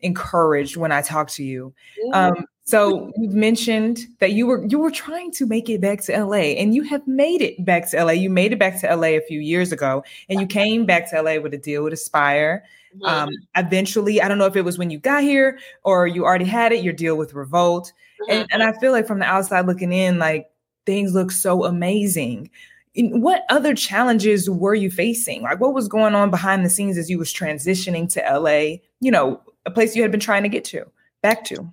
encouraged 0.00 0.76
when 0.76 0.92
I 0.92 1.02
talk 1.02 1.28
to 1.30 1.44
you. 1.44 1.74
Yeah. 2.04 2.28
Um, 2.28 2.46
so 2.64 3.10
you've 3.16 3.34
mentioned 3.34 3.98
that 4.20 4.32
you 4.32 4.46
were 4.46 4.64
you 4.66 4.78
were 4.78 4.90
trying 4.90 5.32
to 5.32 5.46
make 5.46 5.68
it 5.68 5.80
back 5.80 6.02
to 6.02 6.24
LA 6.24 6.54
and 6.60 6.74
you 6.74 6.84
have 6.84 7.06
made 7.08 7.42
it 7.42 7.64
back 7.64 7.90
to 7.90 8.04
LA. 8.04 8.12
You 8.12 8.30
made 8.30 8.52
it 8.52 8.58
back 8.58 8.80
to 8.82 8.94
LA 8.94 9.08
a 9.08 9.20
few 9.20 9.40
years 9.40 9.72
ago 9.72 10.04
and 10.28 10.40
you 10.40 10.46
came 10.60 10.86
back 10.86 11.10
to 11.10 11.20
LA 11.20 11.40
with 11.40 11.52
a 11.54 11.58
deal 11.58 11.82
with 11.82 11.92
Aspire. 11.92 12.64
Um, 13.04 13.30
eventually, 13.56 14.20
I 14.20 14.28
don't 14.28 14.38
know 14.38 14.46
if 14.46 14.56
it 14.56 14.64
was 14.64 14.78
when 14.78 14.90
you 14.90 14.98
got 14.98 15.22
here 15.22 15.58
or 15.84 16.06
you 16.06 16.24
already 16.24 16.44
had 16.44 16.72
it, 16.72 16.84
your 16.84 16.92
deal 16.92 17.16
with 17.16 17.34
Revolt. 17.34 17.92
Mm-hmm. 18.22 18.32
And, 18.32 18.48
and 18.52 18.62
I 18.62 18.78
feel 18.78 18.92
like 18.92 19.06
from 19.06 19.18
the 19.18 19.24
outside 19.24 19.66
looking 19.66 19.92
in, 19.92 20.18
like 20.18 20.50
things 20.86 21.14
look 21.14 21.30
so 21.30 21.64
amazing. 21.64 22.50
What 22.94 23.44
other 23.48 23.74
challenges 23.74 24.50
were 24.50 24.74
you 24.74 24.90
facing? 24.90 25.42
Like 25.42 25.60
what 25.60 25.74
was 25.74 25.88
going 25.88 26.14
on 26.14 26.30
behind 26.30 26.64
the 26.64 26.70
scenes 26.70 26.98
as 26.98 27.08
you 27.08 27.18
was 27.18 27.32
transitioning 27.32 28.12
to 28.12 28.38
LA, 28.38 28.78
you 29.00 29.10
know, 29.10 29.40
a 29.64 29.70
place 29.70 29.96
you 29.96 30.02
had 30.02 30.10
been 30.10 30.20
trying 30.20 30.42
to 30.42 30.48
get 30.48 30.64
to, 30.66 30.84
back 31.22 31.44
to? 31.44 31.72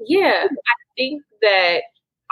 Yeah, 0.00 0.44
I 0.46 0.74
think 0.96 1.22
that 1.42 1.82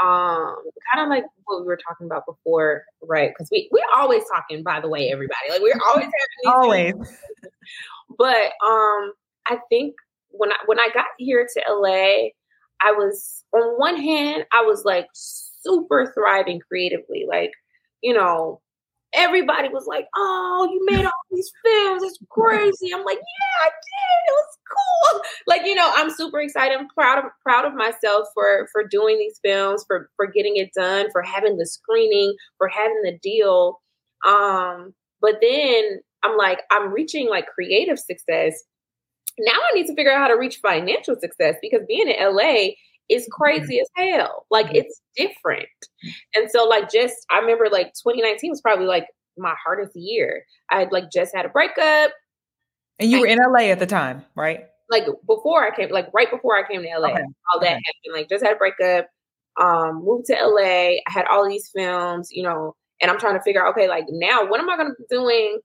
um 0.02 0.56
kind 0.92 1.04
of 1.04 1.08
like 1.08 1.24
what 1.46 1.60
we 1.60 1.66
were 1.66 1.78
talking 1.88 2.06
about 2.06 2.26
before, 2.26 2.84
right? 3.02 3.30
Because 3.30 3.48
we 3.50 3.68
we're 3.72 3.80
always 3.96 4.22
talking, 4.32 4.62
by 4.62 4.80
the 4.80 4.88
way, 4.88 5.10
everybody. 5.10 5.50
Like 5.50 5.62
we're 5.62 5.80
always 5.88 6.04
having 6.04 6.60
always. 6.60 6.94
But 8.18 8.52
um 8.66 9.12
I 9.48 9.58
think 9.68 9.94
when 10.30 10.52
I 10.52 10.56
when 10.66 10.78
I 10.80 10.88
got 10.94 11.06
here 11.18 11.46
to 11.46 11.62
LA, 11.72 12.30
I 12.82 12.92
was 12.92 13.44
on 13.54 13.78
one 13.78 13.96
hand, 13.96 14.44
I 14.52 14.62
was 14.62 14.84
like 14.84 15.06
super 15.14 16.12
thriving 16.14 16.60
creatively. 16.68 17.24
Like, 17.28 17.52
you 18.02 18.12
know, 18.14 18.60
everybody 19.14 19.68
was 19.68 19.86
like, 19.86 20.06
"Oh, 20.16 20.68
you 20.70 20.84
made 20.84 21.04
all 21.04 21.12
these 21.30 21.50
films. 21.64 22.02
It's 22.02 22.18
crazy." 22.30 22.92
I'm 22.94 23.04
like, 23.04 23.18
"Yeah, 23.18 23.66
I 23.66 23.68
did. 23.68 24.28
It 24.28 24.32
was 24.32 24.58
cool." 24.72 25.22
Like, 25.46 25.66
you 25.66 25.74
know, 25.74 25.90
I'm 25.94 26.10
super 26.10 26.40
excited. 26.40 26.76
I'm 26.78 26.88
proud 26.88 27.18
of 27.24 27.30
proud 27.42 27.64
of 27.64 27.74
myself 27.74 28.28
for 28.34 28.68
for 28.72 28.84
doing 28.86 29.18
these 29.18 29.38
films, 29.44 29.84
for 29.86 30.10
for 30.16 30.26
getting 30.26 30.56
it 30.56 30.70
done, 30.76 31.10
for 31.12 31.22
having 31.22 31.56
the 31.56 31.66
screening, 31.66 32.34
for 32.58 32.68
having 32.68 33.00
the 33.04 33.18
deal. 33.22 33.80
Um, 34.26 34.94
but 35.20 35.36
then 35.40 36.00
I'm 36.26 36.36
like, 36.36 36.62
I'm 36.70 36.92
reaching 36.92 37.28
like 37.28 37.46
creative 37.46 37.98
success. 37.98 38.62
Now 39.38 39.52
I 39.52 39.74
need 39.74 39.86
to 39.86 39.94
figure 39.94 40.12
out 40.12 40.18
how 40.18 40.28
to 40.28 40.38
reach 40.38 40.58
financial 40.62 41.16
success 41.20 41.56
because 41.60 41.82
being 41.86 42.08
in 42.08 42.16
LA 42.18 42.70
is 43.08 43.22
mm-hmm. 43.22 43.30
crazy 43.30 43.80
as 43.80 43.88
hell. 43.94 44.46
Like 44.50 44.66
mm-hmm. 44.66 44.76
it's 44.76 45.00
different. 45.16 45.68
And 46.34 46.50
so 46.50 46.64
like 46.64 46.90
just 46.90 47.14
I 47.30 47.38
remember 47.38 47.68
like 47.70 47.88
2019 47.88 48.50
was 48.50 48.60
probably 48.60 48.86
like 48.86 49.06
my 49.38 49.54
hardest 49.64 49.94
year. 49.94 50.44
I 50.70 50.80
had 50.80 50.92
like 50.92 51.10
just 51.12 51.34
had 51.34 51.46
a 51.46 51.50
breakup. 51.50 52.12
And 52.98 53.10
you 53.10 53.20
were 53.20 53.26
in 53.26 53.38
LA 53.38 53.70
at 53.70 53.78
the 53.78 53.86
time, 53.86 54.24
right? 54.34 54.66
Like 54.88 55.04
before 55.26 55.64
I 55.64 55.74
came, 55.74 55.90
like 55.90 56.08
right 56.14 56.30
before 56.30 56.56
I 56.56 56.66
came 56.66 56.82
to 56.82 56.88
LA, 56.88 57.10
okay. 57.10 57.22
all 57.52 57.60
that 57.60 57.66
okay. 57.66 57.74
happened. 57.74 58.14
Like 58.14 58.28
just 58.28 58.44
had 58.44 58.54
a 58.54 58.56
breakup, 58.56 59.06
um, 59.60 60.02
moved 60.04 60.26
to 60.26 60.34
LA. 60.34 60.96
I 60.96 61.02
had 61.08 61.26
all 61.26 61.46
these 61.46 61.70
films, 61.74 62.30
you 62.32 62.42
know, 62.42 62.74
and 63.02 63.10
I'm 63.10 63.18
trying 63.18 63.34
to 63.34 63.42
figure 63.42 63.64
out, 63.64 63.72
okay, 63.72 63.88
like 63.88 64.06
now 64.08 64.46
what 64.48 64.60
am 64.60 64.70
I 64.70 64.76
gonna 64.76 64.94
be 64.96 65.04
doing 65.10 65.58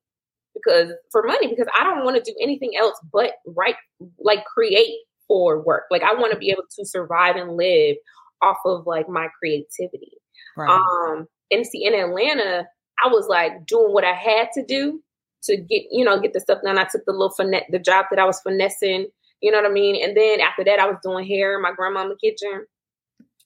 because 0.53 0.91
for 1.11 1.23
money? 1.23 1.47
Because 1.47 1.67
I 1.77 1.83
don't 1.83 2.03
want 2.05 2.23
to 2.23 2.31
do 2.31 2.35
anything 2.41 2.71
else 2.77 2.99
but 3.11 3.33
write, 3.45 3.75
like 4.19 4.45
create 4.45 4.95
for 5.27 5.61
work. 5.61 5.83
Like 5.89 6.03
I 6.03 6.13
want 6.13 6.33
to 6.33 6.39
be 6.39 6.51
able 6.51 6.63
to 6.77 6.85
survive 6.85 7.35
and 7.35 7.55
live 7.55 7.97
off 8.41 8.57
of 8.65 8.85
like 8.85 9.07
my 9.07 9.27
creativity. 9.39 10.17
Right. 10.57 10.69
Um, 10.69 11.27
and 11.51 11.65
see 11.65 11.85
in 11.85 11.93
Atlanta, 11.93 12.65
I 13.03 13.07
was 13.07 13.27
like 13.27 13.65
doing 13.65 13.93
what 13.93 14.03
I 14.03 14.13
had 14.13 14.49
to 14.55 14.65
do 14.65 15.01
to 15.43 15.57
get, 15.57 15.83
you 15.91 16.05
know, 16.05 16.19
get 16.19 16.33
the 16.33 16.39
stuff 16.39 16.59
done. 16.63 16.77
I 16.77 16.83
took 16.83 17.05
the 17.05 17.11
little 17.11 17.31
finesse, 17.31 17.63
the 17.69 17.79
job 17.79 18.05
that 18.11 18.19
I 18.19 18.25
was 18.25 18.41
finessing, 18.41 19.07
you 19.41 19.51
know 19.51 19.57
what 19.61 19.69
I 19.69 19.73
mean? 19.73 20.01
And 20.03 20.15
then 20.15 20.39
after 20.39 20.63
that, 20.63 20.79
I 20.79 20.85
was 20.85 20.97
doing 21.03 21.25
hair 21.25 21.55
in 21.55 21.61
my 21.61 21.71
grandmama 21.75 22.15
kitchen. 22.23 22.65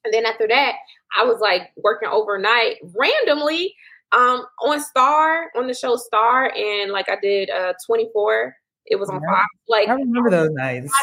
And 0.03 0.13
then 0.13 0.25
after 0.25 0.47
that, 0.47 0.73
I 1.17 1.23
was 1.23 1.39
like 1.39 1.71
working 1.77 2.09
overnight 2.11 2.77
randomly 2.95 3.75
um 4.15 4.45
on 4.63 4.82
Star, 4.82 5.51
on 5.56 5.67
the 5.67 5.73
show 5.73 5.95
Star, 5.95 6.51
and 6.56 6.91
like 6.91 7.10
I 7.10 7.17
did 7.21 7.49
uh 7.49 7.73
24. 7.86 8.56
It 8.88 8.99
was 8.99 9.10
on 9.10 9.21
yeah. 9.21 9.36
Fox. 9.36 9.47
Like 9.67 9.88
I 9.89 9.93
remember 9.93 10.30
those 10.30 10.51
nights 10.51 10.93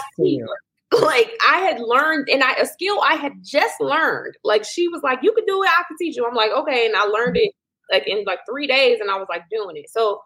like 1.01 1.31
I 1.47 1.59
had 1.59 1.81
learned 1.81 2.29
and 2.29 2.43
I 2.43 2.53
a 2.55 2.67
skill 2.67 3.01
I 3.01 3.15
had 3.15 3.33
just 3.43 3.81
learned. 3.81 4.37
Like 4.45 4.65
she 4.65 4.89
was 4.89 5.03
like, 5.03 5.21
You 5.23 5.33
could 5.33 5.47
do 5.47 5.63
it, 5.63 5.71
I 5.71 5.85
could 5.89 5.97
teach 5.99 6.17
you. 6.17 6.27
I'm 6.27 6.35
like, 6.35 6.51
okay. 6.51 6.87
And 6.87 6.97
I 6.97 7.05
learned 7.05 7.37
it 7.37 7.53
like 7.91 8.07
in 8.07 8.25
like 8.25 8.41
three 8.49 8.67
days 8.67 9.01
and 9.01 9.11
I 9.11 9.17
was 9.17 9.27
like 9.29 9.45
doing 9.51 9.77
it. 9.77 9.91
So 9.91 10.21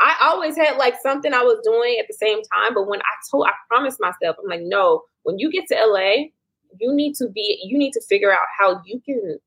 I 0.00 0.16
always 0.22 0.56
had 0.56 0.76
like 0.76 0.94
something 1.02 1.32
I 1.32 1.42
was 1.42 1.58
doing 1.64 1.98
at 2.00 2.06
the 2.08 2.14
same 2.14 2.38
time. 2.52 2.74
But 2.74 2.88
when 2.88 3.00
I 3.00 3.14
told 3.30 3.46
I 3.46 3.52
promised 3.68 4.00
myself, 4.00 4.36
I'm 4.42 4.48
like, 4.48 4.62
no, 4.62 5.02
when 5.22 5.38
you 5.38 5.50
get 5.50 5.66
to 5.68 5.74
LA, 5.74 6.28
you 6.78 6.94
need 6.94 7.14
to 7.16 7.28
be 7.28 7.60
you 7.64 7.76
need 7.76 7.92
to 7.92 8.00
figure 8.08 8.32
out 8.32 8.46
how 8.58 8.80
you 8.84 9.00
can 9.04 9.38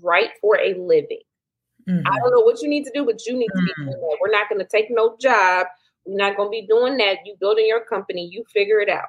write 0.00 0.30
for 0.40 0.58
a 0.58 0.74
living. 0.74 1.22
Mm-hmm. 1.88 2.06
I 2.06 2.18
don't 2.18 2.30
know 2.30 2.42
what 2.42 2.62
you 2.62 2.68
need 2.68 2.84
to 2.84 2.92
do, 2.94 3.04
but 3.04 3.24
you 3.26 3.36
need 3.36 3.48
to 3.48 3.62
be 3.62 3.84
doing 3.84 3.90
that. 3.90 4.18
We're 4.20 4.30
not 4.30 4.48
gonna 4.48 4.66
take 4.70 4.86
no 4.90 5.16
job. 5.20 5.66
We're 6.04 6.16
not 6.16 6.36
gonna 6.36 6.50
be 6.50 6.66
doing 6.66 6.96
that. 6.98 7.18
You 7.24 7.36
building 7.40 7.66
your 7.66 7.84
company, 7.84 8.28
you 8.30 8.44
figure 8.52 8.80
it 8.80 8.88
out. 8.88 9.08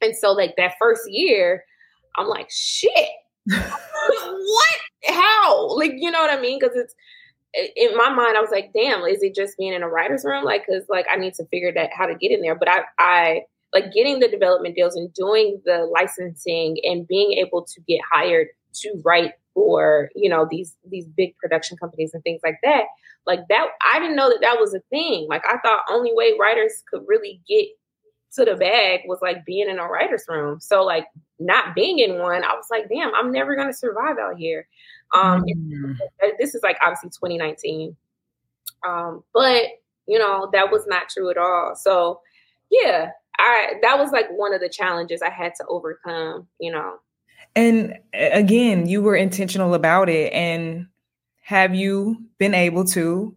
And 0.00 0.16
so, 0.16 0.32
like 0.32 0.54
that 0.56 0.74
first 0.80 1.10
year, 1.10 1.64
I'm 2.16 2.28
like, 2.28 2.48
shit, 2.50 3.08
what? 3.46 4.78
How? 5.08 5.76
Like, 5.76 5.92
you 5.96 6.10
know 6.10 6.20
what 6.20 6.36
I 6.36 6.40
mean? 6.40 6.58
Because 6.58 6.76
it's 6.76 6.94
in 7.76 7.96
my 7.96 8.10
mind, 8.10 8.36
I 8.36 8.40
was 8.40 8.50
like, 8.50 8.70
damn, 8.74 9.02
is 9.02 9.22
it 9.22 9.34
just 9.34 9.56
being 9.56 9.72
in 9.72 9.82
a 9.82 9.88
writer's 9.88 10.24
room? 10.24 10.44
Like, 10.44 10.66
because 10.66 10.84
like 10.88 11.06
I 11.10 11.16
need 11.16 11.34
to 11.34 11.46
figure 11.46 11.72
that 11.72 11.90
how 11.96 12.06
to 12.06 12.14
get 12.14 12.32
in 12.32 12.42
there. 12.42 12.54
But 12.54 12.68
I, 12.68 12.80
I 12.98 13.42
like 13.72 13.92
getting 13.92 14.20
the 14.20 14.28
development 14.28 14.74
deals 14.74 14.96
and 14.96 15.12
doing 15.14 15.60
the 15.64 15.88
licensing 15.92 16.78
and 16.84 17.06
being 17.06 17.32
able 17.32 17.62
to 17.62 17.80
get 17.88 18.00
hired 18.10 18.48
to 18.80 19.00
write 19.04 19.32
for 19.54 20.10
you 20.14 20.28
know 20.28 20.46
these 20.50 20.76
these 20.88 21.06
big 21.06 21.36
production 21.38 21.76
companies 21.76 22.12
and 22.14 22.22
things 22.22 22.40
like 22.44 22.58
that 22.62 22.84
like 23.26 23.40
that 23.48 23.68
i 23.92 23.98
didn't 23.98 24.16
know 24.16 24.28
that 24.28 24.40
that 24.40 24.58
was 24.60 24.74
a 24.74 24.80
thing 24.90 25.26
like 25.28 25.44
i 25.46 25.56
thought 25.58 25.82
only 25.90 26.10
way 26.12 26.34
writers 26.38 26.82
could 26.90 27.02
really 27.06 27.40
get 27.48 27.68
to 28.36 28.44
the 28.44 28.54
bag 28.54 29.00
was 29.06 29.18
like 29.20 29.44
being 29.44 29.68
in 29.68 29.78
a 29.78 29.86
writer's 29.86 30.24
room. 30.28 30.60
So 30.60 30.84
like 30.84 31.06
not 31.38 31.74
being 31.74 31.98
in 31.98 32.18
one, 32.18 32.44
I 32.44 32.54
was 32.54 32.66
like, 32.70 32.88
damn, 32.88 33.14
I'm 33.14 33.32
never 33.32 33.56
gonna 33.56 33.72
survive 33.72 34.18
out 34.18 34.36
here. 34.36 34.68
Um, 35.14 35.44
mm. 35.44 35.96
this 36.38 36.54
is 36.54 36.62
like 36.62 36.76
obviously 36.82 37.10
2019. 37.10 37.96
Um, 38.86 39.24
but 39.32 39.64
you 40.06 40.18
know, 40.18 40.50
that 40.52 40.70
was 40.70 40.86
not 40.86 41.08
true 41.08 41.30
at 41.30 41.38
all. 41.38 41.74
So 41.76 42.20
yeah, 42.70 43.10
I 43.38 43.74
that 43.82 43.98
was 43.98 44.12
like 44.12 44.28
one 44.30 44.54
of 44.54 44.60
the 44.60 44.68
challenges 44.68 45.22
I 45.22 45.30
had 45.30 45.54
to 45.56 45.66
overcome, 45.68 46.46
you 46.60 46.70
know. 46.70 46.96
And 47.54 47.98
again, 48.12 48.86
you 48.86 49.02
were 49.02 49.16
intentional 49.16 49.74
about 49.74 50.08
it. 50.08 50.32
And 50.32 50.86
have 51.42 51.74
you 51.74 52.24
been 52.38 52.54
able 52.54 52.84
to 52.86 53.34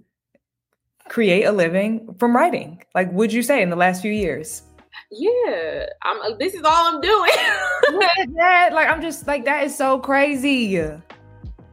create 1.08 1.44
a 1.44 1.52
living 1.52 2.16
from 2.20 2.36
writing? 2.36 2.84
Like, 2.94 3.12
would 3.14 3.32
you 3.32 3.42
say 3.42 3.62
in 3.62 3.70
the 3.70 3.76
last 3.76 4.02
few 4.02 4.12
years? 4.12 4.64
yeah, 5.12 5.86
I'm. 6.04 6.22
Uh, 6.22 6.36
this 6.38 6.54
is 6.54 6.62
all 6.64 6.94
I'm 6.94 7.02
doing. 7.02 7.32
that, 8.36 8.70
like 8.74 8.88
I'm 8.88 9.02
just 9.02 9.28
like 9.28 9.46
that 9.46 9.64
is 9.64 9.76
so 9.76 10.00
crazy. 10.00 10.80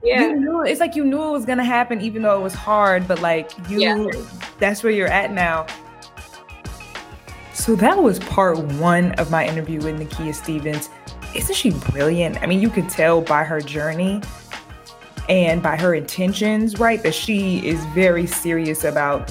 Yeah, 0.02 0.20
you 0.20 0.36
knew 0.36 0.62
it's 0.62 0.80
like 0.80 0.96
you 0.96 1.04
knew 1.04 1.22
it 1.22 1.32
was 1.32 1.44
gonna 1.44 1.64
happen, 1.64 2.00
even 2.00 2.22
though 2.22 2.38
it 2.38 2.42
was 2.42 2.54
hard. 2.54 3.06
But 3.06 3.20
like 3.20 3.50
you, 3.68 3.80
yeah. 3.80 4.06
that's 4.58 4.82
where 4.82 4.92
you're 4.92 5.08
at 5.08 5.32
now. 5.32 5.66
So 7.52 7.74
that 7.76 7.98
was 7.98 8.18
part 8.20 8.58
one 8.58 9.12
of 9.12 9.30
my 9.30 9.46
interview 9.46 9.80
with 9.80 9.98
Nakia 9.98 10.34
Stephens. 10.34 10.88
Isn't 11.36 11.54
she 11.54 11.70
brilliant? 11.90 12.42
I 12.42 12.46
mean, 12.46 12.62
you 12.62 12.70
can 12.70 12.88
tell 12.88 13.20
by 13.20 13.44
her 13.44 13.60
journey 13.60 14.22
and 15.28 15.62
by 15.62 15.76
her 15.76 15.94
intentions, 15.94 16.78
right, 16.78 17.02
that 17.02 17.14
she 17.14 17.66
is 17.66 17.84
very 17.86 18.26
serious 18.26 18.84
about 18.84 19.30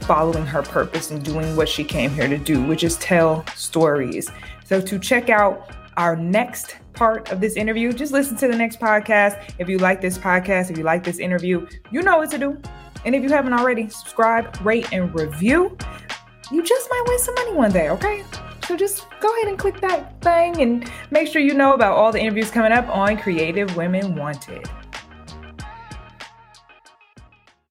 following 0.00 0.44
her 0.44 0.62
purpose 0.62 1.12
and 1.12 1.24
doing 1.24 1.54
what 1.54 1.68
she 1.68 1.84
came 1.84 2.10
here 2.10 2.26
to 2.26 2.36
do, 2.36 2.64
which 2.64 2.82
is 2.82 2.96
tell 2.96 3.44
stories. 3.54 4.28
So, 4.64 4.80
to 4.80 4.98
check 4.98 5.30
out 5.30 5.70
our 5.96 6.16
next 6.16 6.76
part 6.94 7.30
of 7.30 7.40
this 7.40 7.54
interview, 7.54 7.92
just 7.92 8.12
listen 8.12 8.36
to 8.38 8.48
the 8.48 8.56
next 8.56 8.80
podcast. 8.80 9.54
If 9.60 9.68
you 9.68 9.78
like 9.78 10.00
this 10.00 10.18
podcast, 10.18 10.70
if 10.72 10.76
you 10.76 10.82
like 10.82 11.04
this 11.04 11.20
interview, 11.20 11.66
you 11.92 12.02
know 12.02 12.16
what 12.16 12.30
to 12.32 12.38
do. 12.38 12.60
And 13.04 13.14
if 13.14 13.22
you 13.22 13.28
haven't 13.28 13.52
already, 13.52 13.88
subscribe, 13.88 14.56
rate, 14.66 14.92
and 14.92 15.14
review. 15.14 15.76
You 16.50 16.62
just 16.64 16.90
might 16.90 17.04
win 17.06 17.18
some 17.20 17.34
money 17.34 17.52
one 17.52 17.70
day, 17.72 17.90
okay? 17.90 18.24
So 18.66 18.76
just 18.76 19.06
go 19.20 19.32
ahead 19.36 19.48
and 19.48 19.56
click 19.56 19.80
that 19.80 20.20
thing 20.22 20.60
and 20.60 20.90
make 21.12 21.28
sure 21.28 21.40
you 21.40 21.54
know 21.54 21.74
about 21.74 21.92
all 21.96 22.10
the 22.10 22.18
interviews 22.18 22.50
coming 22.50 22.72
up 22.72 22.88
on 22.88 23.16
Creative 23.16 23.76
Women 23.76 24.16
Wanted. 24.16 24.68